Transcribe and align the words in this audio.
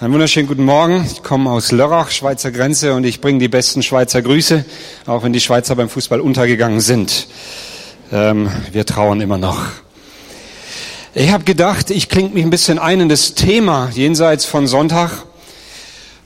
Einen 0.00 0.12
wunderschönen 0.12 0.48
guten 0.48 0.64
Morgen. 0.64 1.06
Ich 1.06 1.22
komme 1.22 1.48
aus 1.52 1.70
Lörrach, 1.70 2.10
Schweizer 2.10 2.50
Grenze, 2.50 2.94
und 2.94 3.04
ich 3.04 3.20
bringe 3.20 3.38
die 3.38 3.46
besten 3.46 3.80
Schweizer 3.80 4.22
Grüße, 4.22 4.64
auch 5.06 5.22
wenn 5.22 5.32
die 5.32 5.38
Schweizer 5.38 5.76
beim 5.76 5.88
Fußball 5.88 6.20
untergegangen 6.20 6.80
sind. 6.80 7.28
Ähm, 8.10 8.50
wir 8.72 8.86
trauern 8.86 9.20
immer 9.20 9.38
noch. 9.38 9.66
Ich 11.14 11.30
habe 11.30 11.44
gedacht, 11.44 11.90
ich 11.90 12.08
klinge 12.08 12.30
mich 12.30 12.42
ein 12.42 12.50
bisschen 12.50 12.80
ein 12.80 13.02
in 13.02 13.08
das 13.08 13.34
Thema 13.34 13.88
jenseits 13.94 14.44
von 14.46 14.66
Sonntag. 14.66 15.12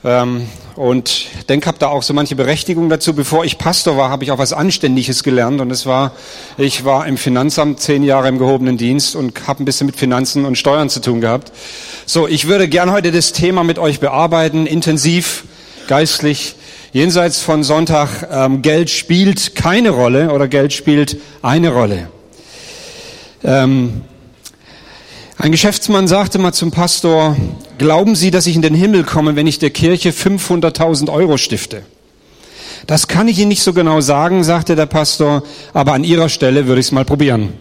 Ähm, 0.02 0.46
und 0.78 1.26
denke, 1.48 1.66
habe 1.66 1.78
da 1.78 1.88
auch 1.88 2.04
so 2.04 2.14
manche 2.14 2.36
Berechtigung 2.36 2.88
dazu. 2.88 3.12
Bevor 3.12 3.44
ich 3.44 3.58
Pastor 3.58 3.96
war, 3.96 4.10
habe 4.10 4.22
ich 4.22 4.30
auch 4.30 4.38
was 4.38 4.52
Anständiges 4.52 5.24
gelernt. 5.24 5.60
Und 5.60 5.72
es 5.72 5.86
war, 5.86 6.12
ich 6.56 6.84
war 6.84 7.06
im 7.08 7.16
Finanzamt 7.16 7.80
zehn 7.80 8.04
Jahre 8.04 8.28
im 8.28 8.38
gehobenen 8.38 8.76
Dienst 8.76 9.16
und 9.16 9.48
habe 9.48 9.62
ein 9.62 9.64
bisschen 9.64 9.88
mit 9.88 9.96
Finanzen 9.96 10.44
und 10.44 10.56
Steuern 10.56 10.88
zu 10.88 11.00
tun 11.00 11.20
gehabt. 11.20 11.50
So, 12.06 12.28
ich 12.28 12.46
würde 12.46 12.68
gern 12.68 12.92
heute 12.92 13.10
das 13.10 13.32
Thema 13.32 13.64
mit 13.64 13.80
euch 13.80 13.98
bearbeiten, 13.98 14.66
intensiv, 14.66 15.44
geistlich. 15.88 16.54
Jenseits 16.92 17.40
von 17.40 17.64
Sonntag, 17.64 18.28
ähm, 18.30 18.62
Geld 18.62 18.88
spielt 18.88 19.56
keine 19.56 19.90
Rolle 19.90 20.30
oder 20.30 20.46
Geld 20.46 20.72
spielt 20.72 21.16
eine 21.42 21.70
Rolle. 21.70 22.08
Ähm, 23.42 24.02
ein 25.38 25.50
Geschäftsmann 25.50 26.06
sagte 26.06 26.38
mal 26.38 26.52
zum 26.52 26.70
Pastor, 26.70 27.36
glauben 27.78 28.14
Sie, 28.14 28.30
dass 28.30 28.46
ich 28.46 28.56
in 28.56 28.62
den 28.62 28.74
Himmel 28.74 29.04
komme, 29.04 29.36
wenn 29.36 29.46
ich 29.46 29.58
der 29.58 29.70
Kirche 29.70 30.10
500.000 30.10 31.12
Euro 31.12 31.36
stifte? 31.36 31.82
Das 32.86 33.08
kann 33.08 33.28
ich 33.28 33.38
Ihnen 33.38 33.48
nicht 33.48 33.62
so 33.62 33.72
genau 33.72 34.00
sagen, 34.00 34.44
sagte 34.44 34.76
der 34.76 34.86
Pastor, 34.86 35.42
aber 35.72 35.92
an 35.92 36.04
Ihrer 36.04 36.28
Stelle 36.28 36.66
würde 36.66 36.80
ich 36.80 36.86
es 36.86 36.92
mal 36.92 37.04
probieren. 37.04 37.52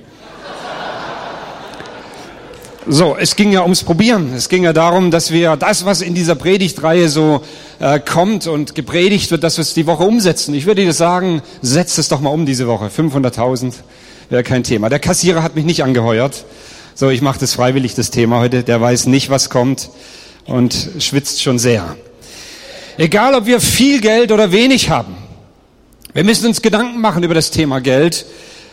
So, 2.89 3.17
es 3.19 3.35
ging 3.35 3.51
ja 3.51 3.63
ums 3.63 3.83
Probieren. 3.83 4.33
Es 4.33 4.47
ging 4.47 4.63
ja 4.63 4.71
darum, 4.71 5.11
dass 5.11 5.31
wir 5.31 5.57
das, 5.57 5.83
was 5.83 6.01
in 6.01 6.13
dieser 6.13 6.35
Predigtreihe 6.35 7.09
so 7.09 7.41
äh, 7.79 7.99
kommt 7.99 8.47
und 8.47 8.75
gepredigt 8.75 9.29
wird, 9.29 9.43
dass 9.43 9.57
wir 9.57 9.63
es 9.63 9.73
die 9.73 9.85
Woche 9.87 10.03
umsetzen. 10.03 10.53
Ich 10.53 10.65
würde 10.65 10.85
dir 10.85 10.93
sagen, 10.93 11.41
setzt 11.61 11.99
es 11.99 12.07
doch 12.07 12.21
mal 12.21 12.29
um 12.29 12.45
diese 12.45 12.65
Woche. 12.65 12.85
500.000 12.87 13.73
wäre 14.29 14.43
kein 14.43 14.63
Thema. 14.63 14.87
Der 14.87 14.99
Kassierer 14.99 15.43
hat 15.43 15.55
mich 15.55 15.65
nicht 15.65 15.83
angeheuert. 15.83 16.45
So, 16.99 17.11
ich 17.11 17.21
mache 17.21 17.39
das 17.39 17.53
freiwillig, 17.53 17.93
das 17.93 18.09
Thema 18.09 18.39
heute. 18.39 18.63
Der 18.63 18.81
weiß 18.81 19.05
nicht, 19.05 19.29
was 19.29 19.51
kommt 19.51 19.91
und 20.47 20.89
schwitzt 20.97 21.43
schon 21.43 21.59
sehr. 21.59 21.95
Egal, 22.97 23.35
ob 23.35 23.45
wir 23.45 23.61
viel 23.61 24.01
Geld 24.01 24.31
oder 24.31 24.51
wenig 24.51 24.89
haben. 24.89 25.15
Wir 26.15 26.23
müssen 26.23 26.47
uns 26.47 26.63
Gedanken 26.63 26.99
machen 26.99 27.21
über 27.21 27.35
das 27.35 27.51
Thema 27.51 27.81
Geld 27.81 28.25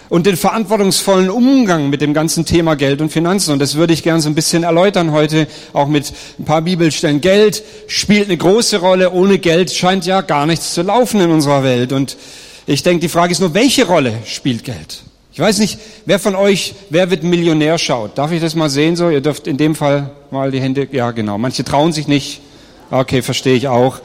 und 0.09 0.25
den 0.25 0.39
verantwortungsvollen 0.39 1.29
Umgang 1.29 1.91
mit 1.91 2.01
dem 2.01 2.15
ganzen 2.15 2.47
Thema 2.47 2.77
Geld 2.77 3.03
und 3.03 3.13
Finanzen. 3.13 3.53
Und 3.53 3.59
das 3.59 3.75
würde 3.75 3.93
ich 3.93 4.03
gerne 4.03 4.23
so 4.23 4.31
ein 4.31 4.35
bisschen 4.35 4.63
erläutern 4.63 5.13
heute, 5.13 5.47
auch 5.75 5.89
mit 5.89 6.11
ein 6.39 6.47
paar 6.47 6.63
Bibelstellen. 6.63 7.21
Geld 7.21 7.63
spielt 7.89 8.29
eine 8.29 8.39
große 8.39 8.79
Rolle. 8.79 9.13
Ohne 9.13 9.39
Geld 9.39 9.71
scheint 9.71 10.07
ja 10.07 10.23
gar 10.23 10.47
nichts 10.47 10.73
zu 10.73 10.81
laufen 10.81 11.21
in 11.21 11.31
unserer 11.31 11.63
Welt. 11.63 11.93
Und 11.93 12.17
ich 12.65 12.83
denke, 12.83 13.03
die 13.03 13.11
Frage 13.11 13.33
ist 13.33 13.41
nur, 13.41 13.53
welche 13.53 13.87
Rolle 13.87 14.15
spielt 14.25 14.65
Geld? 14.65 15.03
Ich 15.35 15.41
weiß 15.41 15.59
nicht, 15.59 15.81
wer 16.07 16.21
von 16.21 16.37
euch, 16.37 16.75
wer 16.91 17.11
wird 17.11 17.25
Millionär 17.25 17.77
schaut. 17.77 18.17
Darf 18.17 18.31
ich 18.31 18.41
das 18.41 18.55
mal 18.55 18.71
sehen 18.71 18.95
so? 18.95 19.11
Ihr 19.11 19.21
dürft 19.21 19.49
in 19.49 19.57
dem 19.57 19.75
Fall 19.75 20.13
mal 20.31 20.53
die 20.53 20.61
Hände, 20.61 20.87
ja 20.93 21.11
genau. 21.11 21.39
Manche 21.39 21.65
trauen 21.65 21.93
sich 21.93 22.07
nicht. 22.07 22.41
Okay, 22.89 23.21
verstehe 23.21 23.57
ich 23.57 23.67
auch. 23.67 23.99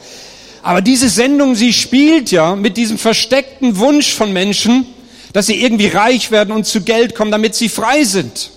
Aber 0.64 0.80
diese 0.80 1.08
Sendung, 1.08 1.54
sie 1.54 1.72
spielt 1.72 2.32
ja 2.32 2.56
mit 2.56 2.76
diesem 2.76 2.98
versteckten 2.98 3.78
Wunsch 3.78 4.12
von 4.12 4.32
Menschen, 4.32 4.86
dass 5.32 5.46
sie 5.46 5.62
irgendwie 5.62 5.86
reich 5.86 6.32
werden 6.32 6.52
und 6.52 6.66
zu 6.66 6.80
Geld 6.80 7.14
kommen, 7.14 7.30
damit 7.30 7.54
sie 7.54 7.68
frei 7.68 8.02
sind. 8.02 8.50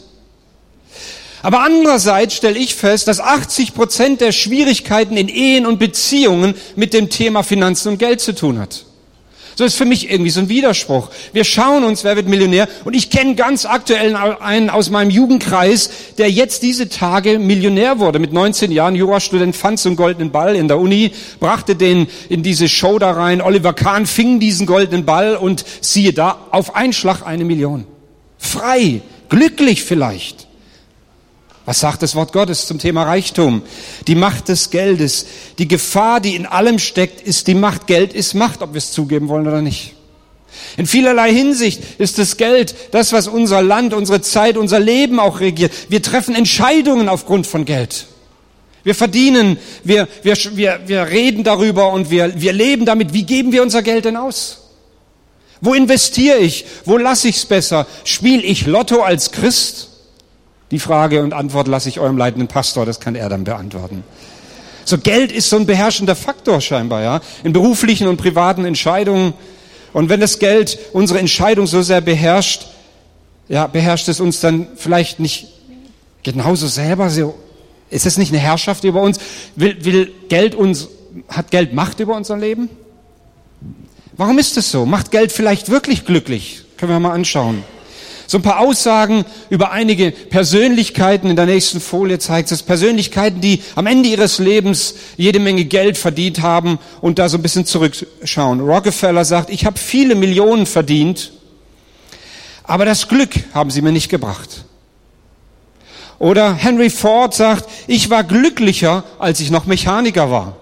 Aber 1.44 1.60
andererseits 1.60 2.34
stelle 2.34 2.58
ich 2.58 2.74
fest, 2.74 3.08
dass 3.08 3.20
80 3.20 3.76
Prozent 3.76 4.20
der 4.20 4.32
Schwierigkeiten 4.32 5.16
in 5.16 5.30
Ehen 5.30 5.68
und 5.68 5.78
Beziehungen 5.78 6.56
mit 6.76 6.96
dem 6.96 7.12
Thema 7.12 7.44
Finanzen 7.44 7.90
und 7.90 8.00
Geld 8.00 8.20
zu 8.20 8.34
tun 8.34 8.58
hat. 8.58 8.86
So 9.56 9.64
ist 9.66 9.76
für 9.76 9.86
mich 9.86 10.10
irgendwie 10.10 10.32
so 10.32 10.40
ein 10.40 10.50
Widerspruch. 10.50 11.10
Wir 11.32 11.44
schauen 11.44 11.84
uns, 11.84 12.04
wer 12.04 12.16
wird 12.16 12.28
Millionär? 12.28 12.68
Und 12.86 12.96
ich 12.96 13.10
kenne 13.10 13.36
ganz 13.36 13.66
aktuell 13.66 14.16
einen 14.16 14.70
aus 14.70 14.90
meinem 14.90 15.12
Jugendkreis, 15.12 15.90
der 16.18 16.32
jetzt 16.32 16.64
diese 16.64 16.90
Tage 16.90 17.38
Millionär 17.38 18.00
wurde. 18.00 18.20
Mit 18.20 18.34
19 18.34 18.72
Jahren, 18.72 18.96
Jurastudent, 18.96 19.56
fand 19.56 19.80
so 19.80 19.90
einen 19.90 19.96
goldenen 19.96 20.32
Ball 20.32 20.56
in 20.56 20.68
der 20.68 20.80
Uni, 20.80 21.12
brachte 21.40 21.76
den 21.76 22.08
in 22.30 22.42
diese 22.42 22.68
Show 22.68 22.98
da 22.98 23.12
rein. 23.12 23.42
Oliver 23.42 23.74
Kahn 23.74 24.06
fing 24.06 24.40
diesen 24.40 24.66
goldenen 24.66 25.06
Ball 25.06 25.36
und 25.36 25.64
siehe 25.82 26.14
da, 26.14 26.48
auf 26.52 26.76
einen 26.76 26.94
Schlag 26.94 27.26
eine 27.26 27.46
Million. 27.46 27.86
Frei, 28.38 29.02
glücklich 29.30 29.84
vielleicht. 29.84 30.48
Was 31.66 31.80
sagt 31.80 32.02
das 32.02 32.16
Wort 32.16 32.34
Gottes 32.34 32.68
zum 32.68 32.78
Thema 32.78 33.04
Reichtum? 33.04 33.62
Die 34.08 34.16
Macht 34.16 34.50
des 34.50 34.70
Geldes. 34.70 35.26
Die 35.58 35.68
Gefahr, 35.68 36.20
die 36.20 36.36
in 36.36 36.46
allem 36.46 36.78
steckt, 36.78 37.22
ist 37.22 37.48
die 37.48 37.56
Macht. 37.56 37.88
Geld 37.88 38.14
ist 38.14 38.34
Macht, 38.34 38.62
ob 38.62 38.74
wir 38.74 38.80
es 38.80 38.92
zugeben 38.92 39.30
wollen 39.30 39.48
oder 39.48 39.62
nicht. 39.62 39.94
In 40.76 40.86
vielerlei 40.86 41.32
Hinsicht 41.32 41.82
ist 42.00 42.20
das 42.20 42.38
Geld 42.38 42.76
das, 42.92 43.14
was 43.14 43.28
unser 43.28 43.62
Land, 43.62 43.94
unsere 43.94 44.22
Zeit, 44.22 44.58
unser 44.58 44.80
Leben 44.80 45.20
auch 45.20 45.40
regiert. 45.40 45.72
Wir 45.90 46.02
treffen 46.02 46.36
Entscheidungen 46.36 47.08
aufgrund 47.08 47.48
von 47.48 47.64
Geld. 47.64 48.08
Wir 48.84 48.96
verdienen, 48.96 49.58
wir, 49.84 50.10
wir, 50.24 50.36
wir, 50.56 50.82
wir 50.86 51.08
reden 51.08 51.46
darüber 51.46 51.94
und 51.94 52.10
wir, 52.12 52.42
wir 52.42 52.52
leben 52.52 52.86
damit. 52.86 53.14
Wie 53.14 53.24
geben 53.24 53.54
wir 53.54 53.64
unser 53.64 53.82
Geld 53.82 54.04
denn 54.04 54.18
aus? 54.18 54.60
Wo 55.62 55.74
investiere 55.74 56.40
ich? 56.40 56.66
Wo 56.84 56.98
lasse 56.98 57.30
ich 57.30 57.38
es 57.38 57.46
besser? 57.46 57.88
Spiele 58.04 58.44
ich 58.44 58.66
Lotto 58.66 59.02
als 59.02 59.32
Christ? 59.32 59.93
Die 60.74 60.80
Frage 60.80 61.22
und 61.22 61.34
Antwort 61.34 61.68
lasse 61.68 61.88
ich 61.88 62.00
eurem 62.00 62.18
leitenden 62.18 62.48
Pastor, 62.48 62.84
das 62.84 63.00
kann 63.00 63.14
er 63.14 63.30
dann 63.30 63.44
beantworten. 63.44 64.04
So 64.86 64.98
Geld 64.98 65.32
ist 65.32 65.48
so 65.48 65.56
ein 65.58 65.68
beherrschender 65.68 66.16
Faktor 66.16 66.62
scheinbar, 66.62 67.04
ja, 67.04 67.22
in 67.44 67.54
beruflichen 67.54 68.08
und 68.08 68.18
privaten 68.18 68.66
Entscheidungen. 68.66 69.36
Und 69.94 70.10
wenn 70.10 70.20
das 70.20 70.40
Geld 70.40 70.80
unsere 70.92 71.20
Entscheidung 71.20 71.68
so 71.68 71.84
sehr 71.84 72.02
beherrscht, 72.02 72.66
ja, 73.50 73.68
beherrscht 73.68 74.08
es 74.08 74.20
uns 74.20 74.40
dann 74.40 74.66
vielleicht 74.76 75.20
nicht 75.20 75.50
genauso 76.24 76.66
selber? 76.66 77.12
So, 77.12 77.36
ist 77.92 78.08
es 78.08 78.18
nicht 78.18 78.32
eine 78.32 78.42
Herrschaft 78.42 78.84
über 78.84 79.04
uns? 79.04 79.20
Will, 79.56 79.86
will 79.86 80.12
Geld 80.28 80.56
uns, 80.56 80.88
hat 81.28 81.52
Geld 81.52 81.76
Macht 81.76 82.00
über 82.00 82.16
unser 82.16 82.36
Leben? 82.36 82.68
Warum 84.18 84.40
ist 84.40 84.58
es 84.58 84.72
so? 84.72 84.88
Macht 84.88 85.12
Geld 85.12 85.32
vielleicht 85.32 85.70
wirklich 85.70 86.04
glücklich? 86.04 86.64
Können 86.78 86.94
wir 86.94 87.00
mal 87.00 87.14
anschauen. 87.14 87.64
So 88.34 88.40
ein 88.40 88.42
paar 88.42 88.62
Aussagen 88.62 89.26
über 89.52 89.70
einige 89.70 90.10
Persönlichkeiten. 90.10 91.30
In 91.30 91.36
der 91.36 91.46
nächsten 91.46 91.80
Folie 91.80 92.18
zeigt 92.18 92.52
es 92.52 92.64
Persönlichkeiten, 92.64 93.42
die 93.42 93.62
am 93.76 93.86
Ende 93.86 94.10
ihres 94.10 94.40
Lebens 94.40 94.96
jede 95.18 95.38
Menge 95.38 95.66
Geld 95.66 96.00
verdient 96.00 96.42
haben 96.42 96.80
und 97.00 97.20
da 97.20 97.30
so 97.30 97.38
ein 97.38 97.44
bisschen 97.44 97.68
zurückschauen. 97.68 98.60
Rockefeller 98.60 99.24
sagt, 99.24 99.52
ich 99.52 99.68
habe 99.68 99.78
viele 99.78 100.16
Millionen 100.16 100.66
verdient, 100.66 101.32
aber 102.64 102.86
das 102.86 103.08
Glück 103.08 103.36
haben 103.54 103.70
sie 103.70 103.84
mir 103.84 103.92
nicht 103.92 104.10
gebracht. 104.10 104.66
Oder 106.18 106.56
Henry 106.56 106.90
Ford 106.90 107.36
sagt, 107.36 107.70
ich 107.86 108.10
war 108.10 108.24
glücklicher, 108.24 109.04
als 109.20 109.42
ich 109.42 109.52
noch 109.52 109.68
Mechaniker 109.68 110.32
war. 110.32 110.56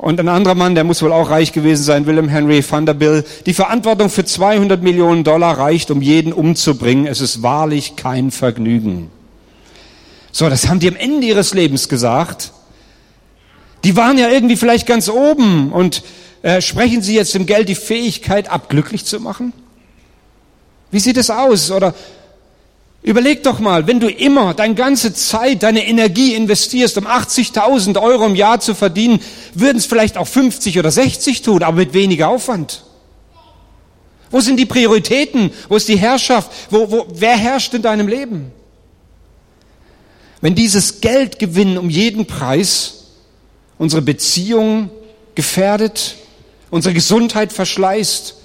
Und 0.00 0.18
ein 0.18 0.28
anderer 0.28 0.54
Mann, 0.54 0.74
der 0.74 0.84
muss 0.84 1.02
wohl 1.02 1.12
auch 1.12 1.28
reich 1.28 1.52
gewesen 1.52 1.82
sein, 1.82 2.06
Willem 2.06 2.26
Henry 2.26 2.64
Vanderbilt. 2.66 3.26
Die 3.44 3.52
Verantwortung 3.52 4.08
für 4.08 4.24
200 4.24 4.82
Millionen 4.82 5.24
Dollar 5.24 5.58
reicht, 5.58 5.90
um 5.90 6.00
jeden 6.00 6.32
umzubringen. 6.32 7.06
Es 7.06 7.20
ist 7.20 7.42
wahrlich 7.42 7.96
kein 7.96 8.30
Vergnügen. 8.30 9.10
So, 10.32 10.48
das 10.48 10.68
haben 10.68 10.80
die 10.80 10.88
am 10.88 10.96
Ende 10.96 11.26
ihres 11.26 11.52
Lebens 11.52 11.90
gesagt. 11.90 12.52
Die 13.84 13.94
waren 13.94 14.16
ja 14.16 14.30
irgendwie 14.30 14.56
vielleicht 14.56 14.86
ganz 14.86 15.10
oben 15.10 15.70
und 15.70 16.02
äh, 16.40 16.62
sprechen 16.62 17.02
sie 17.02 17.14
jetzt 17.14 17.34
dem 17.34 17.44
Geld 17.44 17.68
die 17.68 17.74
Fähigkeit 17.74 18.50
ab, 18.50 18.70
glücklich 18.70 19.04
zu 19.04 19.20
machen? 19.20 19.52
Wie 20.90 21.00
sieht 21.00 21.18
es 21.18 21.28
aus? 21.28 21.70
Oder 21.70 21.92
Überleg 23.02 23.42
doch 23.42 23.60
mal, 23.60 23.86
wenn 23.86 23.98
du 23.98 24.10
immer 24.10 24.52
deine 24.52 24.74
ganze 24.74 25.14
Zeit, 25.14 25.62
deine 25.62 25.86
Energie 25.86 26.34
investierst, 26.34 26.98
um 26.98 27.06
80.000 27.06 28.00
Euro 28.00 28.26
im 28.26 28.34
Jahr 28.34 28.60
zu 28.60 28.74
verdienen, 28.74 29.20
würden 29.54 29.78
es 29.78 29.86
vielleicht 29.86 30.18
auch 30.18 30.26
50 30.26 30.78
oder 30.78 30.90
60 30.90 31.40
tun, 31.40 31.62
aber 31.62 31.78
mit 31.78 31.94
weniger 31.94 32.28
Aufwand. 32.28 32.84
Wo 34.30 34.40
sind 34.40 34.58
die 34.58 34.66
Prioritäten? 34.66 35.50
Wo 35.68 35.76
ist 35.76 35.88
die 35.88 35.98
Herrschaft? 35.98 36.50
Wo, 36.70 36.90
wo, 36.90 37.06
wer 37.14 37.36
herrscht 37.36 37.72
in 37.72 37.82
deinem 37.82 38.06
Leben? 38.06 38.52
Wenn 40.42 40.54
dieses 40.54 41.00
Geld 41.00 41.38
gewinnen 41.38 41.78
um 41.78 41.90
jeden 41.90 42.26
Preis 42.26 43.06
unsere 43.78 44.02
Beziehung 44.02 44.90
gefährdet, 45.34 46.16
unsere 46.70 46.94
Gesundheit 46.94 47.52
verschleißt, 47.52 48.36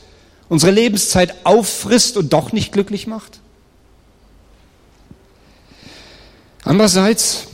unsere 0.47 0.71
Lebenszeit 0.71 1.35
auffrisst 1.44 2.15
und 2.15 2.31
doch 2.31 2.53
nicht 2.53 2.71
glücklich 2.71 3.06
macht? 3.06 3.39
Andererseits, 6.65 7.45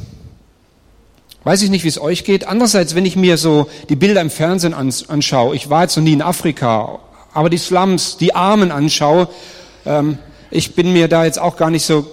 weiß 1.44 1.62
ich 1.63 1.69
nicht, 1.69 1.84
wie 1.84 1.90
es 1.90 2.00
euch 2.00 2.24
geht, 2.24 2.48
andererseits, 2.48 2.96
wenn 2.96 3.06
ich 3.06 3.18
mir 3.18 3.38
so 3.38 3.69
die 3.90 3.98
Bilder 3.98 4.22
im 4.22 4.30
Fernsehen 4.30 4.74
anschaue, 4.74 5.54
ich 5.54 5.69
war 5.69 5.84
jetzt 5.84 5.98
noch 5.98 6.04
nie 6.04 6.13
in 6.13 6.22
Afrika, 6.22 7.00
aber 7.34 7.50
die 7.50 7.58
Slums, 7.58 8.16
die 8.16 8.34
Armen 8.34 8.72
anschaue, 8.72 9.28
ähm, 9.86 10.18
ich 10.50 10.75
bin 10.75 10.94
mir 10.94 11.10
da 11.10 11.25
jetzt 11.25 11.40
auch 11.40 11.58
gar 11.58 11.69
nicht 11.69 11.86
so 11.86 12.10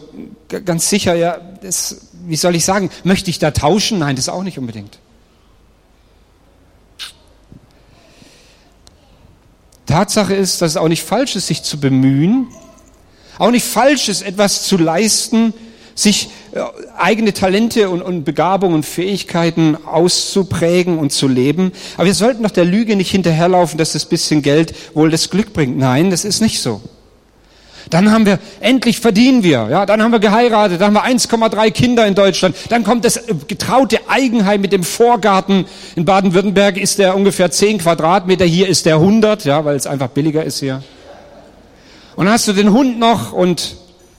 ganz 0.49 0.89
sicher, 0.89 1.15
ja, 1.15 1.39
das, 1.62 2.09
wie 2.27 2.37
soll 2.37 2.56
ich 2.56 2.65
sagen, 2.65 2.91
möchte 3.05 3.31
ich 3.31 3.39
da 3.39 3.53
tauschen? 3.53 4.00
Nein, 4.00 4.17
das 4.17 4.29
auch 4.29 4.43
nicht 4.43 4.59
unbedingt. 4.59 4.99
Tatsache 9.87 10.35
ist, 10.35 10.62
dass 10.62 10.73
es 10.73 10.77
auch 10.77 10.89
nicht 10.89 11.03
falsch 11.03 11.37
ist, 11.37 11.47
sich 11.47 11.62
zu 11.62 11.79
bemühen, 11.79 12.49
auch 13.39 13.50
nicht 13.53 13.65
falsch 13.65 14.09
ist, 14.09 14.23
etwas 14.23 14.65
zu 14.65 14.77
leisten, 14.77 15.55
sich 15.95 16.31
eigene 16.97 17.33
Talente 17.33 17.91
und, 17.91 18.03
und 18.03 18.25
Begabungen 18.25 18.77
und 18.77 18.87
Fähigkeiten 18.87 19.77
auszuprägen 19.85 20.99
und 20.99 21.12
zu 21.12 21.29
leben. 21.29 21.73
Aber 21.97 22.06
wir 22.06 22.15
sollten 22.15 22.43
doch 22.43 22.50
der 22.50 22.65
Lüge 22.65 22.97
nicht 22.97 23.11
hinterherlaufen, 23.11 23.79
dass 23.79 23.93
das 23.93 24.06
bisschen 24.06 24.43
Geld 24.43 24.75
wohl 24.95 25.11
das 25.11 25.31
Glück 25.31 25.53
bringt. 25.53 25.79
Nein, 25.79 26.11
das 26.11 26.25
ist 26.25 26.41
nicht 26.41 26.61
so. 26.61 26.81
Dann 27.91 28.11
haben 28.12 28.27
wir, 28.27 28.39
endlich 28.61 29.00
verdienen 29.00 29.43
wir, 29.43 29.69
ja, 29.71 29.87
dann 29.87 30.03
haben 30.03 30.12
wir 30.12 30.19
geheiratet, 30.19 30.81
dann 30.81 30.95
haben 30.95 30.95
wir 30.95 31.19
1,3 31.19 31.71
Kinder 31.71 32.06
in 32.06 32.15
Deutschland, 32.15 32.55
dann 32.69 32.85
kommt 32.85 33.05
das 33.05 33.17
äh, 33.17 33.35
getraute 33.47 34.00
Eigenheim 34.09 34.61
mit 34.61 34.73
dem 34.73 34.83
Vorgarten. 34.83 35.65
In 35.97 36.05
Baden-Württemberg 36.05 36.77
ist 36.77 36.99
der 36.99 37.17
ungefähr 37.17 37.50
10 37.50 37.79
Quadratmeter, 37.79 38.45
hier 38.45 38.69
ist 38.69 38.85
der 38.85 38.97
100, 38.97 39.45
ja, 39.45 39.65
weil 39.65 39.77
es 39.77 39.87
einfach 39.87 40.09
billiger 40.09 40.45
ist 40.45 40.61
hier. 40.61 40.83
Und 42.17 42.27
dann 42.27 42.35
hast 42.35 42.49
du 42.49 42.53
den 42.53 42.73
Hund 42.73 42.99
noch 42.99 43.33
und 43.33 43.77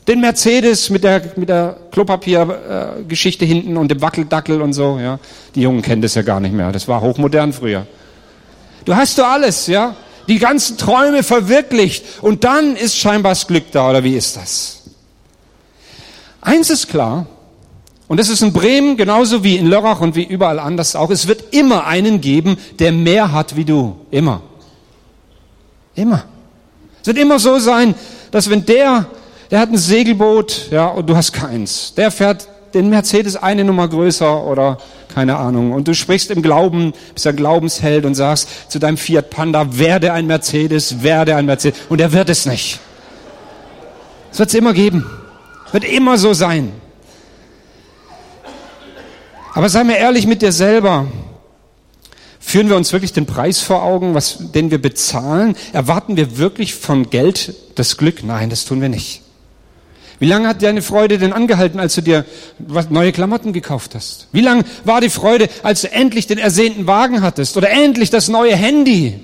den 0.10 0.20
Mercedes 0.20 0.90
mit 0.90 1.06
der, 1.06 1.22
mit 1.38 1.48
der 1.48 1.78
Klopapiergeschichte 1.92 3.46
äh, 3.46 3.48
hinten 3.48 3.78
und 3.78 3.90
dem 3.90 4.02
Wackeldackel 4.02 4.62
und 4.62 4.74
so, 4.74 5.00
ja. 5.00 5.20
Die 5.56 5.62
Jungen 5.62 5.82
kennen 5.82 6.02
das 6.02 6.16
ja 6.16 6.24
gar 6.24 6.42
nicht 6.42 6.54
mehr. 6.54 6.74
Das 6.74 6.88
war 6.90 7.00
hochmodern 7.00 7.54
früher. 7.54 7.88
Du 8.84 8.96
hast 8.96 9.18
du 9.18 9.24
alles, 9.24 9.68
ja 9.68 9.96
die 10.30 10.38
ganzen 10.38 10.78
Träume 10.78 11.24
verwirklicht 11.24 12.06
und 12.22 12.44
dann 12.44 12.76
ist 12.76 12.96
scheinbar 12.96 13.32
das 13.32 13.48
Glück 13.48 13.72
da, 13.72 13.90
oder 13.90 14.04
wie 14.04 14.16
ist 14.16 14.38
das? 14.38 14.84
Eins 16.40 16.70
ist 16.70 16.88
klar, 16.88 17.26
und 18.08 18.20
das 18.20 18.30
ist 18.30 18.42
in 18.42 18.54
Bremen 18.54 18.96
genauso 18.96 19.44
wie 19.44 19.58
in 19.58 19.68
Lörrach 19.68 20.02
und 20.02 20.16
wie 20.16 20.24
überall 20.24 20.60
anders 20.60 20.96
auch, 20.96 21.10
es 21.10 21.28
wird 21.28 21.54
immer 21.54 21.86
einen 21.86 22.22
geben, 22.22 22.58
der 22.78 22.92
mehr 22.92 23.32
hat 23.32 23.56
wie 23.56 23.66
du. 23.66 23.98
Immer. 24.12 24.42
Immer. 25.96 26.24
Es 27.02 27.08
wird 27.08 27.18
immer 27.18 27.40
so 27.40 27.58
sein, 27.60 27.96
dass 28.32 28.50
wenn 28.50 28.66
der, 28.66 29.08
der 29.52 29.60
hat 29.60 29.70
ein 29.70 29.78
Segelboot, 29.78 30.68
ja, 30.72 30.88
und 30.88 31.10
du 31.10 31.16
hast 31.16 31.34
keins, 31.34 31.94
der 31.96 32.12
fährt 32.12 32.48
den 32.74 32.90
Mercedes 32.90 33.36
eine 33.36 33.64
Nummer 33.64 33.88
größer 33.88 34.44
oder 34.46 34.78
keine 35.14 35.38
Ahnung. 35.38 35.72
Und 35.72 35.88
du 35.88 35.96
sprichst 35.96 36.32
im 36.32 36.42
Glauben, 36.42 36.94
bist 37.14 37.26
ein 37.28 37.36
Glaubensheld 37.36 38.06
und 38.06 38.16
sagst 38.16 38.72
zu 38.72 38.80
deinem 38.80 38.98
Fiat 38.98 39.30
Panda, 39.30 39.78
werde 39.78 40.14
ein 40.14 40.28
Mercedes, 40.28 41.04
werde 41.04 41.36
ein 41.36 41.46
Mercedes. 41.46 41.80
Und 41.90 42.00
er 42.00 42.14
wird 42.14 42.30
es 42.30 42.46
nicht. 42.46 42.80
Es 44.32 44.40
wird 44.40 44.50
es 44.50 44.56
immer 44.56 44.74
geben. 44.74 45.10
Wird 45.72 45.84
immer 45.84 46.18
so 46.18 46.34
sein. 46.34 46.72
Aber 49.54 49.70
sei 49.70 49.84
mir 49.84 49.98
ehrlich 49.98 50.28
mit 50.28 50.42
dir 50.42 50.52
selber. 50.52 51.08
Führen 52.40 52.70
wir 52.70 52.78
uns 52.78 52.94
wirklich 52.94 53.14
den 53.14 53.26
Preis 53.26 53.60
vor 53.60 53.84
Augen, 53.84 54.14
was, 54.14 54.38
den 54.40 54.72
wir 54.72 54.82
bezahlen? 54.82 55.56
Erwarten 55.74 56.18
wir 56.18 56.38
wirklich 56.38 56.74
von 56.74 57.10
Geld 57.10 57.54
das 57.76 57.98
Glück? 57.98 58.24
Nein, 58.24 58.50
das 58.50 58.66
tun 58.66 58.82
wir 58.82 58.90
nicht. 58.90 59.22
Wie 60.20 60.28
lange 60.28 60.50
hat 60.50 60.62
deine 60.62 60.82
Freude 60.82 61.18
denn 61.18 61.32
angehalten, 61.32 61.80
als 61.80 61.96
du 61.96 62.02
dir 62.02 62.26
neue 62.90 63.14
Klamotten 63.14 63.54
gekauft 63.54 63.96
hast? 63.96 64.28
Wie 64.34 64.42
lange 64.42 64.66
war 64.84 65.00
die 65.00 65.10
Freude, 65.10 65.48
als 65.64 65.82
du 65.82 65.92
endlich 65.92 66.28
den 66.28 66.38
ersehnten 66.38 66.88
Wagen 66.88 67.22
hattest 67.22 67.56
oder 67.56 67.70
endlich 67.70 68.10
das 68.10 68.28
neue 68.28 68.56
Handy? 68.56 69.24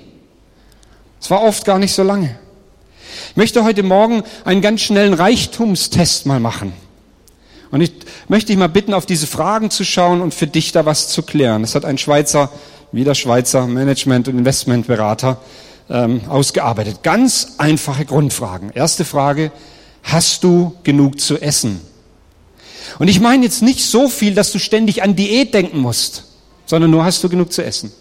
Es 1.20 1.30
war 1.30 1.42
oft 1.42 1.64
gar 1.66 1.78
nicht 1.78 1.92
so 1.92 2.02
lange. 2.02 2.38
Ich 3.30 3.36
möchte 3.36 3.62
heute 3.62 3.82
Morgen 3.82 4.22
einen 4.44 4.62
ganz 4.62 4.80
schnellen 4.80 5.12
Reichtumstest 5.12 6.24
mal 6.24 6.40
machen. 6.40 6.72
Und 7.70 7.82
ich 7.82 7.92
möchte 8.28 8.48
dich 8.48 8.56
mal 8.56 8.68
bitten, 8.68 8.94
auf 8.94 9.04
diese 9.04 9.26
Fragen 9.26 9.70
zu 9.70 9.84
schauen 9.84 10.22
und 10.22 10.32
für 10.32 10.46
dich 10.46 10.72
da 10.72 10.86
was 10.86 11.08
zu 11.08 11.22
klären. 11.22 11.62
Das 11.62 11.74
hat 11.74 11.84
ein 11.84 11.98
Schweizer, 11.98 12.50
wieder 12.92 13.14
Schweizer 13.14 13.66
Management- 13.66 14.28
und 14.28 14.38
Investmentberater 14.38 15.38
ähm, 15.90 16.22
ausgearbeitet. 16.28 17.02
Ganz 17.02 17.54
einfache 17.58 18.06
Grundfragen. 18.06 18.70
Erste 18.70 19.04
Frage, 19.04 19.52
hast 20.06 20.44
du 20.44 20.74
genug 20.84 21.20
zu 21.20 21.38
essen? 21.38 21.80
Und 22.98 23.08
ich 23.08 23.20
meine 23.20 23.44
jetzt 23.44 23.62
nicht 23.62 23.84
so 23.84 24.08
viel, 24.08 24.34
dass 24.34 24.52
du 24.52 24.58
ständig 24.58 25.02
an 25.02 25.16
Diät 25.16 25.52
denken 25.52 25.78
musst, 25.78 26.24
sondern 26.64 26.90
nur 26.90 27.04
hast 27.04 27.22
du 27.22 27.28
genug 27.28 27.52
zu 27.52 27.62
essen. 27.62 27.92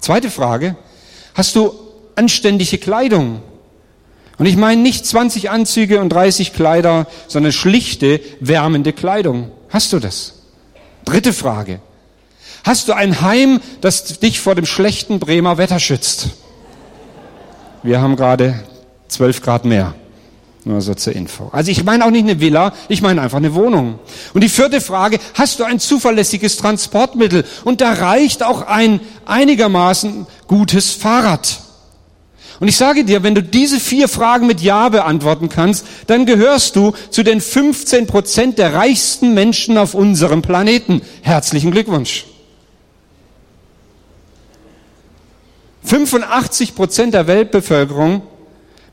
Zweite 0.00 0.30
Frage, 0.30 0.76
hast 1.34 1.56
du 1.56 1.72
anständige 2.14 2.78
Kleidung? 2.78 3.40
Und 4.36 4.46
ich 4.46 4.56
meine 4.56 4.82
nicht 4.82 5.06
20 5.06 5.50
Anzüge 5.50 6.00
und 6.00 6.10
30 6.10 6.52
Kleider, 6.52 7.06
sondern 7.26 7.52
schlichte, 7.52 8.20
wärmende 8.40 8.92
Kleidung. 8.92 9.50
Hast 9.68 9.92
du 9.92 9.98
das? 9.98 10.34
Dritte 11.04 11.32
Frage. 11.32 11.80
Hast 12.64 12.88
du 12.88 12.92
ein 12.92 13.20
Heim, 13.22 13.60
das 13.80 14.18
dich 14.18 14.40
vor 14.40 14.54
dem 14.54 14.66
schlechten 14.66 15.18
Bremer 15.18 15.58
Wetter 15.58 15.80
schützt? 15.80 16.30
Wir 17.82 18.00
haben 18.00 18.16
gerade 18.16 18.62
12 19.08 19.42
Grad 19.42 19.64
mehr. 19.64 19.94
Nur 20.68 20.82
so 20.82 20.92
zur 20.92 21.14
Info. 21.14 21.48
Also 21.50 21.70
ich 21.70 21.82
meine 21.82 22.04
auch 22.04 22.10
nicht 22.10 22.24
eine 22.24 22.40
Villa, 22.40 22.74
ich 22.90 23.00
meine 23.00 23.22
einfach 23.22 23.38
eine 23.38 23.54
Wohnung. 23.54 23.98
Und 24.34 24.44
die 24.44 24.50
vierte 24.50 24.82
Frage, 24.82 25.18
hast 25.32 25.58
du 25.60 25.64
ein 25.64 25.80
zuverlässiges 25.80 26.58
Transportmittel? 26.58 27.46
Und 27.64 27.80
da 27.80 27.94
reicht 27.94 28.42
auch 28.42 28.60
ein 28.60 29.00
einigermaßen 29.24 30.26
gutes 30.46 30.90
Fahrrad. 30.90 31.62
Und 32.60 32.68
ich 32.68 32.76
sage 32.76 33.06
dir, 33.06 33.22
wenn 33.22 33.34
du 33.34 33.42
diese 33.42 33.80
vier 33.80 34.08
Fragen 34.08 34.46
mit 34.46 34.60
Ja 34.60 34.90
beantworten 34.90 35.48
kannst, 35.48 35.86
dann 36.06 36.26
gehörst 36.26 36.76
du 36.76 36.92
zu 37.08 37.22
den 37.22 37.40
15 37.40 38.06
Prozent 38.06 38.58
der 38.58 38.74
reichsten 38.74 39.32
Menschen 39.32 39.78
auf 39.78 39.94
unserem 39.94 40.42
Planeten. 40.42 41.00
Herzlichen 41.22 41.70
Glückwunsch. 41.70 42.26
85 45.84 46.74
Prozent 46.74 47.14
der 47.14 47.26
Weltbevölkerung 47.26 48.20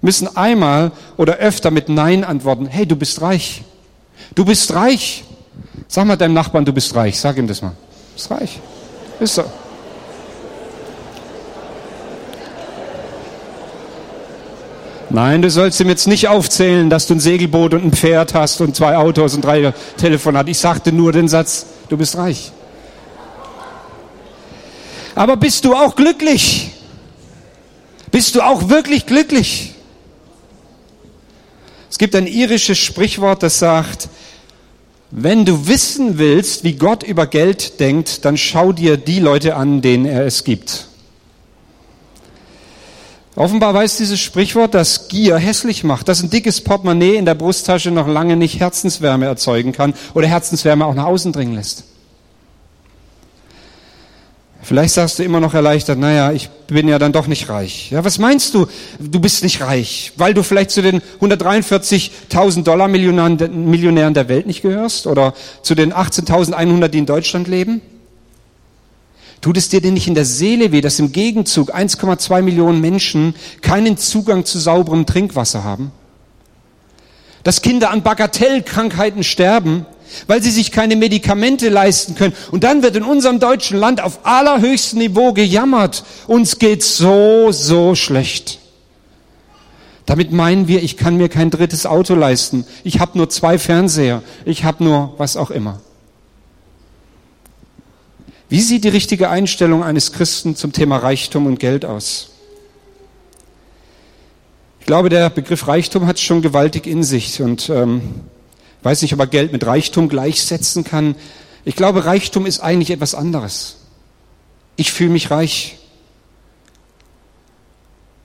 müssen 0.05 0.37
einmal 0.37 0.91
oder 1.17 1.35
öfter 1.37 1.71
mit 1.71 1.89
Nein 1.89 2.23
antworten. 2.23 2.67
Hey, 2.67 2.85
du 2.85 2.95
bist 2.95 3.21
reich. 3.21 3.63
Du 4.35 4.45
bist 4.45 4.73
reich. 4.73 5.25
Sag 5.87 6.05
mal 6.05 6.15
deinem 6.15 6.33
Nachbarn, 6.33 6.63
du 6.63 6.71
bist 6.71 6.95
reich. 6.95 7.19
Sag 7.19 7.37
ihm 7.37 7.47
das 7.47 7.61
mal. 7.61 7.71
Du 7.71 8.13
bist 8.13 8.31
reich. 8.31 8.59
Ist 9.19 9.35
so. 9.35 9.43
Nein, 15.09 15.41
du 15.41 15.49
sollst 15.49 15.79
ihm 15.79 15.89
jetzt 15.89 16.07
nicht 16.07 16.27
aufzählen, 16.27 16.89
dass 16.89 17.07
du 17.07 17.15
ein 17.15 17.19
Segelboot 17.19 17.73
und 17.73 17.85
ein 17.85 17.91
Pferd 17.91 18.33
hast 18.33 18.59
und 18.61 18.75
zwei 18.75 18.97
Autos 18.97 19.33
und 19.33 19.45
drei 19.45 19.73
Telefonate. 19.97 20.51
Ich 20.51 20.57
sagte 20.57 20.91
nur 20.91 21.11
den 21.11 21.27
Satz, 21.27 21.65
du 21.89 21.97
bist 21.97 22.17
reich. 22.17 22.51
Aber 25.15 25.37
bist 25.37 25.63
du 25.63 25.73
auch 25.73 25.95
glücklich? 25.95 26.71
Bist 28.11 28.35
du 28.35 28.41
auch 28.41 28.69
wirklich 28.69 29.05
glücklich? 29.05 29.74
Es 31.89 31.97
gibt 31.97 32.15
ein 32.15 32.27
irisches 32.27 32.77
Sprichwort, 32.77 33.43
das 33.43 33.59
sagt, 33.59 34.09
wenn 35.11 35.45
du 35.45 35.67
wissen 35.67 36.17
willst, 36.17 36.63
wie 36.63 36.73
Gott 36.73 37.03
über 37.03 37.27
Geld 37.27 37.79
denkt, 37.79 38.25
dann 38.25 38.37
schau 38.37 38.73
dir 38.73 38.97
die 38.97 39.19
Leute 39.19 39.55
an, 39.55 39.81
denen 39.81 40.05
er 40.05 40.25
es 40.25 40.43
gibt. 40.43 40.87
Offenbar 43.35 43.73
weiß 43.73 43.97
dieses 43.97 44.19
Sprichwort, 44.19 44.73
dass 44.73 45.09
Gier 45.09 45.37
hässlich 45.37 45.83
macht, 45.83 46.07
dass 46.07 46.23
ein 46.23 46.29
dickes 46.29 46.61
Portemonnaie 46.61 47.15
in 47.15 47.25
der 47.25 47.35
Brusttasche 47.35 47.91
noch 47.91 48.07
lange 48.07 48.37
nicht 48.37 48.59
Herzenswärme 48.59 49.25
erzeugen 49.25 49.73
kann 49.73 49.93
oder 50.13 50.27
Herzenswärme 50.27 50.85
auch 50.85 50.93
nach 50.93 51.05
außen 51.05 51.33
dringen 51.33 51.55
lässt. 51.55 51.83
Vielleicht 54.65 54.95
sagst 54.95 55.19
du 55.19 55.23
immer 55.23 55.39
noch 55.39 55.53
erleichtert, 55.53 55.99
naja, 55.99 56.31
ich 56.31 56.49
bin 56.65 56.87
ja 56.87 56.97
dann 56.97 57.11
doch 57.11 57.27
nicht 57.27 57.49
reich. 57.49 57.91
Ja, 57.91 58.03
was 58.03 58.17
meinst 58.17 58.55
du? 58.55 58.65
Du 58.99 59.19
bist 59.19 59.43
nicht 59.43 59.61
reich, 59.61 60.11
weil 60.17 60.33
du 60.33 60.41
vielleicht 60.41 60.71
zu 60.71 60.81
den 60.81 61.03
143.000 61.21 62.63
Dollar 62.63 62.87
Millionären 62.87 63.37
der 64.15 64.27
Welt 64.27 64.47
nicht 64.47 64.63
gehörst 64.63 65.05
oder 65.05 65.35
zu 65.61 65.75
den 65.75 65.93
18.100, 65.93 66.87
die 66.87 66.97
in 66.97 67.05
Deutschland 67.05 67.47
leben? 67.47 67.81
Tut 69.39 69.55
es 69.55 69.69
dir 69.69 69.81
denn 69.81 69.93
nicht 69.93 70.07
in 70.07 70.15
der 70.15 70.25
Seele 70.25 70.71
weh, 70.71 70.81
dass 70.81 70.97
im 70.97 71.11
Gegenzug 71.11 71.71
1,2 71.71 72.41
Millionen 72.41 72.81
Menschen 72.81 73.35
keinen 73.61 73.97
Zugang 73.97 74.45
zu 74.45 74.57
sauberem 74.57 75.05
Trinkwasser 75.05 75.63
haben? 75.63 75.91
Dass 77.43 77.61
Kinder 77.61 77.91
an 77.91 78.01
Bagatellkrankheiten 78.01 79.23
sterben? 79.23 79.85
Weil 80.27 80.41
sie 80.41 80.51
sich 80.51 80.71
keine 80.71 80.95
Medikamente 80.95 81.69
leisten 81.69 82.15
können. 82.15 82.33
Und 82.51 82.63
dann 82.63 82.83
wird 82.83 82.95
in 82.95 83.03
unserem 83.03 83.39
deutschen 83.39 83.77
Land 83.77 84.01
auf 84.01 84.19
allerhöchstem 84.23 84.99
Niveau 84.99 85.33
gejammert. 85.33 86.03
Uns 86.27 86.59
geht's 86.59 86.97
so, 86.97 87.51
so 87.51 87.95
schlecht. 87.95 88.59
Damit 90.05 90.31
meinen 90.31 90.67
wir, 90.67 90.83
ich 90.83 90.97
kann 90.97 91.17
mir 91.17 91.29
kein 91.29 91.49
drittes 91.49 91.85
Auto 91.85 92.13
leisten. 92.13 92.65
Ich 92.83 92.99
habe 92.99 93.17
nur 93.17 93.29
zwei 93.29 93.57
Fernseher. 93.57 94.21
Ich 94.45 94.63
habe 94.63 94.83
nur 94.83 95.15
was 95.17 95.35
auch 95.35 95.49
immer. 95.49 95.81
Wie 98.47 98.61
sieht 98.61 98.83
die 98.83 98.89
richtige 98.89 99.29
Einstellung 99.29 99.83
eines 99.83 100.11
Christen 100.11 100.55
zum 100.55 100.71
Thema 100.71 100.97
Reichtum 100.97 101.47
und 101.47 101.59
Geld 101.59 101.83
aus? 101.83 102.29
Ich 104.79 104.85
glaube, 104.85 105.09
der 105.09 105.31
Begriff 105.31 105.67
Reichtum 105.67 106.05
hat 106.05 106.19
schon 106.19 106.43
gewaltig 106.43 106.85
in 106.85 107.01
sich 107.01 107.41
und 107.41 107.71
ähm, 107.71 108.21
Weiß 108.85 109.01
nicht, 109.01 109.15
ob 109.15 109.19
er 109.19 109.25
Geld 109.25 109.51
mit 109.51 109.65
Reichtum 109.65 110.09
gleichsetzen 110.09 110.83
kann. 110.83 111.15
Ich 111.63 111.75
glaube, 111.75 112.05
Reichtum 112.05 112.45
ist 112.45 112.59
eigentlich 112.59 112.91
etwas 112.91 113.15
anderes. 113.15 113.77
Ich 114.75 114.91
fühle 114.91 115.09
mich 115.09 115.31
reich. 115.31 115.79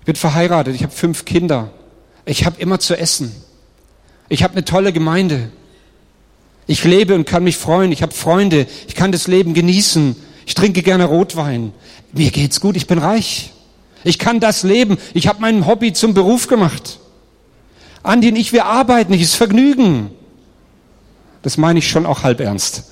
Ich 0.00 0.04
bin 0.04 0.16
verheiratet, 0.16 0.74
ich 0.74 0.82
habe 0.82 0.92
fünf 0.92 1.24
Kinder. 1.24 1.70
Ich 2.26 2.44
habe 2.44 2.60
immer 2.60 2.78
zu 2.78 2.94
essen. 2.94 3.34
Ich 4.28 4.42
habe 4.42 4.52
eine 4.52 4.66
tolle 4.66 4.92
Gemeinde. 4.92 5.50
Ich 6.66 6.84
lebe 6.84 7.14
und 7.14 7.24
kann 7.24 7.42
mich 7.42 7.56
freuen. 7.56 7.90
Ich 7.90 8.02
habe 8.02 8.12
Freunde. 8.12 8.66
Ich 8.86 8.94
kann 8.94 9.12
das 9.12 9.28
Leben 9.28 9.54
genießen. 9.54 10.14
Ich 10.44 10.54
trinke 10.54 10.82
gerne 10.82 11.06
Rotwein. 11.06 11.72
Mir 12.12 12.30
geht's 12.30 12.60
gut. 12.60 12.76
Ich 12.76 12.86
bin 12.86 12.98
reich. 12.98 13.54
Ich 14.04 14.18
kann 14.18 14.40
das 14.40 14.62
leben. 14.62 14.98
Ich 15.14 15.26
habe 15.26 15.40
mein 15.40 15.66
Hobby 15.66 15.94
zum 15.94 16.12
Beruf 16.12 16.48
gemacht. 16.48 16.98
Andi 18.02 18.28
und 18.28 18.36
ich, 18.36 18.52
wir 18.52 18.66
arbeiten. 18.66 19.14
Ich 19.14 19.22
ist 19.22 19.36
Vergnügen. 19.36 20.10
Das 21.42 21.56
meine 21.56 21.78
ich 21.78 21.88
schon 21.88 22.06
auch 22.06 22.22
halb 22.22 22.40
ernst. 22.40 22.84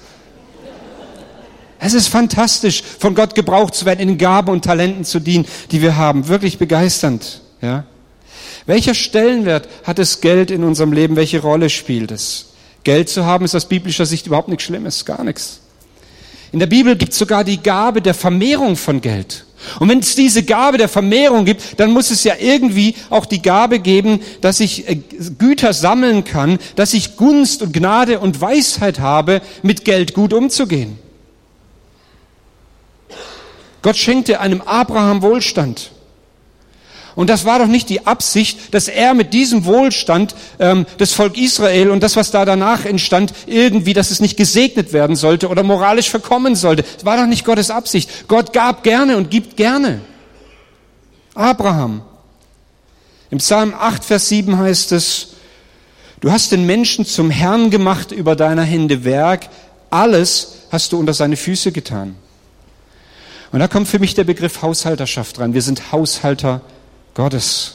Es 1.81 1.95
ist 1.95 2.09
fantastisch, 2.09 2.83
von 2.99 3.15
Gott 3.15 3.35
gebraucht 3.35 3.75
zu 3.75 3.85
werden, 3.85 4.01
in 4.01 4.09
den 4.09 4.19
Gaben 4.19 4.51
und 4.51 4.65
Talenten 4.65 5.05
zu 5.05 5.21
dienen, 5.21 5.47
die 5.71 5.81
wir 5.81 5.97
haben. 5.97 6.29
Wirklich 6.29 6.59
begeisternd. 6.59 7.41
Ja? 7.61 7.85
Welcher 8.67 8.95
Stellenwert 8.95 9.69
hat 9.85 9.99
das 9.99 10.21
Geld 10.21 10.51
in 10.51 10.65
unserem 10.65 10.93
Leben? 10.93 11.17
Welche 11.17 11.41
Rolle 11.41 11.71
spielt 11.71 12.11
es? 12.11 12.47
Geld 12.85 13.09
zu 13.09 13.25
haben 13.25 13.45
ist 13.45 13.55
aus 13.55 13.67
biblischer 13.67 14.07
Sicht 14.07 14.27
überhaupt 14.27 14.49
nichts 14.49 14.65
Schlimmes, 14.65 15.05
gar 15.05 15.23
nichts. 15.23 15.61
In 16.53 16.59
der 16.59 16.67
Bibel 16.67 16.97
gibt 16.97 17.13
es 17.13 17.19
sogar 17.19 17.45
die 17.45 17.63
Gabe 17.63 18.01
der 18.01 18.15
Vermehrung 18.15 18.77
von 18.77 19.01
Geld. 19.01 19.45
Und 19.81 19.89
wenn 19.89 19.99
es 19.99 20.15
diese 20.15 20.45
Gabe 20.45 20.79
der 20.79 20.89
Vermehrung 20.89 21.45
gibt, 21.45 21.81
dann 21.81 21.91
muss 21.91 22.11
es 22.11 22.25
ja 22.25 22.35
irgendwie 22.39 22.95
auch 23.11 23.27
die 23.27 23.43
Gabe 23.43 23.81
geben, 23.81 24.21
dass 24.41 24.61
ich 24.61 24.89
äh, 24.89 25.01
Güter 25.39 25.73
sammeln 25.73 26.25
kann, 26.25 26.59
dass 26.77 26.95
ich 26.95 27.17
Gunst 27.17 27.63
und 27.63 27.73
Gnade 27.73 28.21
und 28.21 28.41
Weisheit 28.41 29.01
habe, 29.01 29.43
mit 29.63 29.85
Geld 29.85 30.15
gut 30.15 30.33
umzugehen. 30.33 30.99
Gott 33.83 33.97
schenkte 33.97 34.41
einem 34.41 34.61
Abraham 34.61 35.23
Wohlstand. 35.23 35.91
Und 37.19 37.29
das 37.29 37.45
war 37.45 37.59
doch 37.59 37.67
nicht 37.67 37.89
die 37.89 38.07
Absicht, 38.07 38.73
dass 38.73 38.87
er 38.87 39.13
mit 39.13 39.35
diesem 39.35 39.65
Wohlstand 39.65 40.37
ähm, 40.61 40.87
das 40.99 41.15
Volk 41.15 41.37
Israel 41.37 41.91
und 41.91 42.01
das, 42.01 42.15
was 42.15 42.31
da 42.31 42.45
danach 42.45 42.85
entstand, 42.85 43.33
irgendwie, 43.47 43.93
dass 43.93 44.13
es 44.13 44.21
nicht 44.21 44.37
gesegnet 44.37 44.93
werden 44.93 45.17
sollte 45.17 45.49
oder 45.49 45.65
moralisch 45.65 46.11
verkommen 46.11 46.55
sollte. 46.55 46.85
Das 46.85 47.05
war 47.05 47.17
doch 47.17 47.27
nicht 47.27 47.45
Gottes 47.45 47.73
Absicht. 47.73 48.29
Gott 48.29 48.53
gab 48.53 48.85
gerne 48.85 49.17
und 49.17 49.33
gibt 49.33 49.57
gerne. 49.57 50.01
Abraham. 51.35 52.03
Im 53.33 53.39
Psalm 53.39 53.75
8, 53.77 54.05
Vers 54.05 54.29
7 54.29 54.57
heißt 54.57 54.93
es, 54.93 55.31
du 56.21 56.31
hast 56.31 56.53
den 56.53 56.67
Menschen 56.67 57.05
zum 57.05 57.31
Herrn 57.31 57.71
gemacht 57.71 58.13
über 58.13 58.37
deiner 58.37 58.63
Hände 58.63 59.03
Werk, 59.03 59.49
alles 59.91 60.53
hast 60.71 60.93
du 60.93 61.01
unter 61.01 61.15
seine 61.15 61.37
Füße 61.37 61.73
getan. 61.73 62.15
Und 63.51 63.59
da 63.59 63.67
kommt 63.67 63.89
für 63.89 63.99
mich 63.99 64.15
der 64.15 64.23
Begriff 64.23 64.63
Haushalterschaft 64.63 65.41
rein. 65.41 65.53
Wir 65.53 65.63
sind 65.63 65.91
Haushalter 65.91 66.61
Gottes. 67.19 67.75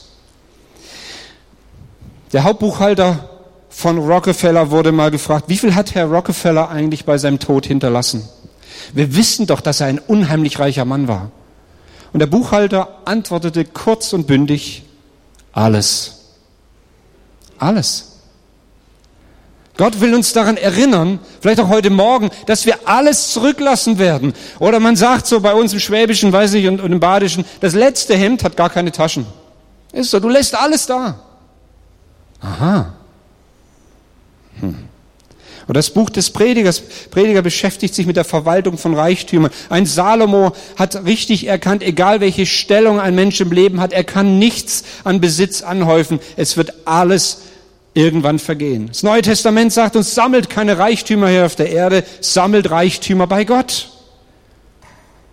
Der 2.32 2.44
Hauptbuchhalter 2.44 3.28
von 3.68 3.98
Rockefeller 3.98 4.70
wurde 4.70 4.90
mal 4.90 5.10
gefragt, 5.10 5.44
wie 5.48 5.58
viel 5.58 5.74
hat 5.74 5.94
Herr 5.94 6.06
Rockefeller 6.06 6.70
eigentlich 6.70 7.04
bei 7.04 7.18
seinem 7.18 7.38
Tod 7.38 7.66
hinterlassen? 7.66 8.26
Wir 8.94 9.14
wissen 9.14 9.46
doch, 9.46 9.60
dass 9.60 9.82
er 9.82 9.88
ein 9.88 9.98
unheimlich 9.98 10.58
reicher 10.58 10.86
Mann 10.86 11.08
war. 11.08 11.30
Und 12.14 12.20
der 12.20 12.26
Buchhalter 12.26 12.88
antwortete 13.04 13.66
kurz 13.66 14.14
und 14.14 14.26
bündig, 14.26 14.84
alles. 15.52 16.22
Alles. 17.58 18.13
Gott 19.76 20.00
will 20.00 20.14
uns 20.14 20.32
daran 20.32 20.56
erinnern, 20.56 21.18
vielleicht 21.40 21.58
auch 21.58 21.68
heute 21.68 21.90
Morgen, 21.90 22.30
dass 22.46 22.64
wir 22.64 22.86
alles 22.86 23.30
zurücklassen 23.30 23.98
werden. 23.98 24.32
Oder 24.60 24.78
man 24.78 24.94
sagt 24.94 25.26
so 25.26 25.40
bei 25.40 25.52
uns 25.52 25.72
im 25.72 25.80
Schwäbischen, 25.80 26.32
weiß 26.32 26.52
nicht, 26.52 26.68
und, 26.68 26.80
und 26.80 26.92
im 26.92 27.00
Badischen, 27.00 27.44
das 27.60 27.74
letzte 27.74 28.14
Hemd 28.14 28.44
hat 28.44 28.56
gar 28.56 28.70
keine 28.70 28.92
Taschen. 28.92 29.26
Ist 29.92 30.10
so, 30.10 30.20
du 30.20 30.28
lässt 30.28 30.54
alles 30.54 30.86
da. 30.86 31.18
Aha. 32.40 32.92
Hm. 34.60 34.76
Und 35.66 35.76
das 35.76 35.90
Buch 35.90 36.10
des 36.10 36.30
Predigers, 36.30 36.82
Prediger 37.10 37.42
beschäftigt 37.42 37.94
sich 37.94 38.06
mit 38.06 38.16
der 38.16 38.24
Verwaltung 38.24 38.76
von 38.76 38.94
Reichtümern. 38.94 39.50
Ein 39.70 39.86
Salomo 39.86 40.52
hat 40.76 41.04
richtig 41.04 41.46
erkannt, 41.46 41.82
egal 41.82 42.20
welche 42.20 42.44
Stellung 42.46 43.00
ein 43.00 43.14
Mensch 43.14 43.40
im 43.40 43.50
Leben 43.50 43.80
hat, 43.80 43.92
er 43.92 44.04
kann 44.04 44.38
nichts 44.38 44.84
an 45.04 45.20
Besitz 45.20 45.62
anhäufen. 45.62 46.20
Es 46.36 46.56
wird 46.56 46.74
alles 46.84 47.38
irgendwann 47.94 48.38
vergehen. 48.38 48.88
Das 48.88 49.02
Neue 49.02 49.22
Testament 49.22 49.72
sagt 49.72 49.96
uns, 49.96 50.14
sammelt 50.14 50.50
keine 50.50 50.78
Reichtümer 50.78 51.28
hier 51.28 51.46
auf 51.46 51.56
der 51.56 51.70
Erde, 51.70 52.04
sammelt 52.20 52.70
Reichtümer 52.70 53.26
bei 53.26 53.44
Gott. 53.44 53.90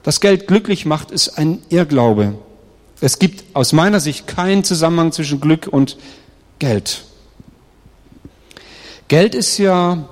Das 0.03 0.21
Geld 0.21 0.47
glücklich 0.47 0.85
macht, 0.85 1.11
ist 1.11 1.37
ein 1.37 1.61
Irrglaube. 1.69 2.35
Es 3.01 3.19
gibt 3.19 3.43
aus 3.55 3.73
meiner 3.73 3.99
Sicht 3.99 4.27
keinen 4.27 4.63
Zusammenhang 4.63 5.11
zwischen 5.11 5.41
Glück 5.41 5.67
und 5.67 5.97
Geld. 6.59 7.03
Geld 9.07 9.35
ist 9.35 9.57
ja 9.57 10.07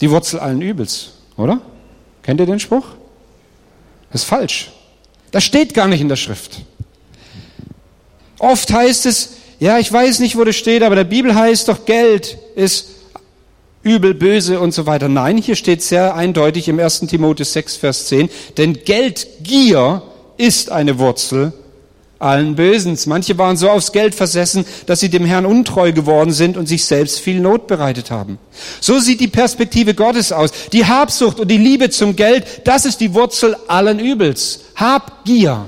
die 0.00 0.10
Wurzel 0.10 0.40
allen 0.40 0.60
Übels, 0.60 1.12
oder? 1.36 1.60
Kennt 2.22 2.40
ihr 2.40 2.46
den 2.46 2.60
Spruch? 2.60 2.84
Das 4.10 4.22
ist 4.22 4.28
falsch. 4.28 4.72
Das 5.30 5.44
steht 5.44 5.74
gar 5.74 5.86
nicht 5.88 6.00
in 6.00 6.08
der 6.08 6.16
Schrift. 6.16 6.60
Oft 8.38 8.72
heißt 8.72 9.06
es, 9.06 9.37
ja, 9.58 9.78
ich 9.78 9.92
weiß 9.92 10.20
nicht, 10.20 10.36
wo 10.36 10.44
das 10.44 10.56
steht, 10.56 10.82
aber 10.82 10.94
der 10.94 11.04
Bibel 11.04 11.34
heißt 11.34 11.68
doch, 11.68 11.84
Geld 11.84 12.38
ist 12.54 12.88
übel, 13.82 14.14
böse 14.14 14.60
und 14.60 14.72
so 14.72 14.86
weiter. 14.86 15.08
Nein, 15.08 15.38
hier 15.38 15.56
steht 15.56 15.82
sehr 15.82 16.14
eindeutig 16.14 16.68
im 16.68 16.78
1. 16.78 17.00
Timotheus 17.00 17.52
6, 17.52 17.76
Vers 17.76 18.06
10, 18.06 18.28
denn 18.56 18.84
Geldgier 18.84 20.02
ist 20.36 20.70
eine 20.70 20.98
Wurzel 20.98 21.52
allen 22.18 22.56
Bösens. 22.56 23.06
Manche 23.06 23.38
waren 23.38 23.56
so 23.56 23.70
aufs 23.70 23.92
Geld 23.92 24.14
versessen, 24.14 24.64
dass 24.86 25.00
sie 25.00 25.08
dem 25.08 25.24
Herrn 25.24 25.46
untreu 25.46 25.92
geworden 25.92 26.32
sind 26.32 26.56
und 26.56 26.66
sich 26.66 26.84
selbst 26.84 27.20
viel 27.20 27.40
Not 27.40 27.66
bereitet 27.66 28.10
haben. 28.10 28.38
So 28.80 28.98
sieht 28.98 29.20
die 29.20 29.28
Perspektive 29.28 29.94
Gottes 29.94 30.32
aus. 30.32 30.50
Die 30.72 30.86
Habsucht 30.86 31.40
und 31.40 31.48
die 31.48 31.58
Liebe 31.58 31.90
zum 31.90 32.16
Geld, 32.16 32.44
das 32.64 32.84
ist 32.84 33.00
die 33.00 33.14
Wurzel 33.14 33.56
allen 33.68 34.00
Übels. 34.00 34.60
Habgier. 34.74 35.66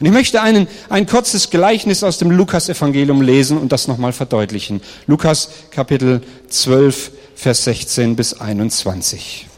Und 0.00 0.06
ich 0.06 0.12
möchte 0.12 0.40
einen, 0.40 0.68
ein 0.88 1.06
kurzes 1.06 1.50
Gleichnis 1.50 2.04
aus 2.04 2.18
dem 2.18 2.30
Lukas-Evangelium 2.30 3.20
lesen 3.20 3.58
und 3.58 3.72
das 3.72 3.88
nochmal 3.88 4.12
verdeutlichen. 4.12 4.80
Lukas 5.06 5.50
Kapitel 5.70 6.22
12, 6.48 7.10
Vers 7.34 7.64
16 7.64 8.14
bis 8.14 8.34
21. 8.34 9.48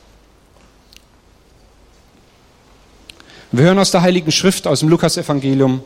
Wir 3.52 3.64
hören 3.64 3.78
aus 3.78 3.90
der 3.90 4.02
Heiligen 4.02 4.30
Schrift, 4.30 4.66
aus 4.66 4.80
dem 4.80 4.88
Lukas-Evangelium. 4.88 5.82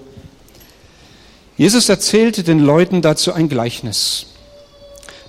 Jesus 1.57 1.89
erzählte 1.89 2.43
den 2.43 2.61
Leuten 2.61 3.03
dazu 3.03 3.33
ein 3.33 3.49
Gleichnis. 3.49 4.27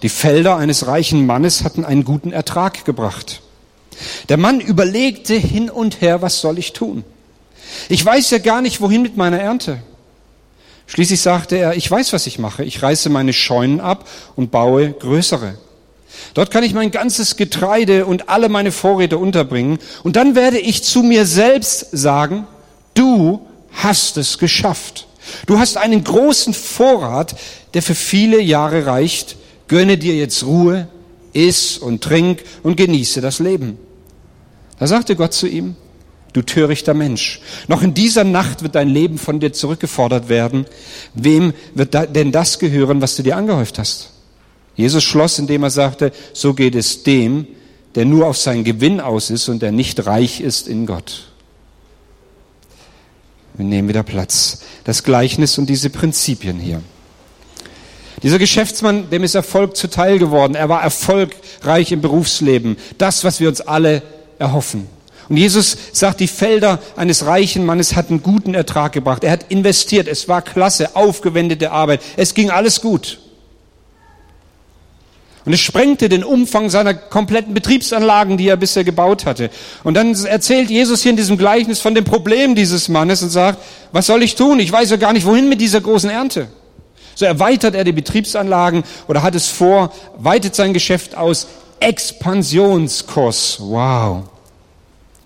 Die 0.01 0.09
Felder 0.09 0.57
eines 0.57 0.85
reichen 0.85 1.25
Mannes 1.25 1.63
hatten 1.63 1.85
einen 1.85 2.03
guten 2.03 2.31
Ertrag 2.31 2.85
gebracht. 2.85 3.41
Der 4.29 4.37
Mann 4.37 4.59
überlegte 4.59 5.33
hin 5.33 5.69
und 5.69 6.01
her, 6.01 6.21
was 6.21 6.41
soll 6.41 6.59
ich 6.59 6.73
tun? 6.73 7.03
Ich 7.89 8.05
weiß 8.05 8.29
ja 8.31 8.37
gar 8.39 8.61
nicht, 8.61 8.81
wohin 8.81 9.01
mit 9.01 9.17
meiner 9.17 9.39
Ernte. 9.39 9.79
Schließlich 10.87 11.21
sagte 11.21 11.57
er, 11.57 11.75
ich 11.75 11.89
weiß, 11.89 12.13
was 12.13 12.27
ich 12.27 12.39
mache. 12.39 12.63
Ich 12.63 12.81
reiße 12.81 13.09
meine 13.09 13.33
Scheunen 13.33 13.79
ab 13.79 14.07
und 14.35 14.51
baue 14.51 14.91
größere. 14.91 15.55
Dort 16.33 16.51
kann 16.51 16.63
ich 16.63 16.73
mein 16.73 16.91
ganzes 16.91 17.37
Getreide 17.37 18.05
und 18.05 18.29
alle 18.29 18.49
meine 18.49 18.71
Vorräte 18.71 19.17
unterbringen. 19.17 19.79
Und 20.03 20.15
dann 20.15 20.35
werde 20.35 20.59
ich 20.59 20.83
zu 20.83 21.01
mir 21.01 21.25
selbst 21.25 21.87
sagen, 21.91 22.47
du 22.93 23.45
hast 23.71 24.17
es 24.17 24.37
geschafft. 24.37 25.07
Du 25.47 25.59
hast 25.59 25.77
einen 25.77 26.03
großen 26.03 26.53
Vorrat, 26.53 27.35
der 27.73 27.81
für 27.81 27.95
viele 27.95 28.39
Jahre 28.39 28.85
reicht. 28.85 29.37
Gönne 29.67 29.97
dir 29.97 30.15
jetzt 30.15 30.43
Ruhe, 30.43 30.87
iss 31.33 31.77
und 31.77 32.03
trink 32.03 32.43
und 32.63 32.77
genieße 32.77 33.21
das 33.21 33.39
Leben. 33.39 33.77
Da 34.77 34.87
sagte 34.87 35.15
Gott 35.15 35.33
zu 35.33 35.47
ihm, 35.47 35.75
du 36.35 36.41
törichter 36.41 36.93
Mensch. 36.93 37.39
Noch 37.67 37.81
in 37.81 37.93
dieser 37.93 38.23
Nacht 38.23 38.61
wird 38.61 38.75
dein 38.75 38.89
Leben 38.89 39.17
von 39.17 39.39
dir 39.39 39.53
zurückgefordert 39.53 40.27
werden. 40.27 40.65
Wem 41.13 41.53
wird 41.73 41.93
denn 42.15 42.31
das 42.31 42.59
gehören, 42.59 43.01
was 43.01 43.15
du 43.15 43.23
dir 43.23 43.37
angehäuft 43.37 43.79
hast? 43.79 44.11
Jesus 44.75 45.03
schloss, 45.03 45.39
indem 45.39 45.63
er 45.63 45.69
sagte, 45.69 46.11
so 46.33 46.53
geht 46.53 46.75
es 46.75 47.03
dem, 47.03 47.47
der 47.95 48.03
nur 48.03 48.27
auf 48.27 48.37
seinen 48.37 48.65
Gewinn 48.65 48.99
aus 48.99 49.29
ist 49.29 49.47
und 49.47 49.61
der 49.61 49.71
nicht 49.71 50.05
reich 50.05 50.41
ist 50.41 50.67
in 50.67 50.85
Gott. 50.85 51.27
Wir 53.53 53.65
nehmen 53.65 53.87
wieder 53.87 54.03
Platz. 54.03 54.61
Das 54.83 55.03
Gleichnis 55.03 55.57
und 55.57 55.67
diese 55.67 55.89
Prinzipien 55.89 56.59
hier. 56.59 56.81
Dieser 58.21 58.39
Geschäftsmann, 58.39 59.09
dem 59.09 59.23
ist 59.23 59.35
Erfolg 59.35 59.77
zuteil 59.77 60.19
geworden. 60.19 60.55
Er 60.55 60.67
war 60.67 60.83
erfolgreich 60.83 61.93
im 61.93 62.01
Berufsleben. 62.01 62.75
Das, 62.97 63.23
was 63.23 63.39
wir 63.39 63.47
uns 63.47 63.61
alle 63.61 64.03
erhoffen. 64.39 64.87
Und 65.27 65.37
Jesus 65.37 65.77
sagt, 65.91 66.19
die 66.19 66.27
Felder 66.27 66.79
eines 66.95 67.25
reichen 67.25 67.65
Mannes 67.65 67.95
hatten 67.95 68.21
guten 68.21 68.53
Ertrag 68.53 68.91
gebracht. 68.91 69.23
Er 69.23 69.31
hat 69.31 69.45
investiert. 69.49 70.07
Es 70.07 70.27
war 70.27 70.41
klasse, 70.41 70.95
aufgewendete 70.95 71.71
Arbeit. 71.71 72.01
Es 72.15 72.33
ging 72.33 72.51
alles 72.51 72.81
gut. 72.81 73.19
Und 75.45 75.53
es 75.53 75.59
sprengte 75.59 76.09
den 76.09 76.23
Umfang 76.23 76.71
seiner 76.71 76.95
kompletten 76.95 77.53
Betriebsanlagen, 77.53 78.37
die 78.37 78.47
er 78.47 78.57
bisher 78.57 78.83
gebaut 78.83 79.27
hatte. 79.27 79.51
Und 79.83 79.93
dann 79.93 80.15
erzählt 80.25 80.71
Jesus 80.71 81.03
hier 81.03 81.11
in 81.11 81.17
diesem 81.17 81.37
Gleichnis 81.37 81.81
von 81.81 81.93
dem 81.93 82.03
Problem 82.03 82.55
dieses 82.55 82.89
Mannes 82.89 83.21
und 83.21 83.29
sagt, 83.29 83.59
was 83.91 84.07
soll 84.07 84.23
ich 84.23 84.33
tun? 84.33 84.59
Ich 84.59 84.71
weiß 84.71 84.89
ja 84.89 84.97
gar 84.97 85.13
nicht, 85.13 85.25
wohin 85.27 85.47
mit 85.47 85.61
dieser 85.61 85.81
großen 85.81 86.09
Ernte. 86.09 86.47
So 87.13 87.25
erweitert 87.25 87.75
er 87.75 87.83
die 87.83 87.91
Betriebsanlagen 87.91 88.83
oder 89.07 89.21
hat 89.21 89.35
es 89.35 89.47
vor, 89.47 89.93
weitet 90.17 90.55
sein 90.55 90.73
Geschäft 90.73 91.15
aus. 91.15 91.47
Expansionskurs. 91.79 93.57
Wow. 93.59 94.23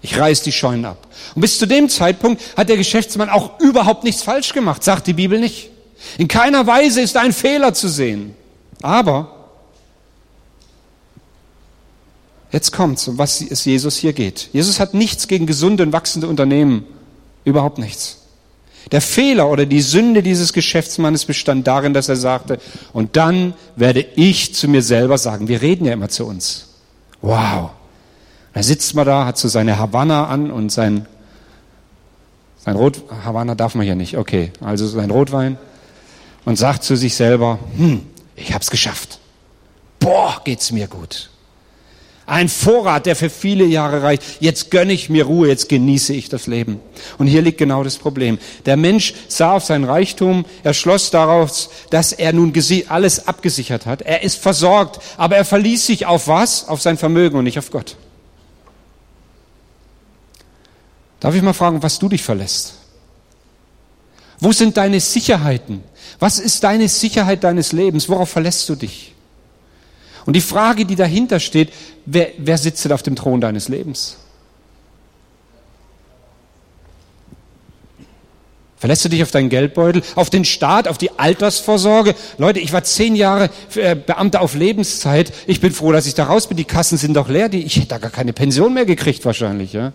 Ich 0.02 0.18
reiß 0.18 0.44
die 0.44 0.52
Scheunen 0.52 0.86
ab. 0.86 1.08
Und 1.36 1.42
bis 1.42 1.60
zu 1.60 1.66
dem 1.66 1.90
Zeitpunkt 1.90 2.42
hat 2.56 2.70
der 2.70 2.78
Geschäftsmann 2.78 3.30
auch 3.30 3.60
überhaupt 3.60 4.04
nichts 4.04 4.22
falsch 4.24 4.54
gemacht, 4.54 4.84
sagt 4.84 5.08
die 5.08 5.14
Bibel 5.14 5.40
nicht. 5.40 5.70
In 6.18 6.28
keiner 6.28 6.66
Weise 6.68 7.02
ist 7.02 7.18
ein 7.18 7.34
Fehler 7.34 7.74
zu 7.74 7.90
sehen. 7.90 8.36
Aber 8.82 9.36
Jetzt 12.52 12.72
kommt's, 12.72 13.08
um 13.08 13.18
was 13.18 13.42
es 13.42 13.66
Jesus 13.66 13.98
hier 13.98 14.14
geht. 14.14 14.50
Jesus 14.54 14.80
hat 14.80 14.94
nichts 14.94 15.28
gegen 15.28 15.46
gesunde 15.46 15.84
und 15.84 15.94
wachsende 15.94 16.28
Unternehmen. 16.28 16.84
Überhaupt 17.46 17.78
nichts. 17.78 18.18
Der 18.92 19.02
Fehler 19.02 19.50
oder 19.50 19.66
die 19.66 19.82
Sünde 19.82 20.24
dieses 20.24 20.52
Geschäftsmannes 20.52 21.26
bestand 21.26 21.68
darin, 21.68 21.94
dass 21.94 22.10
er 22.10 22.16
sagte, 22.16 22.60
und 22.92 23.18
dann 23.18 23.54
werde 23.76 24.04
ich 24.16 24.56
zu 24.56 24.68
mir 24.68 24.82
selber 24.82 25.18
sagen, 25.20 25.48
wir 25.48 25.62
reden 25.62 25.86
ja 25.86 25.94
immer 25.94 26.10
zu 26.10 26.26
uns. 26.26 26.70
Wow. 27.22 27.72
Da 28.60 28.64
sitzt 28.64 28.94
man 28.94 29.06
da, 29.06 29.26
hat 29.26 29.38
so 29.38 29.48
seine 29.48 29.80
Havanna 29.80 30.28
an 30.28 30.52
und 30.52 30.70
sein, 30.70 31.06
sein 32.58 32.76
Rot, 32.76 33.02
Havanna 33.24 33.56
darf 33.56 33.74
man 33.74 33.88
ja 33.88 33.96
nicht, 33.96 34.18
okay, 34.18 34.52
also 34.60 34.86
sein 34.86 35.12
Rotwein 35.12 35.58
und 36.44 36.58
sagt 36.58 36.84
zu 36.84 36.98
sich 36.98 37.16
selber, 37.16 37.60
hm, 37.78 38.06
ich 38.36 38.54
hab's 38.54 38.70
geschafft. 38.70 39.20
Boah, 40.00 40.42
geht's 40.44 40.74
mir 40.74 40.88
gut. 40.88 41.30
Ein 42.26 42.50
Vorrat, 42.50 43.06
der 43.06 43.16
für 43.16 43.30
viele 43.30 43.64
Jahre 43.64 44.04
reicht. 44.04 44.24
Jetzt 44.42 44.72
gönne 44.72 44.92
ich 44.92 45.10
mir 45.10 45.24
Ruhe, 45.24 45.48
jetzt 45.48 45.70
genieße 45.70 46.12
ich 46.12 46.28
das 46.28 46.46
Leben. 46.46 46.82
Und 47.18 47.28
hier 47.28 47.42
liegt 47.42 47.60
genau 47.60 47.86
das 47.86 47.96
Problem. 47.96 48.40
Der 48.66 48.76
Mensch 48.76 49.14
sah 49.30 49.54
auf 49.54 49.64
sein 49.64 49.86
Reichtum, 49.86 50.44
er 50.64 50.74
schloss 50.74 51.12
daraus, 51.12 51.70
dass 51.92 52.12
er 52.12 52.34
nun 52.34 52.52
alles 52.90 53.26
abgesichert 53.26 53.86
hat. 53.86 54.02
Er 54.02 54.24
ist 54.24 54.38
versorgt, 54.38 55.00
aber 55.16 55.38
er 55.38 55.46
verließ 55.46 55.86
sich 55.86 56.08
auf 56.08 56.28
was? 56.28 56.68
Auf 56.68 56.82
sein 56.82 56.98
Vermögen 56.98 57.38
und 57.38 57.46
nicht 57.46 57.58
auf 57.58 57.72
Gott. 57.72 57.96
Darf 61.20 61.36
ich 61.36 61.42
mal 61.42 61.54
fragen, 61.54 61.84
was 61.84 62.00
du 62.00 62.10
dich 62.10 62.24
verlässt? 62.24 62.76
Wo 64.40 64.52
sind 64.52 64.78
deine 64.78 65.00
Sicherheiten? 65.00 65.84
Was 66.20 66.40
ist 66.40 66.64
deine 66.64 66.88
Sicherheit 66.88 67.44
deines 67.44 67.72
Lebens? 67.74 68.08
Worauf 68.08 68.30
verlässt 68.30 68.68
du 68.70 68.76
dich? 68.76 69.14
Und 70.26 70.36
die 70.36 70.42
Frage, 70.42 70.86
die 70.86 70.96
dahinter 70.96 71.40
steht, 71.40 71.74
wer, 72.06 72.30
wer 72.38 72.58
sitzt 72.58 72.86
denn 72.86 72.92
auf 72.92 73.04
dem 73.04 73.16
Thron 73.16 73.42
deines 73.42 73.68
Lebens? 73.68 74.18
Verlässt 78.78 79.04
du 79.04 79.10
dich 79.10 79.22
auf 79.24 79.32
deinen 79.32 79.50
Geldbeutel, 79.50 80.04
auf 80.16 80.30
den 80.30 80.46
Staat, 80.46 80.88
auf 80.88 80.98
die 80.98 81.20
Altersvorsorge? 81.20 82.16
Leute, 82.38 82.62
ich 82.62 82.72
war 82.72 82.86
zehn 82.86 83.14
Jahre 83.14 83.50
äh, 83.76 83.94
Beamter 83.94 84.40
auf 84.40 84.56
Lebenszeit. 84.56 85.34
Ich 85.48 85.60
bin 85.60 85.74
froh, 85.74 85.92
dass 85.92 86.06
ich 86.06 86.14
da 86.14 86.24
raus 86.24 86.48
bin. 86.48 86.56
Die 86.56 86.64
Kassen 86.64 86.98
sind 86.98 87.14
doch 87.16 87.28
leer. 87.28 87.52
Ich 87.52 87.76
hätte 87.76 87.88
da 87.88 87.98
gar 87.98 88.12
keine 88.12 88.32
Pension 88.32 88.74
mehr 88.74 88.86
gekriegt 88.86 89.26
wahrscheinlich. 89.26 89.74
Ja? 89.74 89.92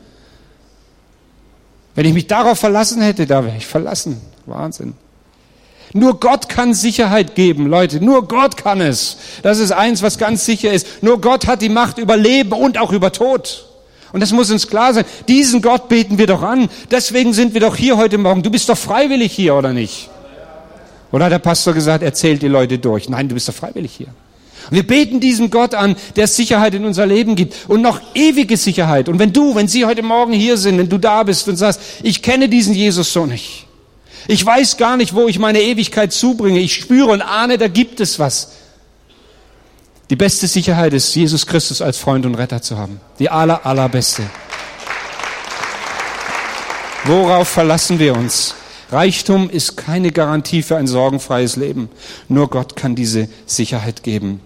Wenn 1.94 2.06
ich 2.06 2.14
mich 2.14 2.26
darauf 2.26 2.58
verlassen 2.58 3.02
hätte, 3.02 3.26
da 3.26 3.44
wäre 3.44 3.56
ich 3.56 3.66
verlassen. 3.66 4.20
Wahnsinn. 4.46 4.94
Nur 5.92 6.18
Gott 6.18 6.48
kann 6.48 6.74
Sicherheit 6.74 7.36
geben, 7.36 7.66
Leute. 7.66 8.04
Nur 8.04 8.26
Gott 8.26 8.56
kann 8.56 8.80
es. 8.80 9.16
Das 9.42 9.60
ist 9.60 9.70
eins, 9.70 10.02
was 10.02 10.18
ganz 10.18 10.44
sicher 10.44 10.72
ist. 10.72 11.02
Nur 11.02 11.20
Gott 11.20 11.46
hat 11.46 11.62
die 11.62 11.68
Macht 11.68 11.98
über 11.98 12.16
Leben 12.16 12.52
und 12.52 12.78
auch 12.78 12.90
über 12.90 13.12
Tod. 13.12 13.66
Und 14.12 14.20
das 14.20 14.32
muss 14.32 14.50
uns 14.50 14.66
klar 14.66 14.92
sein. 14.92 15.04
Diesen 15.28 15.62
Gott 15.62 15.88
beten 15.88 16.18
wir 16.18 16.26
doch 16.26 16.42
an. 16.42 16.68
Deswegen 16.90 17.32
sind 17.32 17.54
wir 17.54 17.60
doch 17.60 17.76
hier 17.76 17.96
heute 17.96 18.18
Morgen. 18.18 18.42
Du 18.42 18.50
bist 18.50 18.68
doch 18.68 18.78
freiwillig 18.78 19.33
hier, 19.33 19.54
oder 19.54 19.72
nicht? 19.72 20.11
Oder 21.12 21.26
hat 21.26 21.33
der 21.33 21.38
Pastor 21.38 21.74
gesagt, 21.74 22.02
erzählt 22.02 22.42
die 22.42 22.48
Leute 22.48 22.78
durch? 22.78 23.09
Nein, 23.09 23.28
du 23.28 23.35
bist 23.35 23.48
doch 23.48 23.54
freiwillig 23.54 23.92
hier. 23.92 24.09
Und 24.70 24.77
wir 24.77 24.87
beten 24.87 25.20
diesen 25.20 25.50
Gott 25.50 25.74
an, 25.74 25.96
der 26.16 26.27
Sicherheit 26.27 26.74
in 26.74 26.85
unser 26.85 27.07
Leben 27.07 27.37
gibt 27.37 27.55
und 27.68 27.83
noch 27.83 28.00
ewige 28.14 28.57
Sicherheit. 28.57 29.09
Und 29.09 29.18
wenn 29.18 29.33
du, 29.33 29.55
wenn 29.55 29.68
Sie 29.68 29.85
heute 29.85 30.03
Morgen 30.03 30.33
hier 30.33 30.57
sind, 30.57 30.79
wenn 30.79 30.88
du 30.88 30.98
da 30.98 31.22
bist 31.22 31.48
und 31.48 31.57
sagst, 31.57 31.81
ich 32.03 32.22
kenne 32.22 32.48
diesen 32.48 32.74
Jesus 32.74 33.12
so 33.12 33.27
nicht, 33.27 33.66
ich 34.27 34.44
weiß 34.44 34.77
gar 34.77 34.96
nicht, 34.96 35.14
wo 35.14 35.29
ich 35.29 35.38
meine 35.38 35.61
Ewigkeit 35.61 36.12
zubringe. 36.12 36.61
Ich 36.61 36.74
spüre 36.74 37.11
und 37.11 37.22
ahne, 37.22 37.59
da 37.59 37.68
gibt 37.68 38.00
es 38.00 38.18
was. 38.18 38.53
Die 40.11 40.16
beste 40.16 40.46
Sicherheit 40.46 40.92
ist, 40.92 41.14
Jesus 41.14 41.46
Christus 41.46 41.83
als 41.83 41.98
Freund 41.98 42.27
und 42.27 42.35
Retter 42.35 42.62
zu 42.62 42.79
haben. 42.79 43.00
Die 43.18 43.31
aller, 43.31 43.64
allerbeste. 43.66 44.22
Worauf 47.05 47.48
verlassen 47.48 47.98
wir 47.98 48.16
uns? 48.16 48.55
Reichtum 48.90 49.50
ist 49.50 49.77
keine 49.77 50.11
Garantie 50.11 50.62
für 50.62 50.77
ein 50.77 50.87
sorgenfreies 50.87 51.57
Leben. 51.57 51.90
Nur 52.29 52.48
Gott 52.48 52.77
kann 52.77 52.94
diese 52.94 53.29
Sicherheit 53.46 54.03
geben. 54.03 54.40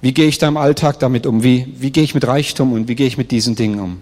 Wie 0.00 0.12
gehe 0.12 0.26
ich 0.26 0.38
da 0.38 0.48
im 0.48 0.56
Alltag 0.56 1.00
damit 1.00 1.26
um? 1.26 1.42
Wie, 1.42 1.74
wie 1.78 1.90
gehe 1.90 2.04
ich 2.04 2.14
mit 2.14 2.26
Reichtum 2.26 2.72
und 2.72 2.88
wie 2.88 2.94
gehe 2.94 3.06
ich 3.06 3.18
mit 3.18 3.30
diesen 3.30 3.56
Dingen 3.56 3.80
um? 3.80 4.00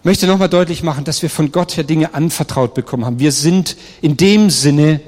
Ich 0.00 0.04
möchte 0.04 0.26
nochmal 0.26 0.48
deutlich 0.48 0.82
machen, 0.82 1.04
dass 1.04 1.22
wir 1.22 1.30
von 1.30 1.52
Gott 1.52 1.76
her 1.76 1.84
Dinge 1.84 2.14
anvertraut 2.14 2.74
bekommen 2.74 3.04
haben. 3.04 3.18
Wir 3.18 3.32
sind 3.32 3.76
in 4.00 4.16
dem 4.16 4.50
Sinne 4.50 5.00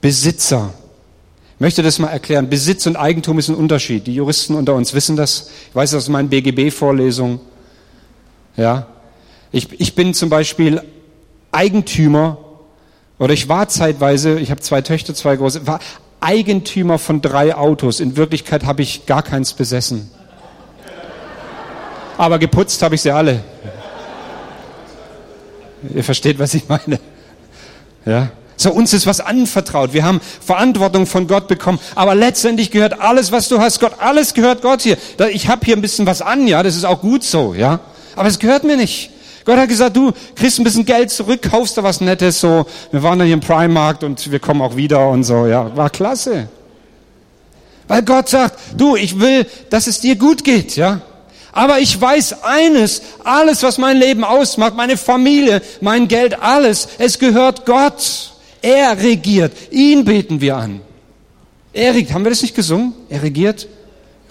Besitzer. 0.00 0.74
Ich 1.54 1.60
möchte 1.60 1.82
das 1.82 1.98
mal 1.98 2.08
erklären. 2.08 2.50
Besitz 2.50 2.86
und 2.86 2.96
Eigentum 2.96 3.38
ist 3.38 3.48
ein 3.48 3.54
Unterschied. 3.54 4.06
Die 4.06 4.14
Juristen 4.14 4.54
unter 4.54 4.74
uns 4.74 4.92
wissen 4.92 5.16
das. 5.16 5.50
Ich 5.70 5.74
weiß 5.74 5.92
das 5.92 6.04
aus 6.04 6.08
meinen 6.08 6.28
BGB-Vorlesungen. 6.28 7.40
Ja. 8.56 8.88
Ich, 9.52 9.68
ich 9.80 9.94
bin 9.94 10.14
zum 10.14 10.30
Beispiel 10.30 10.82
Eigentümer 11.52 12.38
oder 13.18 13.32
ich 13.32 13.48
war 13.48 13.68
zeitweise, 13.68 14.40
ich 14.40 14.50
habe 14.50 14.60
zwei 14.60 14.82
Töchter, 14.82 15.14
zwei 15.14 15.36
große, 15.36 15.66
war 15.66 15.78
Eigentümer 16.24 16.98
von 16.98 17.20
drei 17.20 17.54
Autos. 17.54 18.00
In 18.00 18.16
Wirklichkeit 18.16 18.64
habe 18.64 18.82
ich 18.82 19.06
gar 19.06 19.22
keins 19.22 19.52
besessen. 19.52 20.10
Aber 22.16 22.38
geputzt 22.38 22.82
habe 22.82 22.94
ich 22.94 23.02
sie 23.02 23.10
alle. 23.10 23.42
Ihr 25.94 26.04
versteht, 26.04 26.38
was 26.38 26.54
ich 26.54 26.68
meine. 26.68 26.98
Ja. 28.06 28.30
So, 28.56 28.72
uns 28.72 28.92
ist 28.92 29.06
was 29.06 29.20
anvertraut. 29.20 29.92
Wir 29.92 30.04
haben 30.04 30.20
Verantwortung 30.40 31.06
von 31.06 31.26
Gott 31.26 31.48
bekommen. 31.48 31.78
Aber 31.94 32.14
letztendlich 32.14 32.70
gehört 32.70 33.00
alles, 33.00 33.32
was 33.32 33.48
du 33.48 33.60
hast, 33.60 33.80
Gott. 33.80 33.92
Alles 33.98 34.32
gehört 34.32 34.62
Gott 34.62 34.82
hier. 34.82 34.96
Ich 35.32 35.48
habe 35.48 35.66
hier 35.66 35.76
ein 35.76 35.82
bisschen 35.82 36.06
was 36.06 36.22
an, 36.22 36.46
ja. 36.46 36.62
Das 36.62 36.76
ist 36.76 36.84
auch 36.84 37.00
gut 37.00 37.24
so, 37.24 37.54
ja. 37.54 37.80
Aber 38.16 38.28
es 38.28 38.38
gehört 38.38 38.64
mir 38.64 38.76
nicht. 38.76 39.10
Gott 39.44 39.58
hat 39.58 39.68
gesagt, 39.68 39.96
du 39.96 40.12
kriegst 40.34 40.58
ein 40.58 40.64
bisschen 40.64 40.86
Geld 40.86 41.10
zurück, 41.10 41.42
kaufst 41.42 41.76
da 41.76 41.82
was 41.82 42.00
Nettes, 42.00 42.40
so. 42.40 42.64
Wir 42.90 43.02
waren 43.02 43.18
dann 43.18 43.26
hier 43.26 43.34
im 43.34 43.40
Primarkt 43.40 44.02
und 44.02 44.30
wir 44.30 44.38
kommen 44.38 44.62
auch 44.62 44.76
wieder 44.76 45.08
und 45.08 45.24
so, 45.24 45.46
ja. 45.46 45.76
War 45.76 45.90
klasse. 45.90 46.48
Weil 47.86 48.02
Gott 48.02 48.30
sagt, 48.30 48.58
du, 48.76 48.96
ich 48.96 49.20
will, 49.20 49.46
dass 49.68 49.86
es 49.86 50.00
dir 50.00 50.16
gut 50.16 50.44
geht, 50.44 50.76
ja. 50.76 51.02
Aber 51.52 51.78
ich 51.78 52.00
weiß 52.00 52.42
eines, 52.42 53.02
alles, 53.22 53.62
was 53.62 53.78
mein 53.78 53.98
Leben 53.98 54.24
ausmacht, 54.24 54.74
meine 54.74 54.96
Familie, 54.96 55.62
mein 55.80 56.08
Geld, 56.08 56.42
alles, 56.42 56.88
es 56.98 57.18
gehört 57.18 57.64
Gott. 57.64 58.32
Er 58.60 58.98
regiert. 58.98 59.52
Ihn 59.70 60.04
beten 60.04 60.40
wir 60.40 60.56
an. 60.56 60.80
Er 61.72 61.94
regiert. 61.94 62.14
Haben 62.14 62.24
wir 62.24 62.30
das 62.30 62.42
nicht 62.42 62.56
gesungen? 62.56 62.94
Er 63.10 63.22
regiert. 63.22 63.68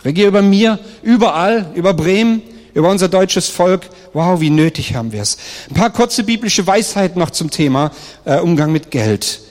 Regiert 0.04 0.28
über 0.28 0.41
mir, 0.41 0.80
überall, 1.02 1.67
über 1.76 1.93
Bremen, 1.93 2.41
über 2.73 2.89
unser 2.89 3.07
deutsches 3.07 3.49
Volk. 3.49 3.89
Wow, 4.13 4.41
wie 4.41 4.49
nötig 4.49 4.95
haben 4.95 5.12
wir 5.12 5.21
es. 5.21 5.38
Ein 5.69 5.75
paar 5.75 5.91
kurze 5.91 6.23
biblische 6.23 6.65
Weisheiten 6.65 7.19
noch 7.19 7.31
zum 7.31 7.49
Thema 7.49 7.91
äh, 8.25 8.39
Umgang 8.39 8.71
mit 8.71 8.91
Geld. 8.91 9.41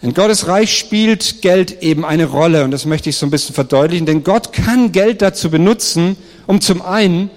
In 0.00 0.12
Gottes 0.12 0.48
Reich 0.48 0.76
spielt 0.76 1.40
Geld 1.40 1.82
eben 1.82 2.04
eine 2.04 2.26
Rolle 2.26 2.64
und 2.64 2.72
das 2.72 2.84
möchte 2.84 3.08
ich 3.08 3.16
so 3.16 3.26
ein 3.26 3.30
bisschen 3.30 3.54
verdeutlichen, 3.54 4.04
denn 4.04 4.22
Gott 4.22 4.52
kann 4.52 4.92
Geld 4.92 5.22
dazu 5.22 5.50
benutzen, 5.50 6.16
um 6.46 6.60
zum 6.60 6.82
einen 6.82 7.30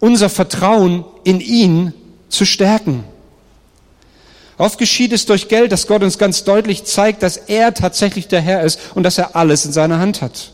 unser 0.00 0.28
Vertrauen 0.28 1.04
in 1.24 1.40
ihn 1.40 1.94
zu 2.28 2.44
stärken. 2.44 3.04
Oft 4.58 4.78
geschieht 4.78 5.12
es 5.12 5.26
durch 5.26 5.48
Geld, 5.48 5.72
dass 5.72 5.86
Gott 5.86 6.02
uns 6.02 6.18
ganz 6.18 6.44
deutlich 6.44 6.84
zeigt, 6.84 7.22
dass 7.22 7.36
er 7.36 7.74
tatsächlich 7.74 8.28
der 8.28 8.40
Herr 8.40 8.62
ist 8.62 8.78
und 8.94 9.02
dass 9.02 9.18
er 9.18 9.34
alles 9.34 9.64
in 9.64 9.72
seiner 9.72 9.98
Hand 9.98 10.22
hat. 10.22 10.53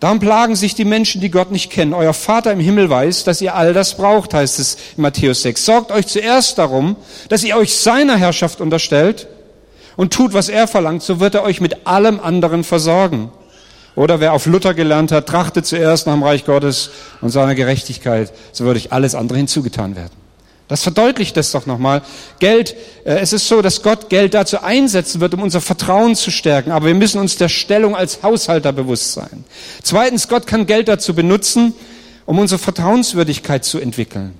Darum 0.00 0.20
plagen 0.20 0.54
sich 0.54 0.76
die 0.76 0.84
Menschen, 0.84 1.20
die 1.20 1.30
Gott 1.30 1.50
nicht 1.50 1.70
kennen. 1.70 1.92
Euer 1.92 2.14
Vater 2.14 2.52
im 2.52 2.60
Himmel 2.60 2.88
weiß, 2.88 3.24
dass 3.24 3.40
ihr 3.40 3.56
all 3.56 3.72
das 3.72 3.96
braucht, 3.96 4.32
heißt 4.32 4.60
es 4.60 4.76
in 4.96 5.02
Matthäus 5.02 5.42
6. 5.42 5.64
Sorgt 5.64 5.90
euch 5.90 6.06
zuerst 6.06 6.58
darum, 6.58 6.96
dass 7.28 7.42
ihr 7.42 7.56
euch 7.56 7.74
seiner 7.74 8.16
Herrschaft 8.16 8.60
unterstellt 8.60 9.26
und 9.96 10.12
tut, 10.12 10.34
was 10.34 10.48
er 10.48 10.68
verlangt, 10.68 11.02
so 11.02 11.18
wird 11.18 11.34
er 11.34 11.42
euch 11.42 11.60
mit 11.60 11.88
allem 11.88 12.20
anderen 12.20 12.62
versorgen. 12.62 13.32
Oder 13.96 14.20
wer 14.20 14.32
auf 14.32 14.46
Luther 14.46 14.74
gelernt 14.74 15.10
hat, 15.10 15.26
trachtet 15.26 15.66
zuerst 15.66 16.06
nach 16.06 16.14
dem 16.14 16.22
Reich 16.22 16.44
Gottes 16.44 16.90
und 17.20 17.30
seiner 17.30 17.56
Gerechtigkeit, 17.56 18.32
so 18.52 18.64
würde 18.64 18.78
euch 18.78 18.92
alles 18.92 19.16
andere 19.16 19.38
hinzugetan 19.38 19.96
werden. 19.96 20.27
Das 20.68 20.82
verdeutlicht 20.82 21.34
das 21.36 21.50
doch 21.50 21.64
nochmal. 21.64 22.02
Geld, 22.40 22.76
äh, 23.04 23.18
es 23.20 23.32
ist 23.32 23.48
so, 23.48 23.62
dass 23.62 23.82
Gott 23.82 24.10
Geld 24.10 24.34
dazu 24.34 24.62
einsetzen 24.62 25.20
wird, 25.20 25.32
um 25.32 25.42
unser 25.42 25.62
Vertrauen 25.62 26.14
zu 26.14 26.30
stärken. 26.30 26.72
Aber 26.72 26.86
wir 26.86 26.94
müssen 26.94 27.18
uns 27.18 27.36
der 27.36 27.48
Stellung 27.48 27.96
als 27.96 28.22
Haushalter 28.22 28.72
bewusst 28.72 29.14
sein. 29.14 29.44
Zweitens, 29.82 30.28
Gott 30.28 30.46
kann 30.46 30.66
Geld 30.66 30.88
dazu 30.88 31.14
benutzen, 31.14 31.72
um 32.26 32.38
unsere 32.38 32.58
Vertrauenswürdigkeit 32.58 33.64
zu 33.64 33.78
entwickeln. 33.78 34.34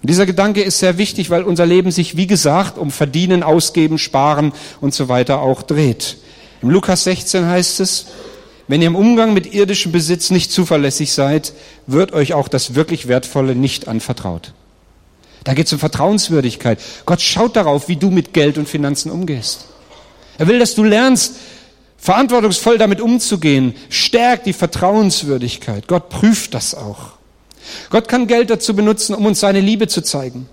Und 0.00 0.08
dieser 0.08 0.24
Gedanke 0.24 0.62
ist 0.62 0.78
sehr 0.78 0.96
wichtig, 0.96 1.28
weil 1.28 1.42
unser 1.42 1.66
Leben 1.66 1.90
sich, 1.90 2.16
wie 2.16 2.26
gesagt, 2.26 2.78
um 2.78 2.90
Verdienen, 2.90 3.42
Ausgeben, 3.42 3.98
Sparen 3.98 4.52
und 4.80 4.94
so 4.94 5.08
weiter 5.08 5.40
auch 5.40 5.62
dreht. 5.62 6.16
Im 6.62 6.70
Lukas 6.70 7.04
16 7.04 7.46
heißt 7.46 7.80
es, 7.80 8.06
wenn 8.68 8.80
ihr 8.80 8.86
im 8.86 8.96
Umgang 8.96 9.34
mit 9.34 9.52
irdischem 9.52 9.92
Besitz 9.92 10.30
nicht 10.30 10.50
zuverlässig 10.50 11.12
seid, 11.12 11.52
wird 11.86 12.12
euch 12.12 12.32
auch 12.32 12.48
das 12.48 12.74
wirklich 12.74 13.06
Wertvolle 13.06 13.54
nicht 13.54 13.86
anvertraut. 13.86 14.54
Da 15.44 15.54
geht 15.54 15.66
es 15.66 15.72
um 15.72 15.78
Vertrauenswürdigkeit. 15.78 16.78
Gott 17.04 17.20
schaut 17.20 17.56
darauf, 17.56 17.88
wie 17.88 17.96
du 17.96 18.10
mit 18.10 18.32
Geld 18.32 18.58
und 18.58 18.68
Finanzen 18.68 19.10
umgehst. 19.10 19.66
Er 20.38 20.46
will, 20.46 20.58
dass 20.58 20.74
du 20.74 20.84
lernst, 20.84 21.36
verantwortungsvoll 21.96 22.78
damit 22.78 23.00
umzugehen. 23.00 23.74
Stärkt 23.88 24.46
die 24.46 24.52
Vertrauenswürdigkeit. 24.52 25.88
Gott 25.88 26.08
prüft 26.08 26.54
das 26.54 26.74
auch. 26.74 27.12
Gott 27.90 28.08
kann 28.08 28.26
Geld 28.26 28.50
dazu 28.50 28.74
benutzen, 28.74 29.14
um 29.14 29.26
uns 29.26 29.40
seine 29.40 29.60
Liebe 29.60 29.88
zu 29.88 30.02
zeigen. 30.02 30.48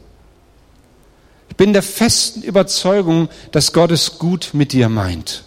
Ich 1.50 1.56
bin 1.56 1.74
der 1.74 1.84
festen 1.84 2.42
Überzeugung, 2.42 3.30
dass 3.52 3.74
Gott 3.74 3.92
es 3.92 4.20
gut 4.20 4.52
mit 4.54 4.74
dir 4.74 4.90
meint. 4.90 5.44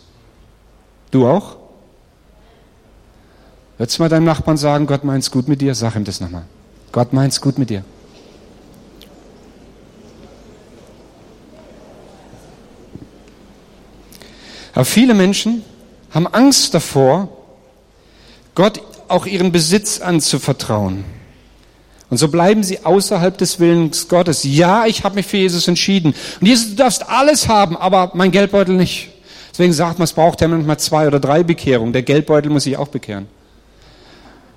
Du 1.11 1.27
auch? 1.27 1.57
Würdest 3.79 3.99
du 3.99 4.03
mal 4.03 4.09
deinem 4.09 4.25
Nachbarn 4.25 4.57
sagen, 4.57 4.87
Gott 4.87 5.05
meint's 5.05 5.31
gut 5.31 5.49
mit 5.49 5.61
dir? 5.61 5.75
Sag 5.75 5.97
ihm 5.97 6.05
das 6.05 6.21
nochmal. 6.21 6.45
Gott 6.91 7.13
meint's 7.13 7.41
gut 7.41 7.59
mit 7.59 7.71
dir. 7.71 7.85
Aber 14.75 14.85
viele 14.85 15.15
Menschen 15.15 15.63
haben 16.11 16.27
Angst 16.27 16.75
davor, 16.75 17.29
Gott 18.55 18.81
auch 19.09 19.27
ihren 19.27 19.53
Besitz 19.53 20.01
anzuvertrauen. 20.01 21.05
Und 22.11 22.19
so 22.19 22.29
bleiben 22.29 22.63
sie 22.63 22.85
außerhalb 22.85 23.39
des 23.39 23.59
Willens 23.59 24.09
Gottes. 24.09 24.45
Ja, 24.45 24.85
ich 24.85 25.05
habe 25.05 25.15
mich 25.15 25.27
für 25.27 25.39
Jesus 25.39 25.67
entschieden. 25.67 26.15
Und 26.41 26.47
Jesus, 26.47 26.71
du 26.71 26.77
darfst 26.77 27.09
alles 27.09 27.49
haben, 27.49 27.77
aber 27.77 28.11
mein 28.15 28.31
Geldbeutel 28.31 28.75
nicht. 28.75 29.09
Deswegen 29.51 29.73
sagt 29.73 29.99
man, 29.99 30.05
es 30.05 30.13
braucht 30.13 30.41
ja 30.43 30.49
manchmal 30.49 30.79
zwei 30.79 31.07
oder 31.07 31.21
drei 31.21 31.43
Bekehrungen. 31.43 31.93
Der 31.93 32.03
Geldbeutel 32.03 32.51
muss 32.51 32.65
sich 32.65 32.77
auch 32.77 32.89
bekehren. 32.89 33.29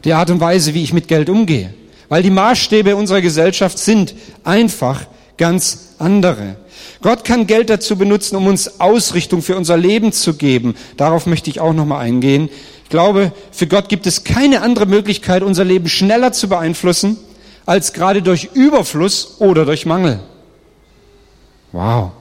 Die 0.04 0.14
Art 0.14 0.30
und 0.30 0.40
Weise, 0.42 0.74
wie 0.74 0.84
ich 0.84 0.94
mit 0.94 1.08
Geld 1.08 1.30
umgehe. 1.30 1.74
Weil 2.10 2.24
die 2.24 2.30
Maßstäbe 2.30 2.96
unserer 2.96 3.22
Gesellschaft 3.22 3.78
sind 3.78 4.16
einfach 4.44 5.06
ganz 5.38 5.96
andere. 5.98 6.58
Gott 7.06 7.24
kann 7.24 7.46
Geld 7.46 7.70
dazu 7.70 7.98
benutzen, 7.98 8.36
um 8.36 8.48
uns 8.48 8.80
Ausrichtung 8.80 9.44
für 9.44 9.56
unser 9.56 9.78
Leben 9.78 10.12
zu 10.12 10.34
geben. 10.34 10.74
Darauf 10.98 11.28
möchte 11.28 11.52
ich 11.52 11.60
auch 11.60 11.72
nochmal 11.72 12.04
eingehen. 12.04 12.50
Ich 12.82 12.90
glaube, 12.90 13.32
für 13.52 13.68
Gott 13.68 13.90
gibt 13.90 14.08
es 14.08 14.24
keine 14.24 14.64
andere 14.64 14.88
Möglichkeit, 14.88 15.44
unser 15.44 15.66
Leben 15.66 15.88
schneller 15.88 16.32
zu 16.32 16.50
beeinflussen, 16.50 17.18
als 17.68 17.94
gerade 17.94 18.24
durch 18.24 18.50
Überfluss 18.56 19.36
oder 19.38 19.66
durch 19.66 19.86
Mangel. 19.86 20.20
Wow. 21.74 22.14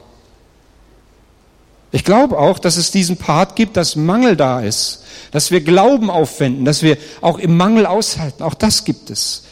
Ich 1.91 2.05
glaube 2.05 2.39
auch, 2.39 2.59
dass 2.59 2.77
es 2.77 2.91
diesen 2.91 3.17
Part 3.17 3.57
gibt, 3.57 3.79
dass 3.79 3.97
Mangel 3.97 4.37
da 4.37 4.61
ist, 4.61 5.03
dass 5.31 5.51
wir 5.51 5.63
Glauben 5.63 6.11
aufwenden, 6.11 6.67
dass 6.67 6.83
wir 6.83 6.99
auch 7.23 7.39
im 7.39 7.57
Mangel 7.57 7.87
aushalten. 7.87 8.43
Auch 8.43 8.53
das 8.53 8.85
gibt 8.85 9.09
es. 9.09 9.45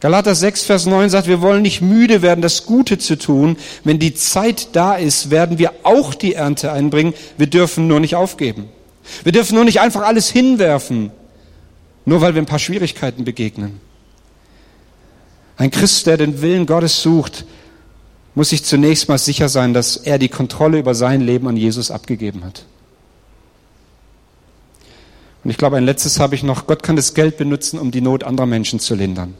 Galater 0.00 0.34
6, 0.34 0.64
Vers 0.64 0.86
9 0.86 1.08
sagt, 1.08 1.26
wir 1.26 1.40
wollen 1.40 1.62
nicht 1.62 1.80
müde 1.80 2.20
werden, 2.20 2.42
das 2.42 2.66
Gute 2.66 2.98
zu 2.98 3.16
tun. 3.16 3.56
Wenn 3.82 3.98
die 3.98 4.14
Zeit 4.14 4.68
da 4.72 4.94
ist, 4.94 5.30
werden 5.30 5.58
wir 5.58 5.72
auch 5.84 6.14
die 6.14 6.34
Ernte 6.34 6.70
einbringen. 6.70 7.14
Wir 7.38 7.46
dürfen 7.46 7.86
nur 7.86 8.00
nicht 8.00 8.14
aufgeben. 8.14 8.68
Wir 9.24 9.32
dürfen 9.32 9.54
nur 9.54 9.64
nicht 9.64 9.80
einfach 9.80 10.02
alles 10.02 10.30
hinwerfen, 10.30 11.10
nur 12.04 12.20
weil 12.20 12.34
wir 12.34 12.42
ein 12.42 12.46
paar 12.46 12.58
Schwierigkeiten 12.58 13.24
begegnen. 13.24 13.80
Ein 15.56 15.70
Christ, 15.70 16.06
der 16.06 16.18
den 16.18 16.42
Willen 16.42 16.66
Gottes 16.66 17.00
sucht, 17.00 17.46
muss 18.34 18.50
sich 18.50 18.64
zunächst 18.64 19.08
mal 19.08 19.16
sicher 19.16 19.48
sein, 19.48 19.72
dass 19.72 19.96
er 19.96 20.18
die 20.18 20.28
Kontrolle 20.28 20.78
über 20.78 20.94
sein 20.94 21.22
Leben 21.22 21.48
an 21.48 21.56
Jesus 21.56 21.90
abgegeben 21.90 22.44
hat. 22.44 22.66
Und 25.42 25.50
ich 25.50 25.56
glaube, 25.56 25.76
ein 25.76 25.84
letztes 25.84 26.20
habe 26.20 26.34
ich 26.34 26.42
noch. 26.42 26.66
Gott 26.66 26.82
kann 26.82 26.96
das 26.96 27.14
Geld 27.14 27.38
benutzen, 27.38 27.78
um 27.78 27.90
die 27.90 28.02
Not 28.02 28.24
anderer 28.24 28.46
Menschen 28.46 28.80
zu 28.80 28.94
lindern. 28.94 29.34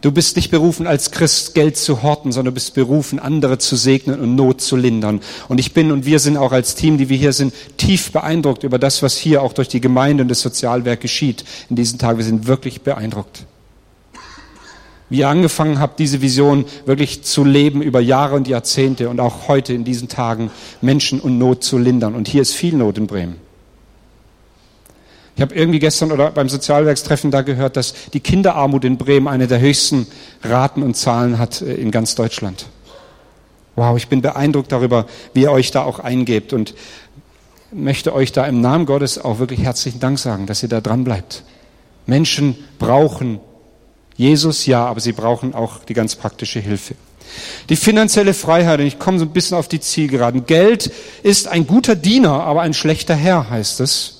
Du 0.00 0.12
bist 0.12 0.36
nicht 0.36 0.50
berufen, 0.50 0.86
als 0.86 1.10
Christ 1.10 1.54
Geld 1.54 1.76
zu 1.76 2.02
horten, 2.02 2.32
sondern 2.32 2.52
du 2.52 2.54
bist 2.54 2.72
berufen, 2.72 3.18
andere 3.18 3.58
zu 3.58 3.76
segnen 3.76 4.18
und 4.18 4.34
Not 4.34 4.62
zu 4.62 4.76
lindern. 4.76 5.20
Und 5.48 5.60
ich 5.60 5.74
bin 5.74 5.92
und 5.92 6.06
wir 6.06 6.20
sind 6.20 6.38
auch 6.38 6.52
als 6.52 6.74
Team, 6.74 6.96
die 6.96 7.10
wir 7.10 7.18
hier 7.18 7.34
sind, 7.34 7.52
tief 7.76 8.10
beeindruckt 8.10 8.62
über 8.62 8.78
das, 8.78 9.02
was 9.02 9.18
hier 9.18 9.42
auch 9.42 9.52
durch 9.52 9.68
die 9.68 9.80
Gemeinde 9.80 10.22
und 10.22 10.28
das 10.30 10.40
Sozialwerk 10.40 11.02
geschieht 11.02 11.44
in 11.68 11.76
diesen 11.76 11.98
Tagen. 11.98 12.16
Wir 12.16 12.24
sind 12.24 12.46
wirklich 12.46 12.80
beeindruckt. 12.80 13.44
Wie 15.10 15.18
ihr 15.18 15.28
angefangen 15.28 15.80
habt, 15.80 15.98
diese 15.98 16.22
Vision 16.22 16.64
wirklich 16.86 17.22
zu 17.22 17.44
leben 17.44 17.82
über 17.82 18.00
Jahre 18.00 18.36
und 18.36 18.48
Jahrzehnte 18.48 19.10
und 19.10 19.20
auch 19.20 19.48
heute 19.48 19.74
in 19.74 19.84
diesen 19.84 20.08
Tagen 20.08 20.50
Menschen 20.80 21.20
und 21.20 21.36
Not 21.36 21.62
zu 21.62 21.76
lindern. 21.76 22.14
Und 22.14 22.26
hier 22.26 22.40
ist 22.40 22.54
viel 22.54 22.74
Not 22.74 22.96
in 22.96 23.06
Bremen. 23.06 23.49
Ich 25.40 25.42
habe 25.42 25.54
irgendwie 25.54 25.78
gestern 25.78 26.12
oder 26.12 26.32
beim 26.32 26.50
Sozialwerkstreffen 26.50 27.30
da 27.30 27.40
gehört, 27.40 27.78
dass 27.78 27.94
die 28.12 28.20
Kinderarmut 28.20 28.84
in 28.84 28.98
Bremen 28.98 29.26
eine 29.26 29.46
der 29.46 29.58
höchsten 29.58 30.06
Raten 30.42 30.82
und 30.82 30.98
Zahlen 30.98 31.38
hat 31.38 31.62
äh, 31.62 31.72
in 31.76 31.90
ganz 31.90 32.14
Deutschland. 32.14 32.66
Wow, 33.74 33.96
ich 33.96 34.08
bin 34.08 34.20
beeindruckt 34.20 34.70
darüber, 34.70 35.06
wie 35.32 35.44
ihr 35.44 35.50
euch 35.50 35.70
da 35.70 35.82
auch 35.82 35.98
eingebt 35.98 36.52
und 36.52 36.74
möchte 37.72 38.12
euch 38.12 38.32
da 38.32 38.44
im 38.44 38.60
Namen 38.60 38.84
Gottes 38.84 39.18
auch 39.18 39.38
wirklich 39.38 39.62
herzlichen 39.62 39.98
Dank 39.98 40.18
sagen, 40.18 40.44
dass 40.44 40.62
ihr 40.62 40.68
da 40.68 40.82
dran 40.82 41.04
bleibt. 41.04 41.42
Menschen 42.04 42.54
brauchen 42.78 43.40
Jesus, 44.18 44.66
ja, 44.66 44.84
aber 44.84 45.00
sie 45.00 45.12
brauchen 45.12 45.54
auch 45.54 45.78
die 45.84 45.94
ganz 45.94 46.16
praktische 46.16 46.60
Hilfe. 46.60 46.96
Die 47.70 47.76
finanzielle 47.76 48.34
Freiheit, 48.34 48.80
und 48.80 48.86
ich 48.86 48.98
komme 48.98 49.18
so 49.18 49.24
ein 49.24 49.32
bisschen 49.32 49.56
auf 49.56 49.68
die 49.68 49.80
Zielgeraden. 49.80 50.44
Geld 50.44 50.92
ist 51.22 51.48
ein 51.48 51.66
guter 51.66 51.96
Diener, 51.96 52.42
aber 52.42 52.60
ein 52.60 52.74
schlechter 52.74 53.14
Herr, 53.14 53.48
heißt 53.48 53.80
es. 53.80 54.19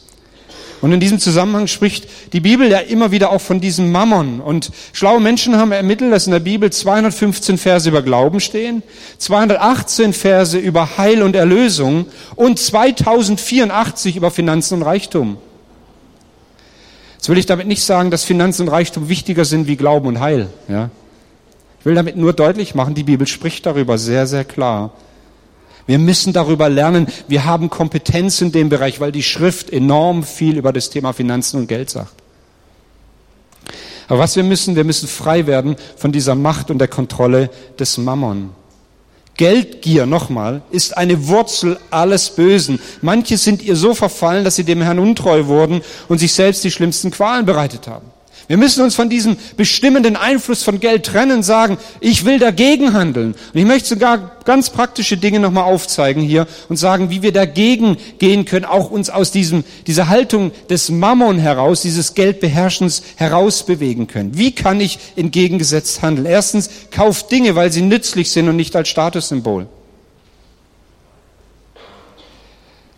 Und 0.81 0.93
in 0.93 1.01
diesem 1.01 1.19
Zusammenhang 1.19 1.67
spricht 1.67 2.09
die 2.33 2.41
Bibel 2.41 2.71
ja 2.71 2.79
immer 2.79 3.11
wieder 3.11 3.33
auch 3.33 3.41
von 3.41 3.61
diesem 3.61 3.93
Mammon. 3.93 4.41
Und 4.41 4.71
schlaue 4.93 5.21
Menschen 5.21 5.57
haben 5.57 5.73
ermittelt, 5.73 6.13
dass 6.13 6.27
in 6.27 6.33
der 6.33 6.41
Bibel 6.41 6.71
215 6.71 7.59
Verse 7.59 7.89
über 7.89 8.03
Glauben 8.03 8.41
stehen, 8.41 8.83
218 9.19 10.13
Verse 10.13 10.57
über 10.57 10.97
Heil 10.97 11.23
und 11.23 11.37
Erlösung 11.37 12.07
und 12.35 12.59
2084 12.59 14.17
über 14.17 14.31
Finanzen 14.31 14.75
und 14.75 14.83
Reichtum. 14.83 15.37
Jetzt 17.17 17.29
will 17.29 17.37
ich 17.37 17.47
damit 17.47 17.67
nicht 17.67 17.85
sagen, 17.85 18.11
dass 18.11 18.25
Finanzen 18.25 18.63
und 18.63 18.69
Reichtum 18.69 19.11
wichtiger 19.11 19.45
sind 19.45 19.67
wie 19.67 19.77
Glauben 19.77 20.09
und 20.09 20.21
Heil. 20.21 20.49
Ja? 20.69 20.89
Ich 21.81 21.85
will 21.85 21.95
damit 21.95 22.17
nur 22.17 22.33
deutlich 22.33 22.75
machen, 22.75 22.95
die 22.95 23.03
Bibel 23.05 23.27
spricht 23.27 23.67
darüber 23.67 23.99
sehr, 23.99 24.27
sehr 24.27 24.45
klar. 24.45 24.93
Wir 25.87 25.99
müssen 25.99 26.33
darüber 26.33 26.69
lernen. 26.69 27.07
Wir 27.29 27.45
haben 27.45 27.71
Kompetenz 27.71 28.41
in 28.41 28.53
dem 28.53 28.69
Bereich, 28.69 29.01
weil 29.01 29.13
die 29.13 29.23
Schrift 29.23 29.71
enorm 29.71 30.23
viel 30.23 30.57
über 30.57 30.73
das 30.73 30.91
Thema 30.91 31.13
Finanzen 31.13 31.59
und 31.59 31.67
Geld 31.67 31.91
sagt. 31.91 32.15
Aber 34.09 34.19
was 34.19 34.35
wir 34.35 34.43
müssen, 34.43 34.75
wir 34.75 34.85
müssen 34.85 35.09
frei 35.09 35.47
werden 35.47 35.77
von 35.97 36.11
dieser 36.11 36.35
Macht 36.35 36.71
und 36.71 36.79
der 36.79 36.89
Kontrolle 36.89 37.49
des 37.79 37.97
Mammon. 37.97 38.51
Geldgier, 39.37 40.05
nochmal, 40.05 40.63
ist 40.71 40.97
eine 40.99 41.29
Wurzel 41.29 41.79
alles 41.91 42.31
Bösen. 42.31 42.79
Manche 43.01 43.39
sind 43.39 43.63
ihr 43.63 43.77
so 43.77 43.95
verfallen, 43.95 44.45
dass 44.45 44.57
sie 44.57 44.65
dem 44.65 44.83
Herrn 44.83 44.99
untreu 44.99 45.47
wurden 45.47 45.81
und 46.09 46.19
sich 46.19 46.33
selbst 46.33 46.63
die 46.65 46.71
schlimmsten 46.71 47.11
Qualen 47.11 47.47
bereitet 47.47 47.87
haben. 47.87 48.10
Wir 48.51 48.57
müssen 48.57 48.83
uns 48.83 48.97
von 48.97 49.09
diesem 49.09 49.37
bestimmenden 49.57 50.17
Einfluss 50.17 50.65
von 50.65 50.81
Geld 50.81 51.07
trennen, 51.07 51.45
sagen, 51.45 51.79
ich 52.01 52.25
will 52.25 52.41
dagegen 52.41 52.95
handeln. 52.95 53.37
Und 53.55 53.61
ich 53.61 53.65
möchte 53.65 53.91
sogar 53.91 54.41
ganz 54.45 54.71
praktische 54.71 55.17
Dinge 55.17 55.39
nochmal 55.39 55.73
aufzeigen 55.73 56.21
hier 56.21 56.49
und 56.69 56.77
sagen, 56.77 57.11
wie 57.11 57.23
wir 57.23 57.31
dagegen 57.31 57.97
gehen 58.19 58.47
können, 58.47 58.65
auch 58.65 58.91
uns 58.91 59.09
aus 59.09 59.31
diesem, 59.31 59.63
dieser 59.87 60.09
Haltung 60.09 60.51
des 60.69 60.89
Mammon 60.89 61.39
heraus, 61.39 61.83
dieses 61.83 62.15
Geldbeherrschens 62.15 63.05
herausbewegen 63.15 64.09
können. 64.09 64.37
Wie 64.37 64.51
kann 64.51 64.81
ich 64.81 64.99
entgegengesetzt 65.15 66.03
handeln? 66.03 66.27
Erstens, 66.27 66.71
kauf 66.91 67.29
Dinge, 67.29 67.55
weil 67.55 67.71
sie 67.71 67.83
nützlich 67.83 68.33
sind 68.33 68.49
und 68.49 68.57
nicht 68.57 68.75
als 68.75 68.89
Statussymbol. 68.89 69.69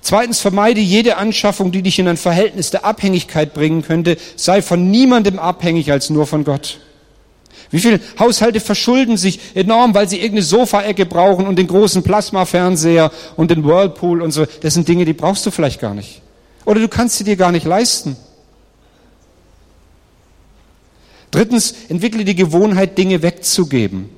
Zweitens, 0.03 0.41
vermeide 0.41 0.81
jede 0.81 1.17
Anschaffung, 1.17 1.71
die 1.71 1.81
dich 1.83 2.01
in 2.01 2.09
ein 2.09 2.17
Verhältnis 2.17 2.71
der 2.73 2.85
Abhängigkeit 2.85 3.55
bringen 3.55 3.83
könnte. 3.83 4.17
Sei 4.35 4.61
von 4.61 4.91
niemandem 4.91 5.38
abhängig 5.38 5.93
als 5.93 6.11
nur 6.11 6.27
von 6.27 6.43
Gott. 6.43 6.81
Wie 7.71 7.79
viele 7.79 8.01
Haushalte 8.19 8.61
verschulden 8.61 9.17
sich 9.17 9.38
enorm, 9.55 9.95
weil 9.95 10.09
sie 10.09 10.17
irgendeine 10.17 10.43
Sofaecke 10.43 11.07
brauchen 11.07 11.47
und 11.47 11.57
den 11.57 11.69
großen 11.69 12.03
Plasmafernseher 12.03 13.12
und 13.37 13.51
den 13.53 13.65
Whirlpool 13.65 14.21
und 14.23 14.33
so. 14.33 14.45
Das 14.61 14.75
sind 14.75 14.88
Dinge, 14.88 15.05
die 15.05 15.12
brauchst 15.12 15.47
du 15.47 15.53
vielleicht 15.53 15.81
gar 15.81 15.95
nicht. 15.95 16.21
Oder 16.65 16.81
du 16.81 16.88
kannst 16.88 17.19
sie 17.19 17.25
dir 17.25 17.37
gar 17.37 17.53
nicht 17.53 17.65
leisten. 17.65 18.17
Drittens, 21.31 21.75
entwickle 21.88 22.25
die 22.25 22.35
Gewohnheit, 22.35 22.99
Dinge 22.99 23.23
wegzugeben. 23.23 24.11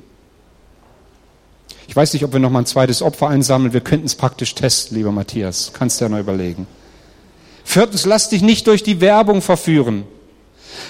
Ich 1.88 1.94
weiß 1.94 2.12
nicht, 2.12 2.24
ob 2.24 2.32
wir 2.32 2.40
noch 2.40 2.50
mal 2.50 2.60
ein 2.60 2.66
zweites 2.66 3.02
Opfer 3.02 3.28
einsammeln. 3.28 3.72
Wir 3.72 3.80
könnten 3.80 4.06
es 4.06 4.14
praktisch 4.14 4.54
testen, 4.54 4.96
lieber 4.96 5.12
Matthias. 5.12 5.72
Kannst 5.74 6.00
du 6.00 6.06
ja 6.06 6.08
noch 6.08 6.18
überlegen. 6.18 6.66
Viertens, 7.64 8.04
lass 8.04 8.28
dich 8.28 8.42
nicht 8.42 8.66
durch 8.66 8.82
die 8.82 9.00
Werbung 9.00 9.42
verführen. 9.42 10.04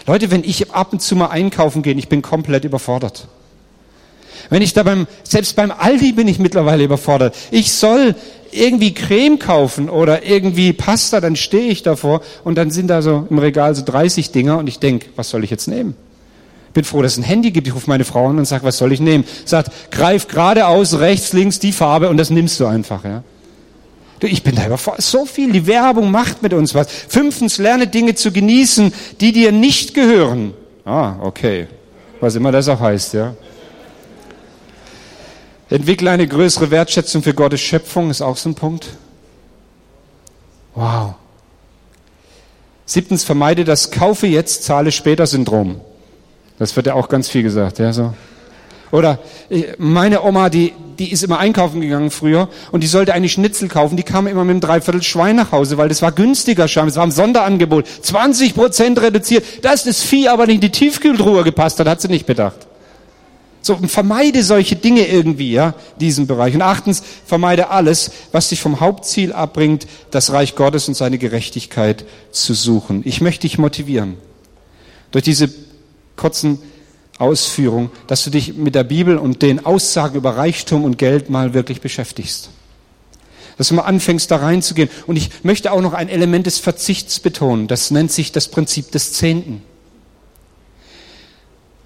Leute, 0.07 0.31
wenn 0.31 0.45
ich 0.45 0.73
ab 0.73 0.93
und 0.93 1.01
zu 1.01 1.17
mal 1.17 1.29
einkaufen 1.29 1.83
gehe, 1.83 1.95
ich 1.95 2.09
bin 2.09 2.23
komplett 2.23 2.65
überfordert. 2.65 3.29
Wenn 4.51 4.63
ich 4.63 4.75
da 4.75 4.83
beim, 4.83 5.07
selbst 5.23 5.57
beim 5.57 5.71
Aldi 5.71 6.13
bin 6.13 6.29
ich 6.29 6.39
mittlerweile 6.39 6.85
überfordert. 6.85 7.35
Ich 7.51 7.73
soll 7.73 8.15
irgendwie 8.51 8.93
Creme 8.95 9.39
kaufen 9.39 9.89
oder 9.89 10.25
irgendwie 10.25 10.73
Pasta, 10.73 11.21
dann 11.21 11.37
stehe 11.37 11.71
ich 11.71 11.83
davor 11.83 12.21
und 12.45 12.57
dann 12.57 12.71
sind 12.71 12.89
da 12.89 13.03
so 13.03 13.27
im 13.31 13.39
Regal 13.39 13.75
so 13.75 13.83
30 13.85 14.31
Dinger 14.33 14.59
und 14.59 14.69
ich 14.69 14.79
denke, 14.79 15.07
was 15.17 15.31
soll 15.31 15.45
ich 15.45 15.51
jetzt 15.51 15.67
nehmen? 15.67 15.97
Bin 16.75 16.85
froh, 16.85 17.01
dass 17.01 17.13
es 17.13 17.19
ein 17.19 17.25
Handy 17.25 17.53
gibt. 17.53 17.67
Ich 17.67 17.75
rufe 17.75 17.89
meine 17.89 18.05
Frau 18.05 18.29
an 18.29 18.39
und 18.39 18.45
sage, 18.45 18.65
was 18.65 18.77
soll 18.77 18.93
ich 18.93 19.01
nehmen? 19.01 19.25
Sagt, 19.45 19.71
greif 19.91 20.29
geradeaus, 20.29 20.99
rechts, 20.99 21.33
links 21.33 21.59
die 21.59 21.73
Farbe 21.73 22.11
und 22.11 22.19
das 22.19 22.31
nimmst 22.31 22.61
du 22.61 22.67
einfach. 22.67 23.05
Ja. 23.05 23.23
Du, 24.21 24.27
ich 24.27 24.43
bin 24.43 24.55
da 24.55 24.67
überfordert. 24.67 25.03
So 25.03 25.25
viel, 25.25 25.53
die 25.53 25.67
Werbung 25.67 26.11
macht 26.11 26.43
mit 26.43 26.53
uns 26.53 26.75
was. 26.75 26.89
Fünftens, 26.91 27.59
lerne 27.59 27.87
Dinge 27.87 28.15
zu 28.15 28.33
genießen, 28.33 28.93
die 29.21 29.33
dir 29.33 29.53
nicht 29.53 29.95
gehören. 29.95 30.53
Ah, 30.85 31.15
okay. 31.21 31.69
Was 32.21 32.35
immer 32.35 32.53
das 32.53 32.69
auch 32.69 32.81
heißt, 32.81 33.15
ja. 33.15 33.35
Entwickle 35.71 36.11
eine 36.11 36.27
größere 36.27 36.71
Wertschätzung 36.71 37.23
für 37.23 37.35
Gottes 37.35 37.61
Schöpfung, 37.61 38.11
ist 38.11 38.21
auch 38.21 38.37
so 38.37 38.51
ein 38.51 38.55
Punkt. 38.55 38.89
Wow. 40.75 41.15
Siebtens, 42.87 43.25
vermeide 43.25 43.65
das 43.65 43.91
Kaufe 43.91 44.27
jetzt, 44.27 44.65
zahle 44.65 44.93
später 44.93 45.27
Syndrom. 45.27 45.81
Das 46.59 46.75
wird 46.77 46.87
ja 46.87 46.95
auch 46.95 47.09
ganz 47.09 47.29
viel 47.29 47.43
gesagt, 47.43 47.79
ja, 47.79 47.93
so. 47.93 48.15
Oder 48.95 49.19
meine 49.77 50.23
Oma, 50.23 50.49
die, 50.49 50.73
die 51.01 51.11
ist 51.11 51.25
immer 51.25 51.41
einkaufen 51.41 51.81
gegangen 51.81 52.13
früher 52.13 52.49
und 52.71 52.83
die 52.83 52.87
sollte 52.87 53.13
eigentlich 53.13 53.33
Schnitzel 53.33 53.69
kaufen. 53.69 53.97
Die 53.97 54.05
kam 54.05 54.29
immer 54.29 54.45
mit 54.45 54.53
einem 54.53 54.61
Dreiviertel 54.61 55.03
Schwein 55.03 55.35
nach 55.35 55.51
Hause, 55.51 55.79
weil 55.79 55.89
das 55.89 56.01
war 56.01 56.13
günstiger 56.13 56.69
scheinbar. 56.69 56.91
Es 56.91 56.97
war 56.97 57.05
ein 57.05 57.11
Sonderangebot. 57.11 57.89
20 57.89 58.55
Prozent 58.55 59.03
reduziert. 59.03 59.45
Dass 59.63 59.83
das 59.83 60.03
Vieh 60.03 60.29
aber 60.29 60.47
nicht 60.47 60.57
in 60.57 60.61
die 60.61 60.71
Tiefkühltruhe 60.71 61.43
gepasst 61.43 61.81
hat, 61.81 61.89
hat 61.89 62.01
sie 62.01 62.07
nicht 62.07 62.27
bedacht. 62.27 62.69
So, 63.63 63.79
vermeide 63.89 64.45
solche 64.45 64.77
Dinge 64.77 65.09
irgendwie, 65.09 65.51
ja, 65.51 65.75
diesen 65.99 66.29
Bereich. 66.29 66.55
Und 66.55 66.63
achtens, 66.63 67.03
vermeide 67.25 67.71
alles, 67.71 68.13
was 68.31 68.51
dich 68.51 68.61
vom 68.61 68.79
Hauptziel 68.79 69.33
abbringt, 69.33 69.87
das 70.13 70.33
Reich 70.33 70.55
Gottes 70.55 70.87
und 70.87 70.95
seine 70.95 71.19
Gerechtigkeit 71.19 72.05
zu 72.31 72.55
suchen. 72.55 73.03
Ich 73.07 73.21
möchte 73.21 73.49
dich 73.49 73.59
motivieren. 73.59 74.19
Durch 75.11 75.25
diese 75.25 75.49
kurzen 76.17 76.59
Ausführung, 77.19 77.91
dass 78.07 78.25
du 78.25 78.31
dich 78.31 78.55
mit 78.55 78.75
der 78.75 78.85
Bibel 78.85 79.19
und 79.19 79.43
den 79.43 79.65
Aussagen 79.65 80.17
über 80.17 80.37
Reichtum 80.37 80.85
und 80.85 80.99
Geld 80.99 81.31
mal 81.31 81.55
wirklich 81.55 81.81
beschäftigst. 81.81 82.51
Dass 83.57 83.69
du 83.69 83.75
mal 83.75 83.83
anfängst, 83.83 84.31
da 84.31 84.37
reinzugehen. 84.37 84.91
Und 85.07 85.17
ich 85.17 85.31
möchte 85.45 85.71
auch 85.71 85.81
noch 85.81 85.93
ein 85.93 86.09
Element 86.09 86.47
des 86.47 86.59
Verzichts 86.59 87.21
betonen. 87.21 87.69
Das 87.69 87.93
nennt 87.93 88.11
sich 88.11 88.33
das 88.33 88.49
Prinzip 88.49 88.91
des 88.91 89.13
Zehnten. 89.13 89.63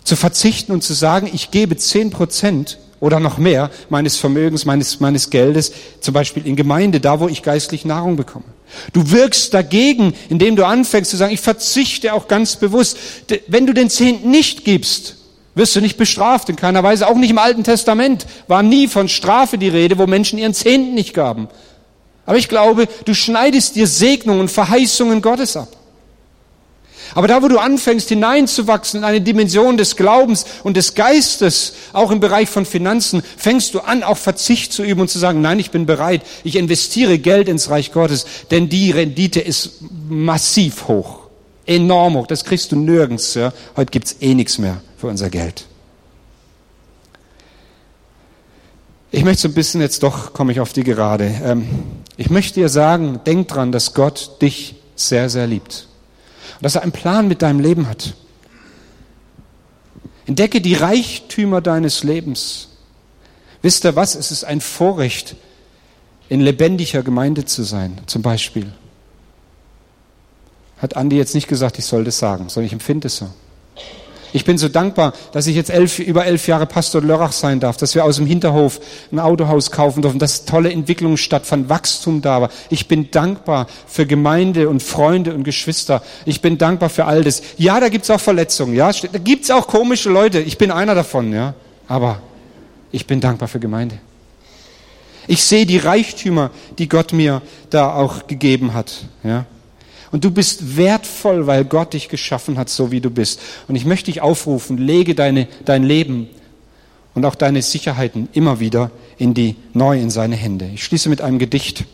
Zu 0.02 0.16
verzichten 0.16 0.72
und 0.72 0.82
zu 0.82 0.94
sagen, 0.94 1.28
ich 1.30 1.50
gebe 1.50 1.76
zehn 1.76 2.08
Prozent 2.08 2.78
oder 3.00 3.20
noch 3.20 3.36
mehr 3.36 3.70
meines 3.90 4.16
Vermögens, 4.16 4.64
meines, 4.64 5.00
meines 5.00 5.28
Geldes, 5.28 5.72
zum 6.00 6.14
Beispiel 6.14 6.46
in 6.46 6.56
Gemeinde, 6.56 7.00
da 7.00 7.20
wo 7.20 7.28
ich 7.28 7.42
geistlich 7.42 7.84
Nahrung 7.84 8.16
bekomme. 8.16 8.46
Du 8.92 9.10
wirkst 9.10 9.54
dagegen, 9.54 10.14
indem 10.28 10.56
du 10.56 10.66
anfängst 10.66 11.10
zu 11.10 11.16
sagen, 11.16 11.32
ich 11.32 11.40
verzichte 11.40 12.12
auch 12.12 12.28
ganz 12.28 12.56
bewusst. 12.56 12.98
Wenn 13.46 13.66
du 13.66 13.72
den 13.72 13.90
Zehnten 13.90 14.30
nicht 14.30 14.64
gibst, 14.64 15.16
wirst 15.54 15.74
du 15.76 15.80
nicht 15.80 15.96
bestraft, 15.96 16.48
in 16.48 16.56
keiner 16.56 16.82
Weise. 16.82 17.08
Auch 17.08 17.16
nicht 17.16 17.30
im 17.30 17.38
Alten 17.38 17.64
Testament 17.64 18.26
war 18.46 18.62
nie 18.62 18.88
von 18.88 19.08
Strafe 19.08 19.58
die 19.58 19.68
Rede, 19.68 19.98
wo 19.98 20.06
Menschen 20.06 20.38
ihren 20.38 20.54
Zehnten 20.54 20.94
nicht 20.94 21.14
gaben. 21.14 21.48
Aber 22.26 22.36
ich 22.36 22.48
glaube, 22.48 22.88
du 23.04 23.14
schneidest 23.14 23.74
dir 23.74 23.86
Segnungen 23.86 24.40
und 24.40 24.50
Verheißungen 24.50 25.22
Gottes 25.22 25.56
ab. 25.56 25.68
Aber 27.14 27.28
da, 27.28 27.42
wo 27.42 27.48
du 27.48 27.58
anfängst 27.58 28.08
hineinzuwachsen 28.08 29.00
in 29.00 29.04
eine 29.04 29.20
Dimension 29.20 29.76
des 29.76 29.96
Glaubens 29.96 30.44
und 30.62 30.76
des 30.76 30.94
Geistes, 30.94 31.74
auch 31.92 32.10
im 32.10 32.20
Bereich 32.20 32.48
von 32.48 32.66
Finanzen, 32.66 33.22
fängst 33.36 33.74
du 33.74 33.80
an, 33.80 34.02
auch 34.02 34.18
Verzicht 34.18 34.72
zu 34.72 34.82
üben 34.82 35.00
und 35.00 35.08
zu 35.08 35.18
sagen, 35.18 35.40
nein, 35.40 35.58
ich 35.58 35.70
bin 35.70 35.86
bereit, 35.86 36.22
ich 36.44 36.56
investiere 36.56 37.18
Geld 37.18 37.48
ins 37.48 37.70
Reich 37.70 37.92
Gottes, 37.92 38.26
denn 38.50 38.68
die 38.68 38.90
Rendite 38.90 39.40
ist 39.40 39.80
massiv 40.08 40.88
hoch, 40.88 41.20
enorm 41.66 42.14
hoch, 42.14 42.26
das 42.26 42.44
kriegst 42.44 42.72
du 42.72 42.76
nirgends. 42.76 43.34
Ja? 43.34 43.52
Heute 43.76 43.90
gibt's 43.90 44.16
eh 44.20 44.34
nichts 44.34 44.58
mehr 44.58 44.80
für 44.98 45.06
unser 45.06 45.30
Geld. 45.30 45.64
Ich 49.10 49.24
möchte 49.24 49.42
so 49.42 49.48
ein 49.48 49.54
bisschen 49.54 49.80
jetzt 49.80 50.02
doch, 50.02 50.34
komme 50.34 50.52
ich 50.52 50.60
auf 50.60 50.74
die 50.74 50.84
Gerade. 50.84 51.32
Ähm, 51.42 51.66
ich 52.18 52.28
möchte 52.28 52.60
dir 52.60 52.68
sagen, 52.68 53.20
denk 53.24 53.48
dran, 53.48 53.72
dass 53.72 53.94
Gott 53.94 54.42
dich 54.42 54.74
sehr, 54.96 55.30
sehr 55.30 55.46
liebt 55.46 55.88
und 56.56 56.62
dass 56.62 56.74
er 56.74 56.82
einen 56.82 56.92
Plan 56.92 57.28
mit 57.28 57.42
deinem 57.42 57.60
Leben 57.60 57.88
hat. 57.88 58.14
Entdecke 60.26 60.60
die 60.60 60.74
Reichtümer 60.74 61.60
deines 61.60 62.04
Lebens. 62.04 62.68
Wisst 63.62 63.84
ihr 63.84 63.96
was? 63.96 64.14
Es 64.14 64.30
ist 64.30 64.44
ein 64.44 64.60
Vorrecht, 64.60 65.36
in 66.28 66.40
lebendiger 66.40 67.02
Gemeinde 67.02 67.44
zu 67.44 67.62
sein, 67.62 67.98
zum 68.06 68.22
Beispiel. 68.22 68.72
Hat 70.78 70.96
Andi 70.96 71.16
jetzt 71.16 71.34
nicht 71.34 71.48
gesagt, 71.48 71.78
ich 71.78 71.86
soll 71.86 72.04
das 72.04 72.18
sagen, 72.18 72.48
sondern 72.48 72.66
ich 72.66 72.72
empfinde 72.72 73.06
es 73.06 73.16
so. 73.16 73.30
Ich 74.32 74.44
bin 74.44 74.58
so 74.58 74.68
dankbar, 74.68 75.12
dass 75.32 75.46
ich 75.46 75.56
jetzt 75.56 75.70
elf, 75.70 75.98
über 75.98 76.26
elf 76.26 76.46
Jahre 76.48 76.66
Pastor 76.66 77.02
Lörrach 77.02 77.32
sein 77.32 77.60
darf, 77.60 77.76
dass 77.76 77.94
wir 77.94 78.04
aus 78.04 78.16
dem 78.16 78.26
Hinterhof 78.26 78.80
ein 79.10 79.18
Autohaus 79.18 79.70
kaufen 79.70 80.02
dürfen, 80.02 80.18
dass 80.18 80.44
tolle 80.44 80.70
Entwicklungen 80.70 81.16
stattfanden, 81.16 81.68
Wachstum 81.68 82.20
da 82.20 82.42
war. 82.42 82.50
Ich 82.68 82.88
bin 82.88 83.10
dankbar 83.10 83.66
für 83.86 84.06
Gemeinde 84.06 84.68
und 84.68 84.82
Freunde 84.82 85.34
und 85.34 85.44
Geschwister. 85.44 86.02
Ich 86.26 86.42
bin 86.42 86.58
dankbar 86.58 86.90
für 86.90 87.06
all 87.06 87.24
das. 87.24 87.42
Ja, 87.56 87.80
da 87.80 87.88
gibt's 87.88 88.10
auch 88.10 88.20
Verletzungen, 88.20 88.74
ja, 88.74 88.90
da 88.92 89.18
gibt's 89.18 89.50
auch 89.50 89.66
komische 89.66 90.10
Leute. 90.10 90.40
Ich 90.40 90.58
bin 90.58 90.70
einer 90.70 90.94
davon, 90.94 91.32
ja. 91.32 91.54
Aber 91.86 92.20
ich 92.92 93.06
bin 93.06 93.20
dankbar 93.20 93.48
für 93.48 93.60
Gemeinde. 93.60 93.98
Ich 95.26 95.42
sehe 95.42 95.66
die 95.66 95.78
Reichtümer, 95.78 96.50
die 96.78 96.88
Gott 96.88 97.12
mir 97.12 97.42
da 97.70 97.94
auch 97.94 98.26
gegeben 98.26 98.74
hat, 98.74 98.92
ja. 99.22 99.46
Und 100.10 100.24
du 100.24 100.30
bist 100.30 100.76
wertvoll, 100.76 101.46
weil 101.46 101.64
Gott 101.64 101.92
dich 101.92 102.08
geschaffen 102.08 102.58
hat, 102.58 102.68
so 102.68 102.90
wie 102.90 103.00
du 103.00 103.10
bist. 103.10 103.40
Und 103.68 103.76
ich 103.76 103.84
möchte 103.84 104.10
dich 104.10 104.20
aufrufen, 104.20 104.78
lege 104.78 105.14
deine, 105.14 105.48
dein 105.64 105.82
Leben 105.82 106.28
und 107.14 107.24
auch 107.24 107.34
deine 107.34 107.62
Sicherheiten 107.62 108.28
immer 108.32 108.60
wieder 108.60 108.90
in 109.18 109.34
die, 109.34 109.56
neu 109.74 110.00
in 110.00 110.10
seine 110.10 110.36
Hände. 110.36 110.70
Ich 110.72 110.84
schließe 110.84 111.08
mit 111.08 111.20
einem 111.20 111.38
Gedicht. 111.38 111.84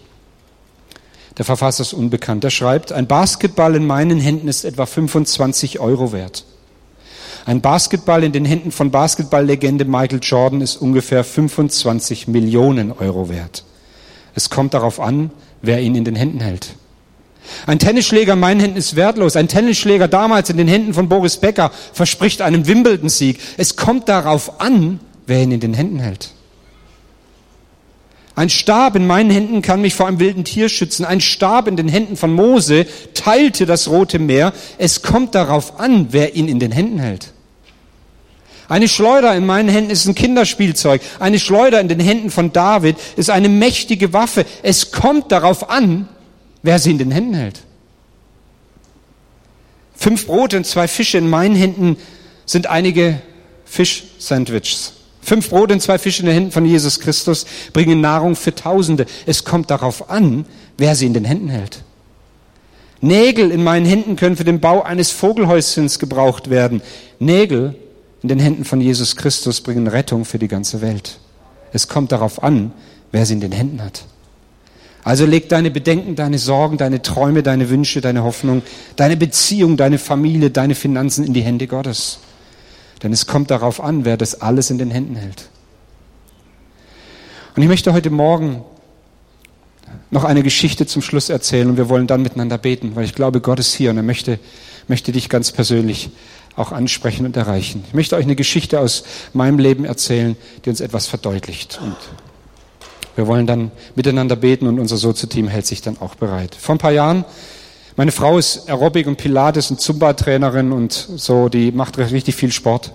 Der 1.38 1.44
Verfasser 1.44 1.82
ist 1.82 1.92
unbekannt. 1.92 2.44
Er 2.44 2.50
schreibt, 2.50 2.92
ein 2.92 3.06
Basketball 3.08 3.74
in 3.74 3.86
meinen 3.86 4.20
Händen 4.20 4.46
ist 4.46 4.64
etwa 4.64 4.86
25 4.86 5.80
Euro 5.80 6.12
wert. 6.12 6.44
Ein 7.46 7.60
Basketball 7.60 8.22
in 8.24 8.32
den 8.32 8.44
Händen 8.44 8.70
von 8.70 8.90
Basketballlegende 8.90 9.84
Michael 9.84 10.20
Jordan 10.22 10.60
ist 10.60 10.76
ungefähr 10.76 11.24
25 11.24 12.28
Millionen 12.28 12.92
Euro 12.92 13.28
wert. 13.28 13.64
Es 14.34 14.48
kommt 14.48 14.72
darauf 14.72 15.00
an, 15.00 15.30
wer 15.60 15.80
ihn 15.80 15.94
in 15.94 16.04
den 16.04 16.16
Händen 16.16 16.40
hält. 16.40 16.74
Ein 17.66 17.78
Tennisschläger 17.78 18.34
in 18.34 18.40
meinen 18.40 18.60
Händen 18.60 18.76
ist 18.76 18.96
wertlos. 18.96 19.36
Ein 19.36 19.48
Tennisschläger 19.48 20.08
damals 20.08 20.50
in 20.50 20.56
den 20.56 20.68
Händen 20.68 20.94
von 20.94 21.08
Boris 21.08 21.36
Becker 21.36 21.70
verspricht 21.92 22.42
einen 22.42 22.66
Wimbledon-Sieg. 22.66 23.38
Es 23.56 23.76
kommt 23.76 24.08
darauf 24.08 24.60
an, 24.60 25.00
wer 25.26 25.42
ihn 25.42 25.52
in 25.52 25.60
den 25.60 25.74
Händen 25.74 25.98
hält. 26.00 26.30
Ein 28.36 28.50
Stab 28.50 28.96
in 28.96 29.06
meinen 29.06 29.30
Händen 29.30 29.62
kann 29.62 29.80
mich 29.80 29.94
vor 29.94 30.08
einem 30.08 30.18
wilden 30.18 30.44
Tier 30.44 30.68
schützen. 30.68 31.04
Ein 31.04 31.20
Stab 31.20 31.68
in 31.68 31.76
den 31.76 31.88
Händen 31.88 32.16
von 32.16 32.32
Mose 32.32 32.86
teilte 33.14 33.64
das 33.64 33.88
Rote 33.88 34.18
Meer. 34.18 34.52
Es 34.76 35.02
kommt 35.02 35.36
darauf 35.36 35.78
an, 35.78 36.08
wer 36.10 36.34
ihn 36.34 36.48
in 36.48 36.58
den 36.58 36.72
Händen 36.72 36.98
hält. 36.98 37.32
Eine 38.68 38.88
Schleuder 38.88 39.36
in 39.36 39.46
meinen 39.46 39.68
Händen 39.68 39.90
ist 39.90 40.06
ein 40.06 40.14
Kinderspielzeug. 40.14 41.00
Eine 41.20 41.38
Schleuder 41.38 41.80
in 41.80 41.88
den 41.88 42.00
Händen 42.00 42.30
von 42.30 42.52
David 42.52 42.96
ist 43.16 43.30
eine 43.30 43.48
mächtige 43.48 44.12
Waffe. 44.12 44.46
Es 44.62 44.90
kommt 44.90 45.30
darauf 45.30 45.70
an, 45.70 46.08
wer 46.64 46.80
sie 46.80 46.90
in 46.90 46.98
den 46.98 47.12
Händen 47.12 47.34
hält. 47.34 47.60
Fünf 49.94 50.26
Brote 50.26 50.56
und 50.56 50.66
zwei 50.66 50.88
Fische 50.88 51.18
in 51.18 51.30
meinen 51.30 51.54
Händen 51.54 51.96
sind 52.46 52.66
einige 52.66 53.20
Fisch-Sandwiches. 53.64 54.94
Fünf 55.22 55.50
Brote 55.50 55.74
und 55.74 55.80
zwei 55.80 55.98
Fische 55.98 56.22
in 56.22 56.26
den 56.26 56.34
Händen 56.34 56.50
von 56.50 56.66
Jesus 56.66 57.00
Christus 57.00 57.46
bringen 57.72 58.00
Nahrung 58.00 58.34
für 58.34 58.54
Tausende. 58.54 59.06
Es 59.26 59.44
kommt 59.44 59.70
darauf 59.70 60.10
an, 60.10 60.46
wer 60.76 60.96
sie 60.96 61.06
in 61.06 61.14
den 61.14 61.24
Händen 61.24 61.48
hält. 61.48 61.82
Nägel 63.00 63.50
in 63.50 63.62
meinen 63.62 63.86
Händen 63.86 64.16
können 64.16 64.36
für 64.36 64.44
den 64.44 64.60
Bau 64.60 64.82
eines 64.82 65.10
Vogelhäuschens 65.10 65.98
gebraucht 65.98 66.48
werden. 66.48 66.82
Nägel 67.18 67.74
in 68.22 68.28
den 68.30 68.38
Händen 68.38 68.64
von 68.64 68.80
Jesus 68.80 69.16
Christus 69.16 69.60
bringen 69.60 69.86
Rettung 69.86 70.24
für 70.24 70.38
die 70.38 70.48
ganze 70.48 70.80
Welt. 70.80 71.18
Es 71.74 71.88
kommt 71.88 72.12
darauf 72.12 72.42
an, 72.42 72.72
wer 73.12 73.26
sie 73.26 73.34
in 73.34 73.40
den 73.40 73.52
Händen 73.52 73.82
hat. 73.82 74.06
Also 75.04 75.26
leg 75.26 75.50
deine 75.50 75.70
Bedenken, 75.70 76.16
deine 76.16 76.38
Sorgen, 76.38 76.78
deine 76.78 77.02
Träume, 77.02 77.42
deine 77.42 77.68
Wünsche, 77.68 78.00
deine 78.00 78.24
Hoffnung, 78.24 78.62
deine 78.96 79.18
Beziehung, 79.18 79.76
deine 79.76 79.98
Familie, 79.98 80.50
deine 80.50 80.74
Finanzen 80.74 81.24
in 81.24 81.34
die 81.34 81.42
Hände 81.42 81.66
Gottes. 81.66 82.20
Denn 83.02 83.12
es 83.12 83.26
kommt 83.26 83.50
darauf 83.50 83.82
an, 83.82 84.06
wer 84.06 84.16
das 84.16 84.40
alles 84.40 84.70
in 84.70 84.78
den 84.78 84.90
Händen 84.90 85.14
hält. 85.16 85.50
Und 87.54 87.62
ich 87.62 87.68
möchte 87.68 87.92
heute 87.92 88.08
Morgen 88.08 88.64
noch 90.10 90.24
eine 90.24 90.42
Geschichte 90.42 90.86
zum 90.86 91.02
Schluss 91.02 91.28
erzählen 91.28 91.68
und 91.68 91.76
wir 91.76 91.90
wollen 91.90 92.06
dann 92.06 92.22
miteinander 92.22 92.56
beten, 92.56 92.96
weil 92.96 93.04
ich 93.04 93.14
glaube, 93.14 93.40
Gott 93.40 93.58
ist 93.58 93.74
hier 93.74 93.90
und 93.90 93.98
er 93.98 94.02
möchte, 94.02 94.38
möchte 94.88 95.12
dich 95.12 95.28
ganz 95.28 95.52
persönlich 95.52 96.10
auch 96.56 96.72
ansprechen 96.72 97.26
und 97.26 97.36
erreichen. 97.36 97.84
Ich 97.86 97.94
möchte 97.94 98.16
euch 98.16 98.24
eine 98.24 98.36
Geschichte 98.36 98.80
aus 98.80 99.04
meinem 99.34 99.58
Leben 99.58 99.84
erzählen, 99.84 100.36
die 100.64 100.70
uns 100.70 100.80
etwas 100.80 101.06
verdeutlicht. 101.06 101.78
Und 101.82 101.96
wir 103.16 103.26
wollen 103.26 103.46
dann 103.46 103.70
miteinander 103.94 104.36
beten 104.36 104.66
und 104.66 104.78
unser 104.78 104.96
Sozo-Team 104.96 105.48
hält 105.48 105.66
sich 105.66 105.82
dann 105.82 105.98
auch 106.00 106.14
bereit. 106.14 106.54
Vor 106.54 106.74
ein 106.74 106.78
paar 106.78 106.92
Jahren, 106.92 107.24
meine 107.96 108.12
Frau 108.12 108.38
ist 108.38 108.68
Aerobic 108.68 109.06
und 109.06 109.16
Pilates 109.16 109.70
und 109.70 109.80
Zumba-Trainerin 109.80 110.72
und 110.72 110.92
so, 110.92 111.48
die 111.48 111.70
macht 111.70 111.96
richtig 111.98 112.34
viel 112.34 112.50
Sport. 112.50 112.92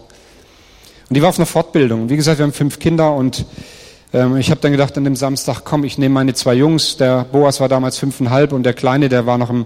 Und 1.08 1.16
die 1.16 1.22
war 1.22 1.30
auf 1.30 1.40
einer 1.40 1.46
Fortbildung. 1.46 2.10
Wie 2.10 2.18
gesagt, 2.18 2.38
wir 2.38 2.44
haben 2.44 2.54
fünf 2.54 2.80
Kinder 2.80 3.16
und 3.16 3.46
ähm, 4.14 4.38
ich 4.38 4.52
habe 4.52 4.60
dann 4.62 4.72
gedacht 4.72 4.98
an 4.98 5.06
dem 5.06 5.16
Samstag, 5.16 5.62
komm, 5.64 5.84
ich 5.84 5.98
nehme 5.98 6.14
meine 6.14 6.34
zwei 6.34 6.54
Jungs. 6.54 6.98
Der 6.98 7.24
Boas 7.24 7.60
war 7.60 7.70
damals 7.70 7.98
fünfeinhalb 7.98 8.52
und 8.52 8.64
der 8.64 8.74
Kleine, 8.74 9.08
der 9.10 9.26
war 9.26 9.38
noch 9.38 9.50
im, 9.50 9.66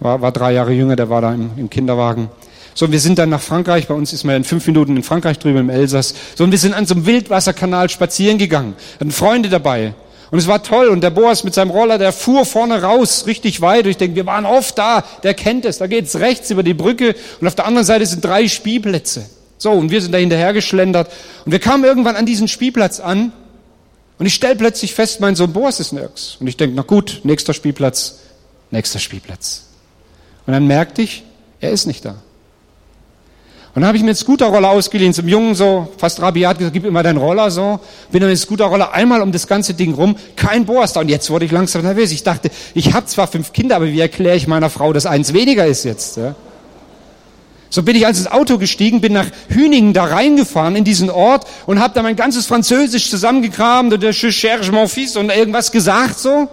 war, 0.00 0.20
war 0.20 0.32
drei 0.32 0.52
Jahre 0.52 0.72
jünger, 0.72 0.96
der 0.96 1.08
war 1.08 1.22
da 1.22 1.32
im, 1.32 1.50
im 1.56 1.70
Kinderwagen. 1.70 2.28
So, 2.76 2.92
wir 2.92 3.00
sind 3.00 3.18
dann 3.18 3.30
nach 3.30 3.40
Frankreich. 3.40 3.88
Bei 3.88 3.94
uns 3.94 4.12
ist 4.12 4.24
man 4.24 4.36
in 4.36 4.44
fünf 4.44 4.66
Minuten 4.66 4.98
in 4.98 5.02
Frankreich 5.02 5.38
drüben 5.38 5.60
im 5.60 5.70
Elsass. 5.70 6.14
So, 6.34 6.44
und 6.44 6.50
wir 6.50 6.58
sind 6.58 6.74
an 6.74 6.84
so 6.84 6.94
einem 6.94 7.06
Wildwasserkanal 7.06 7.88
spazieren 7.88 8.36
gegangen. 8.36 8.76
Hatten 9.00 9.12
Freunde 9.12 9.48
dabei. 9.48 9.94
Und 10.30 10.38
es 10.38 10.46
war 10.46 10.62
toll. 10.62 10.88
Und 10.88 11.00
der 11.00 11.08
Boas 11.08 11.42
mit 11.42 11.54
seinem 11.54 11.70
Roller, 11.70 11.96
der 11.96 12.12
fuhr 12.12 12.44
vorne 12.44 12.82
raus, 12.82 13.24
richtig 13.26 13.62
weit. 13.62 13.86
Und 13.86 13.92
ich 13.92 13.96
denke, 13.96 14.16
wir 14.16 14.26
waren 14.26 14.44
oft 14.44 14.76
da. 14.76 15.04
Der 15.22 15.32
kennt 15.32 15.64
es. 15.64 15.78
Da 15.78 15.86
geht's 15.86 16.16
rechts 16.16 16.50
über 16.50 16.62
die 16.62 16.74
Brücke. 16.74 17.16
Und 17.40 17.46
auf 17.46 17.54
der 17.54 17.64
anderen 17.64 17.86
Seite 17.86 18.04
sind 18.04 18.22
drei 18.22 18.46
Spielplätze. 18.46 19.24
So, 19.56 19.70
und 19.72 19.90
wir 19.90 20.02
sind 20.02 20.12
da 20.12 20.18
hinterher 20.18 20.52
geschlendert. 20.52 21.10
Und 21.46 21.52
wir 21.52 21.60
kamen 21.60 21.82
irgendwann 21.82 22.16
an 22.16 22.26
diesen 22.26 22.46
Spielplatz 22.46 23.00
an. 23.00 23.32
Und 24.18 24.26
ich 24.26 24.34
stelle 24.34 24.56
plötzlich 24.56 24.92
fest, 24.92 25.20
mein 25.20 25.34
Sohn 25.34 25.54
Boas 25.54 25.80
ist 25.80 25.94
nirgends. 25.94 26.36
Und 26.40 26.46
ich 26.46 26.58
denke, 26.58 26.76
na 26.76 26.82
gut, 26.82 27.20
nächster 27.24 27.54
Spielplatz, 27.54 28.18
nächster 28.70 28.98
Spielplatz. 28.98 29.64
Und 30.46 30.52
dann 30.52 30.66
merkte 30.66 31.00
ich, 31.00 31.22
er 31.60 31.70
ist 31.70 31.86
nicht 31.86 32.04
da. 32.04 32.16
Und 33.76 33.82
dann 33.82 33.88
habe 33.88 33.98
ich 33.98 34.02
mir 34.02 34.08
einen 34.08 34.16
Scooterroller 34.16 34.70
ausgeliehen, 34.70 35.12
zum 35.12 35.28
Jungen 35.28 35.54
so, 35.54 35.88
fast 35.98 36.22
rabiat 36.22 36.56
gesagt, 36.56 36.72
gib 36.72 36.90
mal 36.90 37.02
deinen 37.02 37.18
Roller 37.18 37.50
so. 37.50 37.78
Bin 38.10 38.22
dann 38.22 38.30
mit 38.30 38.38
dem 38.38 38.42
Scooterroller 38.42 38.94
einmal 38.94 39.20
um 39.20 39.32
das 39.32 39.46
ganze 39.46 39.74
Ding 39.74 39.92
rum, 39.92 40.16
kein 40.34 40.64
da. 40.64 41.00
Und 41.00 41.10
jetzt 41.10 41.28
wurde 41.28 41.44
ich 41.44 41.52
langsam 41.52 41.82
nervös. 41.82 42.10
Ich 42.10 42.22
dachte, 42.22 42.50
ich 42.72 42.94
habe 42.94 43.04
zwar 43.04 43.26
fünf 43.26 43.52
Kinder, 43.52 43.76
aber 43.76 43.88
wie 43.88 44.00
erkläre 44.00 44.34
ich 44.34 44.46
meiner 44.46 44.70
Frau, 44.70 44.94
dass 44.94 45.04
eins 45.04 45.34
weniger 45.34 45.66
ist 45.66 45.84
jetzt? 45.84 46.16
Ja? 46.16 46.34
So 47.68 47.82
bin 47.82 47.96
ich 47.96 48.06
also 48.06 48.20
ins 48.22 48.32
Auto 48.32 48.56
gestiegen, 48.56 49.02
bin 49.02 49.12
nach 49.12 49.26
Hüningen 49.50 49.92
da 49.92 50.04
reingefahren 50.04 50.74
in 50.74 50.84
diesen 50.84 51.10
Ort 51.10 51.46
und 51.66 51.78
habe 51.78 51.92
da 51.92 52.02
mein 52.02 52.16
ganzes 52.16 52.46
Französisch 52.46 53.10
zusammengekramt 53.10 53.92
und 53.92 54.02
der 54.02 54.14
cherche 54.14 54.72
mon 54.72 54.88
fils 54.88 55.18
und 55.18 55.28
irgendwas 55.28 55.70
gesagt 55.70 56.18
so. 56.18 56.48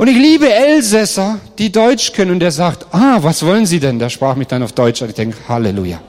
Und 0.00 0.08
ich 0.08 0.16
liebe 0.16 0.50
Elsässer, 0.50 1.40
die 1.58 1.70
Deutsch 1.70 2.14
können. 2.14 2.30
Und 2.30 2.40
der 2.40 2.52
sagt, 2.52 2.86
ah, 2.90 3.18
was 3.20 3.44
wollen 3.44 3.66
Sie 3.66 3.78
denn? 3.78 3.98
Der 3.98 4.08
sprach 4.08 4.34
mich 4.34 4.48
dann 4.48 4.62
auf 4.62 4.72
Deutsch. 4.72 5.02
Und 5.02 5.10
ich 5.10 5.14
denke, 5.14 5.36
Halleluja. 5.46 6.00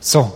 So. 0.00 0.20
Und 0.20 0.30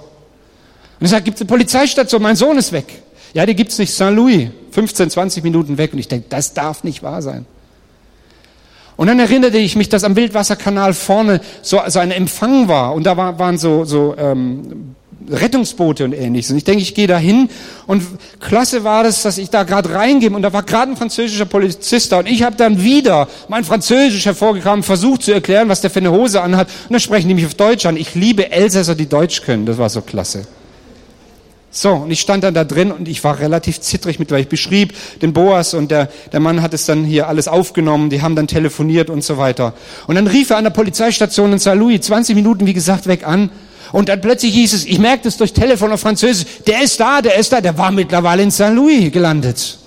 ich 0.98 1.10
sage, 1.10 1.22
gibt 1.22 1.36
es 1.36 1.42
eine 1.42 1.46
Polizeistation? 1.46 2.20
Mein 2.20 2.34
Sohn 2.34 2.58
ist 2.58 2.72
weg. 2.72 3.00
Ja, 3.32 3.46
die 3.46 3.54
gibt's 3.54 3.78
nicht. 3.78 3.94
St. 3.94 4.10
Louis. 4.10 4.48
15, 4.72 5.10
20 5.10 5.44
Minuten 5.44 5.78
weg. 5.78 5.92
Und 5.92 6.00
ich 6.00 6.08
denke, 6.08 6.26
das 6.30 6.52
darf 6.52 6.82
nicht 6.82 7.04
wahr 7.04 7.22
sein. 7.22 7.46
Und 8.96 9.06
dann 9.06 9.20
erinnerte 9.20 9.58
ich 9.58 9.76
mich, 9.76 9.88
dass 9.88 10.02
am 10.02 10.16
Wildwasserkanal 10.16 10.94
vorne 10.94 11.40
so, 11.62 11.80
so 11.86 12.00
ein 12.00 12.10
Empfang 12.10 12.66
war 12.66 12.92
und 12.94 13.04
da 13.04 13.16
war, 13.16 13.38
waren 13.38 13.56
so, 13.56 13.84
so 13.84 14.16
ähm, 14.18 14.96
Rettungsboote 15.30 16.04
und 16.04 16.12
ähnliches. 16.12 16.50
Und 16.50 16.56
ich 16.58 16.64
denke, 16.64 16.82
ich 16.82 16.94
gehe 16.94 17.06
da 17.06 17.18
hin 17.18 17.48
und 17.86 18.02
klasse 18.40 18.84
war 18.84 19.04
das, 19.04 19.22
dass 19.22 19.38
ich 19.38 19.50
da 19.50 19.62
gerade 19.62 19.94
reingehe 19.94 20.30
und 20.30 20.42
da 20.42 20.52
war 20.52 20.62
gerade 20.62 20.92
ein 20.92 20.96
französischer 20.96 21.44
Polizist 21.44 22.12
da 22.12 22.18
und 22.18 22.26
ich 22.26 22.42
habe 22.42 22.56
dann 22.56 22.82
wieder 22.82 23.28
mein 23.48 23.64
Französisch 23.64 24.26
hervorgekramt, 24.26 24.84
versucht 24.84 25.22
zu 25.22 25.32
erklären, 25.32 25.68
was 25.68 25.80
der 25.80 25.90
für 25.90 26.00
eine 26.00 26.12
Hose 26.12 26.42
anhat 26.42 26.68
und 26.68 26.92
dann 26.92 27.00
sprechen 27.00 27.28
die 27.28 27.34
mich 27.34 27.46
auf 27.46 27.54
Deutsch 27.54 27.86
an. 27.86 27.96
Ich 27.96 28.14
liebe 28.14 28.50
Elsässer, 28.50 28.94
die 28.94 29.08
Deutsch 29.08 29.42
können. 29.42 29.66
Das 29.66 29.78
war 29.78 29.88
so 29.88 30.00
klasse. 30.00 30.46
So, 31.74 31.92
und 31.94 32.10
ich 32.10 32.20
stand 32.20 32.44
dann 32.44 32.52
da 32.52 32.64
drin 32.64 32.92
und 32.92 33.08
ich 33.08 33.24
war 33.24 33.38
relativ 33.38 33.80
zittrig 33.80 34.18
mit, 34.18 34.30
weil 34.30 34.42
ich 34.42 34.48
beschrieb 34.48 34.92
den 35.22 35.32
Boas 35.32 35.72
und 35.72 35.90
der, 35.90 36.10
der 36.30 36.38
Mann 36.38 36.60
hat 36.60 36.74
es 36.74 36.84
dann 36.84 37.02
hier 37.02 37.28
alles 37.28 37.48
aufgenommen, 37.48 38.10
die 38.10 38.20
haben 38.20 38.36
dann 38.36 38.46
telefoniert 38.46 39.08
und 39.08 39.24
so 39.24 39.38
weiter. 39.38 39.72
Und 40.06 40.16
dann 40.16 40.26
rief 40.26 40.50
er 40.50 40.58
an 40.58 40.64
der 40.64 40.70
Polizeistation 40.70 41.50
in 41.50 41.58
St. 41.58 41.74
Louis, 41.74 42.02
20 42.02 42.34
Minuten, 42.34 42.66
wie 42.66 42.74
gesagt, 42.74 43.06
weg 43.06 43.26
an. 43.26 43.48
Und 43.92 44.08
dann 44.08 44.20
plötzlich 44.20 44.54
hieß 44.54 44.72
es, 44.72 44.84
ich 44.86 44.98
merkte 44.98 45.28
es 45.28 45.36
durch 45.36 45.52
Telefon 45.52 45.92
auf 45.92 46.00
Französisch, 46.00 46.46
der 46.66 46.82
ist 46.82 46.98
da, 46.98 47.20
der 47.20 47.36
ist 47.36 47.52
da, 47.52 47.60
der 47.60 47.76
war 47.76 47.90
mittlerweile 47.90 48.42
in 48.42 48.50
St. 48.50 48.70
Louis 48.70 49.12
gelandet. 49.12 49.78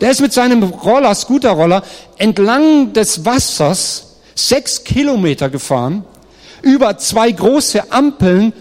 Der 0.00 0.10
ist 0.10 0.20
mit 0.20 0.32
seinem 0.32 0.62
Roller, 0.62 1.14
Scooterroller, 1.14 1.82
entlang 2.16 2.92
des 2.92 3.24
Wassers 3.24 4.16
sechs 4.34 4.84
Kilometer 4.84 5.50
gefahren, 5.50 6.04
über 6.62 6.96
zwei 6.98 7.30
große 7.30 7.92
Ampeln 7.92 8.52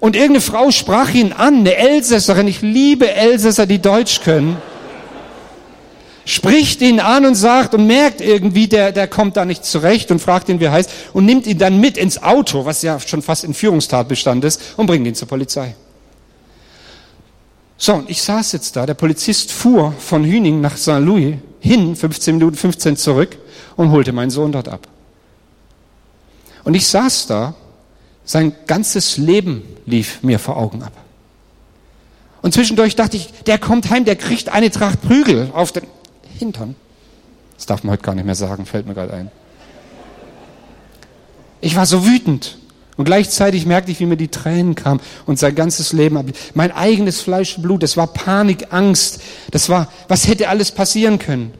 und 0.00 0.16
irgendeine 0.16 0.40
Frau 0.40 0.70
sprach 0.70 1.12
ihn 1.12 1.32
an, 1.32 1.60
eine 1.60 1.76
Elsässerin, 1.76 2.48
ich 2.48 2.62
liebe 2.62 3.10
Elsässer, 3.10 3.66
die 3.66 3.80
Deutsch 3.80 4.22
können, 4.22 4.56
spricht 6.30 6.80
ihn 6.80 7.00
an 7.00 7.26
und 7.26 7.34
sagt 7.34 7.74
und 7.74 7.88
merkt 7.88 8.20
irgendwie, 8.20 8.68
der, 8.68 8.92
der 8.92 9.08
kommt 9.08 9.36
da 9.36 9.44
nicht 9.44 9.64
zurecht 9.64 10.12
und 10.12 10.20
fragt 10.20 10.48
ihn, 10.48 10.60
wie 10.60 10.64
er 10.64 10.72
heißt, 10.72 10.90
und 11.12 11.26
nimmt 11.26 11.46
ihn 11.46 11.58
dann 11.58 11.80
mit 11.80 11.96
ins 11.96 12.22
Auto, 12.22 12.64
was 12.64 12.82
ja 12.82 13.00
schon 13.00 13.20
fast 13.20 13.42
in 13.42 13.52
Führungstatbestand 13.52 14.44
ist, 14.44 14.62
und 14.76 14.86
bringt 14.86 15.06
ihn 15.06 15.14
zur 15.16 15.26
Polizei. 15.26 15.74
So, 17.76 17.94
und 17.94 18.08
ich 18.08 18.22
saß 18.22 18.52
jetzt 18.52 18.76
da, 18.76 18.86
der 18.86 18.94
Polizist 18.94 19.50
fuhr 19.50 19.92
von 19.98 20.24
Hüning 20.24 20.60
nach 20.60 20.76
St. 20.76 21.00
Louis 21.00 21.34
hin, 21.58 21.96
15 21.96 22.36
Minuten 22.36 22.56
15 22.56 22.96
zurück 22.96 23.36
und 23.76 23.90
holte 23.90 24.12
meinen 24.12 24.30
Sohn 24.30 24.52
dort 24.52 24.68
ab. 24.68 24.86
Und 26.62 26.74
ich 26.74 26.86
saß 26.86 27.26
da 27.26 27.54
sein 28.24 28.54
ganzes 28.68 29.16
Leben 29.16 29.62
lief 29.84 30.22
mir 30.22 30.38
vor 30.38 30.56
Augen 30.56 30.82
ab. 30.82 30.92
Und 32.42 32.54
zwischendurch 32.54 32.94
dachte 32.94 33.16
ich, 33.16 33.32
der 33.46 33.58
kommt 33.58 33.90
heim, 33.90 34.04
der 34.04 34.14
kriegt 34.14 34.48
eine 34.50 34.70
Tracht 34.70 35.02
Prügel 35.02 35.50
auf 35.52 35.72
den 35.72 35.82
Hintern. 36.40 36.74
Das 37.56 37.66
darf 37.66 37.84
man 37.84 37.92
heute 37.92 38.02
gar 38.02 38.14
nicht 38.14 38.24
mehr 38.24 38.34
sagen, 38.34 38.66
fällt 38.66 38.86
mir 38.86 38.94
gerade 38.94 39.12
ein. 39.12 39.30
Ich 41.60 41.76
war 41.76 41.86
so 41.86 42.04
wütend. 42.06 42.58
Und 42.96 43.04
gleichzeitig 43.04 43.64
merkte 43.64 43.92
ich, 43.92 44.00
wie 44.00 44.06
mir 44.06 44.16
die 44.16 44.28
Tränen 44.28 44.74
kamen 44.74 45.00
und 45.24 45.38
sein 45.38 45.54
ganzes 45.54 45.92
Leben 45.92 46.16
ab. 46.16 46.26
Mein 46.54 46.72
eigenes 46.72 47.20
Fleisch 47.20 47.56
und 47.56 47.62
Blut, 47.62 47.82
das 47.82 47.96
war 47.96 48.08
Panik, 48.08 48.68
Angst. 48.70 49.22
Das 49.52 49.68
war, 49.68 49.88
was 50.08 50.26
hätte 50.26 50.48
alles 50.48 50.72
passieren 50.72 51.18
können? 51.18 51.54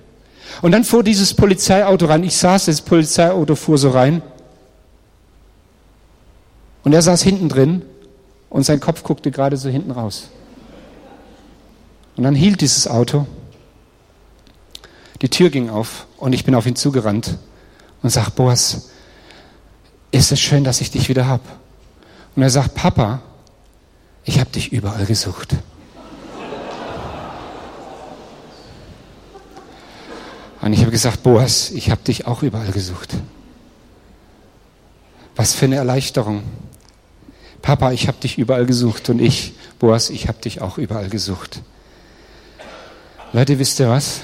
Und 0.63 0.73
dann 0.73 0.85
fuhr 0.85 1.03
dieses 1.03 1.33
Polizeiauto 1.33 2.07
rein. 2.07 2.25
Ich 2.25 2.37
saß, 2.37 2.67
das 2.67 2.83
Polizeiauto 2.83 3.55
fuhr 3.55 3.79
so 3.79 3.91
rein. 3.91 4.23
Und 6.83 6.93
er 6.93 7.03
saß 7.03 7.23
hinten 7.23 7.49
drin 7.49 7.83
und 8.49 8.65
sein 8.65 8.81
Kopf 8.81 9.03
guckte 9.03 9.31
gerade 9.31 9.57
so 9.57 9.69
hinten 9.69 9.91
raus. 9.91 10.29
Und 12.17 12.25
dann 12.25 12.35
hielt 12.35 12.61
dieses 12.61 12.89
Auto. 12.89 13.27
Die 15.23 15.29
Tür 15.29 15.51
ging 15.51 15.69
auf 15.69 16.07
und 16.17 16.33
ich 16.33 16.45
bin 16.45 16.55
auf 16.55 16.67
ihn 16.67 16.77
zugerannt 16.77 17.37
und 18.03 18.11
sag, 18.11 18.31
Boas, 18.31 18.91
ist 20.11 20.33
es 20.33 20.41
schön, 20.41 20.65
dass 20.65 20.81
ich 20.81 20.91
dich 20.91 21.09
wieder 21.09 21.27
hab. 21.27 21.43
Und 22.35 22.43
er 22.43 22.51
sagt, 22.51 22.75
Papa, 22.75 23.21
ich 24.25 24.41
habe 24.41 24.51
dich 24.51 24.73
überall 24.73 25.07
gesucht. 25.07 25.57
Und 30.63 30.73
ich 30.73 30.81
habe 30.81 30.91
gesagt, 30.91 31.23
Boas, 31.23 31.71
ich 31.71 31.91
habe 31.91 32.03
dich 32.03 32.27
auch 32.27 32.43
überall 32.43 32.71
gesucht. 32.71 33.15
Was 35.37 35.55
für 35.55 35.67
eine 35.67 35.77
Erleichterung. 35.77 36.43
Papa, 37.63 37.93
ich 37.93 38.09
habe 38.09 38.19
dich 38.19 38.39
überall 38.39 38.67
gesucht 38.67 39.09
und 39.11 39.21
ich, 39.21 39.55
Boas, 39.79 40.11
ich 40.11 40.29
habe 40.29 40.41
dich 40.41 40.61
auch 40.61 40.79
überall 40.79 41.09
gesucht. 41.09 41.61
Leute, 43.33 43.59
wisst 43.59 43.81
ihr 43.81 43.89
was? 43.89 44.21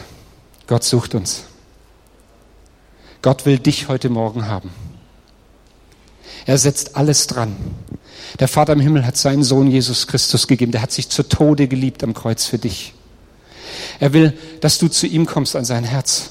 Gott 0.66 0.84
sucht 0.84 1.14
uns. 1.14 1.44
Gott 3.22 3.46
will 3.46 3.58
dich 3.58 3.88
heute 3.88 4.08
Morgen 4.08 4.46
haben. 4.46 4.70
Er 6.44 6.58
setzt 6.58 6.96
alles 6.96 7.26
dran. 7.26 7.56
Der 8.38 8.48
Vater 8.48 8.72
im 8.72 8.80
Himmel 8.80 9.06
hat 9.06 9.16
seinen 9.16 9.42
Sohn 9.42 9.70
Jesus 9.70 10.06
Christus 10.06 10.46
gegeben. 10.46 10.72
Der 10.72 10.82
hat 10.82 10.92
sich 10.92 11.08
zu 11.08 11.22
Tode 11.22 11.66
geliebt 11.68 12.04
am 12.04 12.14
Kreuz 12.14 12.44
für 12.44 12.58
dich. 12.58 12.94
Er 13.98 14.12
will, 14.12 14.36
dass 14.60 14.78
du 14.78 14.88
zu 14.88 15.06
ihm 15.06 15.26
kommst 15.26 15.56
an 15.56 15.64
sein 15.64 15.84
Herz. 15.84 16.30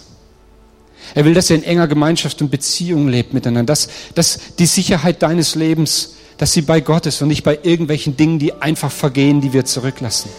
Er 1.13 1.25
will, 1.25 1.33
dass 1.33 1.49
ihr 1.49 1.57
in 1.57 1.63
enger 1.63 1.87
Gemeinschaft 1.87 2.41
und 2.41 2.49
Beziehung 2.49 3.07
lebt 3.07 3.33
miteinander. 3.33 3.73
Dass, 3.73 3.89
dass 4.15 4.39
die 4.57 4.65
Sicherheit 4.65 5.21
deines 5.21 5.55
Lebens 5.55 6.15
dass 6.37 6.51
sie 6.51 6.61
bei 6.61 6.81
Gott 6.81 7.05
ist 7.05 7.21
und 7.21 7.29
nicht 7.29 7.43
bei 7.43 7.59
irgendwelchen 7.63 8.17
Dingen, 8.17 8.39
die 8.39 8.53
einfach 8.53 8.91
vergehen, 8.91 9.41
die 9.41 9.53
wir 9.53 9.65
zurücklassen. 9.65 10.29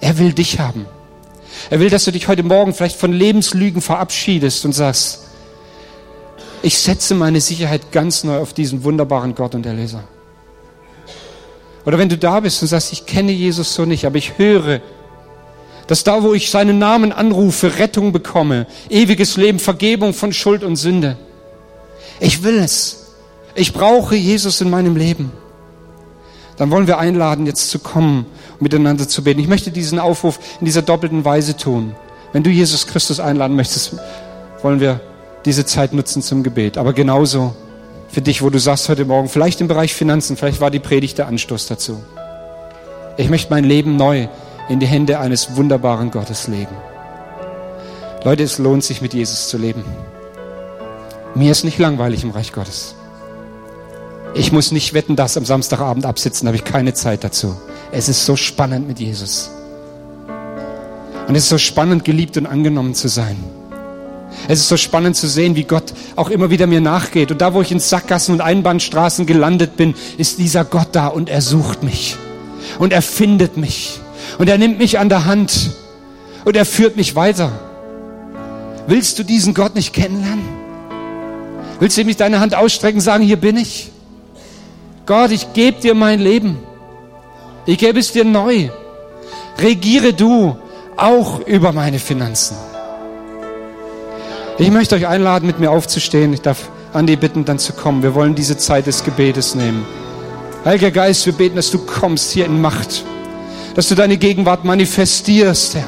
Er 0.00 0.18
will 0.18 0.32
dich 0.32 0.58
haben. 0.58 0.86
Er 1.70 1.80
will, 1.80 1.90
dass 1.90 2.04
du 2.04 2.12
dich 2.12 2.28
heute 2.28 2.42
Morgen 2.42 2.74
vielleicht 2.74 2.98
von 2.98 3.12
Lebenslügen 3.12 3.82
verabschiedest 3.82 4.64
und 4.64 4.72
sagst, 4.72 5.24
Ich 6.62 6.78
setze 6.78 7.14
meine 7.14 7.40
Sicherheit 7.40 7.92
ganz 7.92 8.24
neu 8.24 8.38
auf 8.38 8.52
diesen 8.52 8.82
wunderbaren 8.82 9.34
Gott 9.34 9.54
und 9.54 9.64
Erlöser. 9.64 10.04
Oder 11.84 11.98
wenn 11.98 12.08
du 12.08 12.18
da 12.18 12.40
bist 12.40 12.60
und 12.62 12.68
sagst, 12.68 12.92
ich 12.92 13.06
kenne 13.06 13.32
Jesus 13.32 13.74
so 13.74 13.84
nicht, 13.84 14.04
aber 14.04 14.16
ich 14.16 14.38
höre, 14.38 14.80
dass 15.86 16.04
da, 16.04 16.22
wo 16.22 16.34
ich 16.34 16.50
seinen 16.50 16.78
Namen 16.78 17.12
anrufe, 17.12 17.78
Rettung 17.78 18.12
bekomme, 18.12 18.66
ewiges 18.90 19.36
Leben, 19.36 19.58
Vergebung 19.58 20.12
von 20.12 20.32
Schuld 20.32 20.62
und 20.62 20.76
Sünde. 20.76 21.16
Ich 22.20 22.42
will 22.42 22.58
es. 22.58 23.06
Ich 23.54 23.72
brauche 23.72 24.14
Jesus 24.14 24.60
in 24.60 24.68
meinem 24.68 24.96
Leben. 24.96 25.32
Dann 26.58 26.70
wollen 26.70 26.86
wir 26.86 26.98
einladen, 26.98 27.46
jetzt 27.46 27.70
zu 27.70 27.78
kommen 27.78 28.26
und 28.54 28.62
miteinander 28.62 29.08
zu 29.08 29.22
beten. 29.22 29.40
Ich 29.40 29.48
möchte 29.48 29.70
diesen 29.70 29.98
Aufruf 29.98 30.38
in 30.60 30.66
dieser 30.66 30.82
doppelten 30.82 31.24
Weise 31.24 31.56
tun. 31.56 31.94
Wenn 32.32 32.42
du 32.42 32.50
Jesus 32.50 32.86
Christus 32.86 33.20
einladen 33.20 33.56
möchtest, 33.56 33.96
wollen 34.62 34.80
wir 34.80 35.00
diese 35.44 35.64
Zeit 35.64 35.92
nutzen 35.92 36.20
zum 36.20 36.42
Gebet. 36.42 36.76
Aber 36.76 36.92
genauso 36.92 37.54
für 38.08 38.20
dich, 38.20 38.42
wo 38.42 38.50
du 38.50 38.58
sagst 38.58 38.88
heute 38.88 39.04
Morgen, 39.04 39.28
vielleicht 39.28 39.60
im 39.60 39.68
Bereich 39.68 39.94
Finanzen, 39.94 40.36
vielleicht 40.36 40.60
war 40.60 40.70
die 40.70 40.80
Predigt 40.80 41.18
der 41.18 41.28
Anstoß 41.28 41.68
dazu. 41.68 42.02
Ich 43.16 43.30
möchte 43.30 43.50
mein 43.50 43.64
Leben 43.64 43.96
neu 43.96 44.28
in 44.68 44.80
die 44.80 44.86
Hände 44.86 45.18
eines 45.20 45.56
wunderbaren 45.56 46.10
Gottes 46.10 46.48
legen. 46.48 46.76
Leute, 48.24 48.42
es 48.42 48.58
lohnt 48.58 48.84
sich 48.84 49.00
mit 49.00 49.14
Jesus 49.14 49.48
zu 49.48 49.58
leben. 49.58 49.84
Mir 51.34 51.52
ist 51.52 51.64
nicht 51.64 51.78
langweilig 51.78 52.24
im 52.24 52.30
Reich 52.30 52.52
Gottes. 52.52 52.94
Ich 54.34 54.52
muss 54.52 54.72
nicht 54.72 54.94
wetten, 54.94 55.16
dass 55.16 55.36
am 55.36 55.44
Samstagabend 55.44 56.06
absitzen, 56.06 56.46
habe 56.46 56.56
ich 56.56 56.64
keine 56.64 56.94
Zeit 56.94 57.24
dazu. 57.24 57.56
Es 57.90 58.08
ist 58.08 58.24
so 58.24 58.36
spannend 58.36 58.86
mit 58.86 59.00
Jesus. 59.00 59.50
Und 61.26 61.34
es 61.34 61.44
ist 61.44 61.48
so 61.48 61.58
spannend, 61.58 62.04
geliebt 62.04 62.36
und 62.36 62.46
angenommen 62.46 62.94
zu 62.94 63.08
sein. 63.08 63.36
Es 64.46 64.60
ist 64.60 64.68
so 64.68 64.76
spannend 64.76 65.16
zu 65.16 65.26
sehen, 65.26 65.56
wie 65.56 65.64
Gott 65.64 65.92
auch 66.16 66.30
immer 66.30 66.50
wieder 66.50 66.66
mir 66.66 66.80
nachgeht. 66.80 67.30
Und 67.30 67.40
da, 67.40 67.54
wo 67.54 67.60
ich 67.60 67.72
in 67.72 67.80
Sackgassen 67.80 68.34
und 68.34 68.40
Einbahnstraßen 68.40 69.26
gelandet 69.26 69.76
bin, 69.76 69.94
ist 70.16 70.38
dieser 70.38 70.64
Gott 70.64 70.88
da 70.92 71.08
und 71.08 71.28
er 71.28 71.42
sucht 71.42 71.82
mich. 71.82 72.16
Und 72.78 72.92
er 72.92 73.02
findet 73.02 73.56
mich. 73.56 74.00
Und 74.38 74.48
er 74.48 74.58
nimmt 74.58 74.78
mich 74.78 74.98
an 74.98 75.08
der 75.08 75.24
Hand 75.24 75.70
und 76.44 76.56
er 76.56 76.64
führt 76.64 76.96
mich 76.96 77.14
weiter. 77.14 77.50
Willst 78.86 79.18
du 79.18 79.22
diesen 79.22 79.52
Gott 79.52 79.74
nicht 79.74 79.92
kennenlernen? 79.92 80.46
Willst 81.80 81.96
du 81.96 82.02
ihm 82.02 82.06
nicht 82.06 82.20
deine 82.20 82.40
Hand 82.40 82.54
ausstrecken 82.54 82.98
und 82.98 83.04
sagen, 83.04 83.24
hier 83.24 83.36
bin 83.36 83.56
ich? 83.56 83.90
Gott, 85.08 85.32
ich 85.32 85.52
gebe 85.54 85.80
dir 85.80 85.94
mein 85.94 86.20
Leben. 86.20 86.58
Ich 87.66 87.78
gebe 87.78 87.98
es 87.98 88.12
dir 88.12 88.24
neu. 88.24 88.68
Regiere 89.58 90.12
du 90.12 90.56
auch 90.96 91.40
über 91.40 91.72
meine 91.72 91.98
Finanzen. 91.98 92.56
Ich 94.58 94.70
möchte 94.70 94.94
euch 94.94 95.08
einladen, 95.08 95.46
mit 95.46 95.58
mir 95.58 95.72
aufzustehen. 95.72 96.32
Ich 96.32 96.42
darf 96.42 96.70
Andi 96.92 97.16
bitten, 97.16 97.44
dann 97.44 97.58
zu 97.58 97.72
kommen. 97.72 98.04
Wir 98.04 98.14
wollen 98.14 98.36
diese 98.36 98.56
Zeit 98.56 98.86
des 98.86 99.02
Gebetes 99.02 99.56
nehmen. 99.56 99.84
Heiliger 100.64 100.92
Geist, 100.92 101.26
wir 101.26 101.32
beten, 101.32 101.56
dass 101.56 101.72
du 101.72 101.78
kommst 101.78 102.30
hier 102.30 102.46
in 102.46 102.60
Macht 102.60 103.02
dass 103.78 103.86
du 103.86 103.94
deine 103.94 104.16
Gegenwart 104.16 104.64
manifestierst, 104.64 105.76
Herr. 105.76 105.84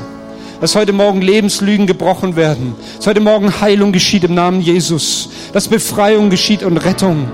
Dass 0.60 0.76
heute 0.76 0.92
Morgen 0.92 1.22
Lebenslügen 1.22 1.88
gebrochen 1.88 2.36
werden. 2.36 2.76
Dass 2.96 3.08
heute 3.08 3.18
Morgen 3.18 3.60
Heilung 3.60 3.90
geschieht 3.90 4.22
im 4.22 4.34
Namen 4.34 4.60
Jesus. 4.60 5.28
Dass 5.52 5.66
Befreiung 5.66 6.30
geschieht 6.30 6.62
und 6.62 6.76
Rettung. 6.76 7.28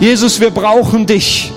Jesus, 0.00 0.40
wir 0.40 0.50
brauchen 0.50 1.06
dich. 1.06 1.52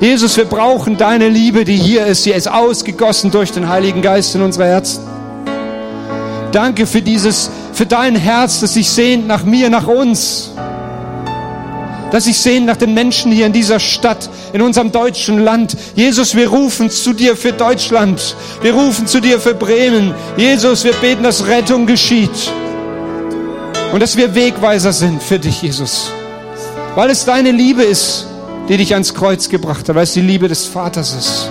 Jesus, 0.00 0.36
wir 0.36 0.46
brauchen 0.46 0.96
deine 0.96 1.28
Liebe, 1.28 1.64
die 1.64 1.76
hier 1.76 2.06
ist. 2.06 2.24
Sie 2.24 2.32
ist 2.32 2.50
ausgegossen 2.50 3.30
durch 3.30 3.52
den 3.52 3.68
Heiligen 3.68 4.02
Geist 4.02 4.34
in 4.34 4.42
unsere 4.42 4.66
Herzen. 4.66 5.04
Danke 6.50 6.86
für 6.86 7.02
dieses, 7.02 7.50
für 7.72 7.86
dein 7.86 8.16
Herz, 8.16 8.60
das 8.60 8.74
sich 8.74 8.90
sehnt 8.90 9.26
nach 9.26 9.44
mir, 9.44 9.70
nach 9.70 9.86
uns 9.86 10.52
dass 12.12 12.26
ich 12.26 12.38
sehne 12.38 12.66
nach 12.66 12.76
den 12.76 12.92
Menschen 12.92 13.32
hier 13.32 13.46
in 13.46 13.54
dieser 13.54 13.80
Stadt, 13.80 14.28
in 14.52 14.60
unserem 14.60 14.92
deutschen 14.92 15.42
Land. 15.42 15.74
Jesus, 15.96 16.36
wir 16.36 16.48
rufen 16.48 16.90
zu 16.90 17.14
dir 17.14 17.36
für 17.36 17.52
Deutschland. 17.52 18.36
Wir 18.60 18.74
rufen 18.74 19.06
zu 19.06 19.18
dir 19.18 19.40
für 19.40 19.54
Bremen. 19.54 20.14
Jesus, 20.36 20.84
wir 20.84 20.92
beten, 20.92 21.22
dass 21.22 21.46
Rettung 21.46 21.86
geschieht. 21.86 22.52
Und 23.94 24.00
dass 24.00 24.18
wir 24.18 24.34
Wegweiser 24.34 24.92
sind 24.92 25.22
für 25.22 25.38
dich, 25.38 25.62
Jesus. 25.62 26.12
Weil 26.94 27.08
es 27.08 27.24
deine 27.24 27.52
Liebe 27.52 27.82
ist, 27.82 28.26
die 28.68 28.76
dich 28.76 28.92
ans 28.92 29.14
Kreuz 29.14 29.48
gebracht 29.48 29.88
hat, 29.88 29.96
weil 29.96 30.02
es 30.02 30.12
die 30.12 30.20
Liebe 30.20 30.46
des 30.46 30.66
Vaters 30.66 31.14
ist. 31.14 31.50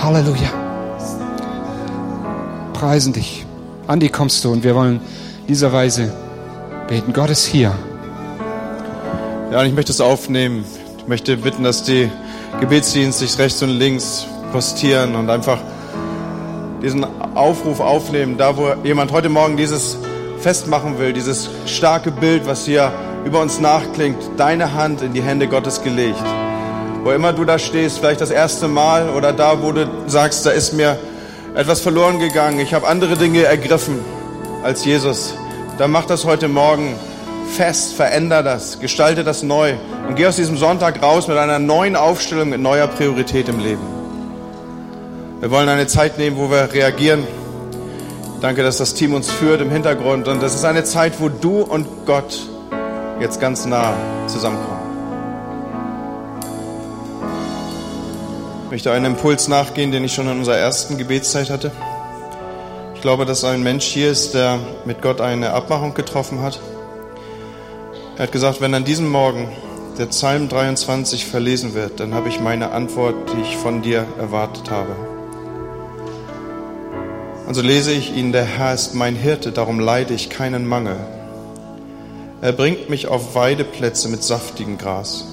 Halleluja. 0.00 0.50
Preisen 2.72 3.12
dich. 3.12 3.44
Andi, 3.88 4.08
kommst 4.08 4.44
du 4.44 4.52
und 4.52 4.62
wir 4.62 4.76
wollen 4.76 5.00
dieser 5.48 5.72
Weise 5.72 6.12
beten. 6.86 7.12
Gott 7.12 7.30
ist 7.30 7.46
hier. 7.46 7.72
Ja, 9.50 9.60
und 9.60 9.66
ich 9.66 9.74
möchte 9.74 9.90
es 9.90 10.00
aufnehmen. 10.00 10.64
Ich 10.98 11.08
möchte 11.08 11.36
bitten, 11.36 11.64
dass 11.64 11.82
die 11.82 12.08
Gebetsdienste 12.60 13.26
sich 13.26 13.36
rechts 13.38 13.62
und 13.62 13.70
links 13.70 14.26
postieren 14.52 15.16
und 15.16 15.28
einfach 15.28 15.58
diesen 16.82 17.04
Aufruf 17.34 17.80
aufnehmen, 17.80 18.36
da 18.38 18.56
wo 18.56 18.68
jemand 18.84 19.10
heute 19.10 19.28
Morgen 19.28 19.56
dieses 19.56 19.98
festmachen 20.38 20.98
will, 20.98 21.12
dieses 21.12 21.50
starke 21.66 22.12
Bild, 22.12 22.46
was 22.46 22.64
hier 22.64 22.92
über 23.26 23.40
uns 23.40 23.58
nachklingt, 23.58 24.18
deine 24.36 24.72
Hand 24.74 25.02
in 25.02 25.12
die 25.12 25.20
Hände 25.20 25.48
Gottes 25.48 25.82
gelegt. 25.82 26.22
Wo 27.02 27.10
immer 27.10 27.32
du 27.32 27.44
da 27.44 27.58
stehst, 27.58 27.98
vielleicht 27.98 28.20
das 28.20 28.30
erste 28.30 28.68
Mal 28.68 29.10
oder 29.10 29.32
da, 29.32 29.62
wo 29.62 29.72
du 29.72 29.88
sagst, 30.06 30.46
da 30.46 30.50
ist 30.50 30.72
mir 30.72 30.96
etwas 31.56 31.80
verloren 31.80 32.20
gegangen, 32.20 32.60
ich 32.60 32.72
habe 32.72 32.86
andere 32.86 33.16
Dinge 33.16 33.42
ergriffen 33.42 33.98
als 34.62 34.84
Jesus, 34.84 35.34
dann 35.76 35.90
mach 35.90 36.04
das 36.04 36.24
heute 36.24 36.46
Morgen 36.46 36.94
fest, 37.56 37.94
veränder 37.94 38.44
das, 38.44 38.78
gestalte 38.78 39.24
das 39.24 39.42
neu 39.42 39.74
und 40.06 40.14
geh 40.14 40.26
aus 40.26 40.36
diesem 40.36 40.56
Sonntag 40.56 41.02
raus 41.02 41.26
mit 41.26 41.36
einer 41.36 41.58
neuen 41.58 41.96
Aufstellung, 41.96 42.50
mit 42.50 42.60
neuer 42.60 42.86
Priorität 42.86 43.48
im 43.48 43.58
Leben. 43.58 43.82
Wir 45.40 45.50
wollen 45.50 45.68
eine 45.68 45.88
Zeit 45.88 46.16
nehmen, 46.16 46.36
wo 46.36 46.48
wir 46.48 46.72
reagieren. 46.72 47.26
Danke, 48.40 48.62
dass 48.62 48.78
das 48.78 48.94
Team 48.94 49.14
uns 49.14 49.28
führt 49.30 49.60
im 49.60 49.70
Hintergrund 49.70 50.28
und 50.28 50.40
das 50.40 50.54
ist 50.54 50.64
eine 50.64 50.84
Zeit, 50.84 51.20
wo 51.20 51.28
du 51.28 51.62
und 51.62 51.88
Gott 52.06 52.38
jetzt 53.20 53.40
ganz 53.40 53.64
nah 53.66 53.94
zusammenkommen. 54.26 54.80
Ich 58.64 58.70
möchte 58.70 58.92
einen 58.92 59.06
Impuls 59.06 59.48
nachgehen, 59.48 59.90
den 59.92 60.04
ich 60.04 60.12
schon 60.12 60.28
in 60.28 60.38
unserer 60.38 60.56
ersten 60.56 60.98
Gebetszeit 60.98 61.50
hatte. 61.50 61.70
Ich 62.94 63.00
glaube, 63.00 63.24
dass 63.24 63.44
ein 63.44 63.62
Mensch 63.62 63.84
hier 63.84 64.10
ist, 64.10 64.34
der 64.34 64.58
mit 64.84 65.00
Gott 65.00 65.20
eine 65.20 65.52
Abmachung 65.52 65.94
getroffen 65.94 66.42
hat. 66.42 66.60
Er 68.16 68.24
hat 68.24 68.32
gesagt, 68.32 68.60
wenn 68.60 68.74
an 68.74 68.84
diesem 68.84 69.08
Morgen 69.08 69.48
der 69.98 70.06
Psalm 70.06 70.48
23 70.48 71.24
verlesen 71.26 71.74
wird, 71.74 72.00
dann 72.00 72.12
habe 72.12 72.28
ich 72.28 72.40
meine 72.40 72.72
Antwort, 72.72 73.14
die 73.32 73.42
ich 73.42 73.56
von 73.56 73.82
dir 73.82 74.04
erwartet 74.18 74.70
habe. 74.70 74.94
Also 77.46 77.62
lese 77.62 77.92
ich 77.92 78.14
ihn, 78.14 78.32
der 78.32 78.44
Herr 78.44 78.74
ist 78.74 78.94
mein 78.94 79.14
Hirte, 79.14 79.52
darum 79.52 79.78
leide 79.78 80.12
ich 80.12 80.28
keinen 80.28 80.66
Mangel. 80.66 80.96
Er 82.42 82.52
bringt 82.52 82.90
mich 82.90 83.08
auf 83.08 83.34
Weideplätze 83.34 84.08
mit 84.08 84.22
saftigem 84.22 84.76
Gras 84.78 85.24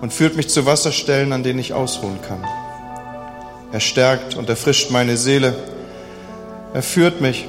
und 0.00 0.12
führt 0.12 0.36
mich 0.36 0.48
zu 0.48 0.66
Wasserstellen, 0.66 1.32
an 1.32 1.42
denen 1.42 1.58
ich 1.58 1.72
ausruhen 1.72 2.20
kann. 2.20 2.44
Er 3.72 3.80
stärkt 3.80 4.36
und 4.36 4.48
erfrischt 4.48 4.90
meine 4.90 5.16
Seele. 5.16 5.54
Er 6.74 6.82
führt 6.82 7.20
mich 7.20 7.46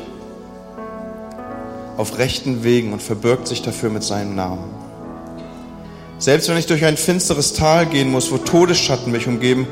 auf 1.98 2.18
rechten 2.18 2.64
Wegen 2.64 2.94
und 2.94 3.02
verbirgt 3.02 3.48
sich 3.48 3.62
dafür 3.62 3.90
mit 3.90 4.04
seinem 4.04 4.36
Namen. 4.36 4.74
Selbst 6.18 6.48
wenn 6.48 6.58
ich 6.58 6.66
durch 6.66 6.86
ein 6.86 6.96
finsteres 6.96 7.54
Tal 7.54 7.86
gehen 7.86 8.10
muss, 8.10 8.32
wo 8.32 8.38
Todesschatten 8.38 9.12
mich 9.12 9.28
umgeben, 9.28 9.68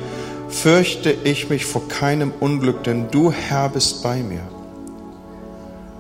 fürchte 0.50 1.16
ich 1.24 1.50
mich 1.50 1.66
vor 1.66 1.88
keinem 1.88 2.34
Unglück, 2.40 2.84
denn 2.84 3.10
du 3.10 3.32
Herr 3.32 3.70
bist 3.70 4.04
bei 4.04 4.18
mir. 4.18 4.42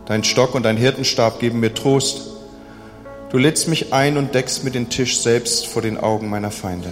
Dein 0.07 0.25
Stock 0.25 0.53
und 0.55 0.63
dein 0.63 0.75
Hirtenstab 0.75 1.39
geben 1.39 1.61
mir 1.61 1.73
Trost. 1.73 2.30
Du 3.31 3.37
lädst 3.37 3.69
mich 3.69 3.93
ein 3.93 4.17
und 4.17 4.35
deckst 4.35 4.65
mir 4.65 4.71
den 4.71 4.89
Tisch 4.89 5.21
selbst 5.21 5.65
vor 5.65 5.81
den 5.81 5.97
Augen 5.97 6.29
meiner 6.29 6.51
Feinde. 6.51 6.91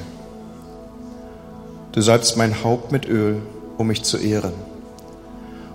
Du 1.91 1.99
salbst 1.99 2.37
mein 2.37 2.63
Haupt 2.63 2.93
mit 2.93 3.09
Öl, 3.09 3.41
um 3.77 3.87
mich 3.87 4.03
zu 4.03 4.17
ehren, 4.17 4.53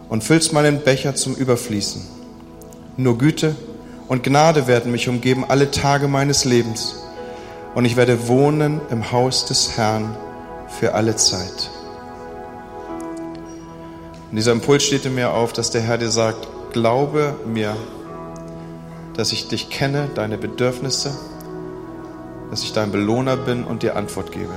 und 0.08 0.24
füllst 0.24 0.54
meinen 0.54 0.80
Becher 0.80 1.14
zum 1.14 1.34
Überfließen. 1.34 2.02
Nur 2.96 3.18
Güte 3.18 3.54
und 4.08 4.22
Gnade 4.22 4.66
werden 4.66 4.90
mich 4.90 5.06
umgeben 5.06 5.44
alle 5.46 5.70
Tage 5.70 6.08
meines 6.08 6.46
Lebens. 6.46 6.96
Und 7.74 7.84
ich 7.84 7.96
werde 7.96 8.26
wohnen 8.26 8.80
im 8.90 9.12
Haus 9.12 9.44
des 9.44 9.76
Herrn 9.76 10.16
für 10.80 10.94
alle 10.94 11.16
Zeit. 11.16 11.70
Und 14.30 14.36
dieser 14.36 14.52
Impuls 14.52 14.82
steht 14.84 15.04
in 15.04 15.14
mir 15.14 15.30
auf, 15.30 15.52
dass 15.52 15.70
der 15.70 15.82
Herr 15.82 15.98
dir 15.98 16.10
sagt, 16.10 16.48
glaube 16.72 17.34
mir, 17.46 17.76
dass 19.16 19.32
ich 19.32 19.48
dich 19.48 19.70
kenne, 19.70 20.08
deine 20.14 20.38
Bedürfnisse, 20.38 21.16
dass 22.50 22.62
ich 22.62 22.72
dein 22.72 22.92
Belohner 22.92 23.36
bin 23.36 23.64
und 23.64 23.82
dir 23.82 23.96
Antwort 23.96 24.32
gebe. 24.32 24.54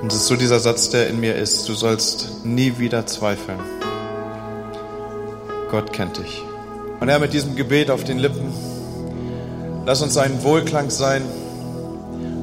Und 0.00 0.12
es 0.12 0.18
ist 0.18 0.26
so 0.26 0.36
dieser 0.36 0.60
Satz, 0.60 0.90
der 0.90 1.08
in 1.08 1.20
mir 1.20 1.34
ist, 1.34 1.68
du 1.68 1.74
sollst 1.74 2.44
nie 2.44 2.78
wieder 2.78 3.06
zweifeln. 3.06 3.58
Gott 5.70 5.92
kennt 5.92 6.18
dich. 6.18 6.42
Und 7.00 7.08
Herr, 7.08 7.18
mit 7.18 7.32
diesem 7.32 7.56
Gebet 7.56 7.90
auf 7.90 8.04
den 8.04 8.18
Lippen 8.18 8.52
Lass 9.88 10.02
uns 10.02 10.18
ein 10.18 10.42
Wohlklang 10.42 10.90
sein. 10.90 11.22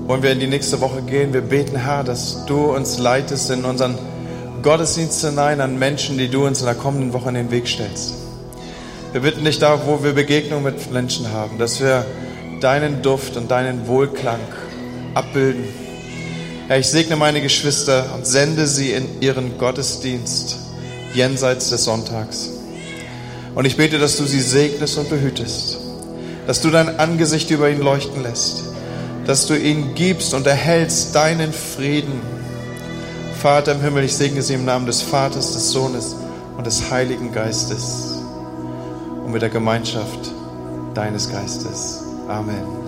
Wollen 0.08 0.24
wir 0.24 0.32
in 0.32 0.40
die 0.40 0.48
nächste 0.48 0.82
Woche 0.82 1.04
gehen? 1.04 1.32
Wir 1.32 1.42
beten, 1.42 1.76
Herr, 1.76 2.04
dass 2.04 2.44
du 2.48 2.74
uns 2.76 2.98
leitest 2.98 3.52
in 3.52 3.66
unseren 3.66 4.00
Gottesdienst 4.64 5.24
hinein 5.24 5.62
an 5.62 5.78
Menschen, 5.78 6.18
die 6.18 6.28
du 6.28 6.48
uns 6.48 6.62
in 6.62 6.66
der 6.66 6.74
kommenden 6.74 7.14
Woche 7.14 7.30
in 7.30 7.36
den 7.36 7.52
Weg 7.52 7.68
stellst. 7.68 8.25
Wir 9.16 9.22
bitten 9.22 9.46
dich 9.46 9.60
da, 9.60 9.80
wo 9.86 10.04
wir 10.04 10.12
Begegnungen 10.12 10.66
mit 10.66 10.92
Menschen 10.92 11.32
haben, 11.32 11.58
dass 11.58 11.80
wir 11.80 12.06
deinen 12.60 13.02
Duft 13.02 13.38
und 13.38 13.50
deinen 13.50 13.88
Wohlklang 13.88 14.42
abbilden. 15.14 15.64
Herr, 16.68 16.80
ich 16.80 16.88
segne 16.88 17.16
meine 17.16 17.40
Geschwister 17.40 18.14
und 18.14 18.28
sende 18.28 18.68
sie 18.68 18.92
in 18.92 19.22
ihren 19.22 19.58
Gottesdienst 19.58 20.58
jenseits 21.14 21.70
des 21.70 21.86
Sonntags. 21.86 22.50
Und 23.56 23.64
ich 23.64 23.78
bete, 23.78 24.00
dass 24.00 24.18
du 24.18 24.26
sie 24.26 24.42
segnest 24.42 24.98
und 24.98 25.10
behütest, 25.10 25.78
dass 26.46 26.60
du 26.60 26.70
dein 26.70 27.00
Angesicht 27.00 27.50
über 27.52 27.70
ihn 27.70 27.80
leuchten 27.80 28.22
lässt, 28.22 28.64
dass 29.26 29.48
du 29.48 29.58
ihnen 29.58 29.96
gibst 29.96 30.34
und 30.34 30.46
erhältst 30.46 31.16
deinen 31.16 31.54
Frieden. 31.54 32.20
Vater 33.42 33.76
im 33.76 33.82
Himmel, 33.82 34.04
ich 34.04 34.14
segne 34.14 34.42
sie 34.42 34.56
im 34.56 34.66
Namen 34.66 34.88
des 34.88 35.02
Vaters, 35.02 35.54
des 35.54 35.72
Sohnes 35.72 36.18
und 36.58 36.68
des 36.68 36.92
Heiligen 36.92 37.32
Geistes 37.32 38.15
mit 39.36 39.42
der 39.42 39.50
Gemeinschaft 39.50 40.32
deines 40.94 41.30
Geistes. 41.30 42.06
Amen. 42.30 42.85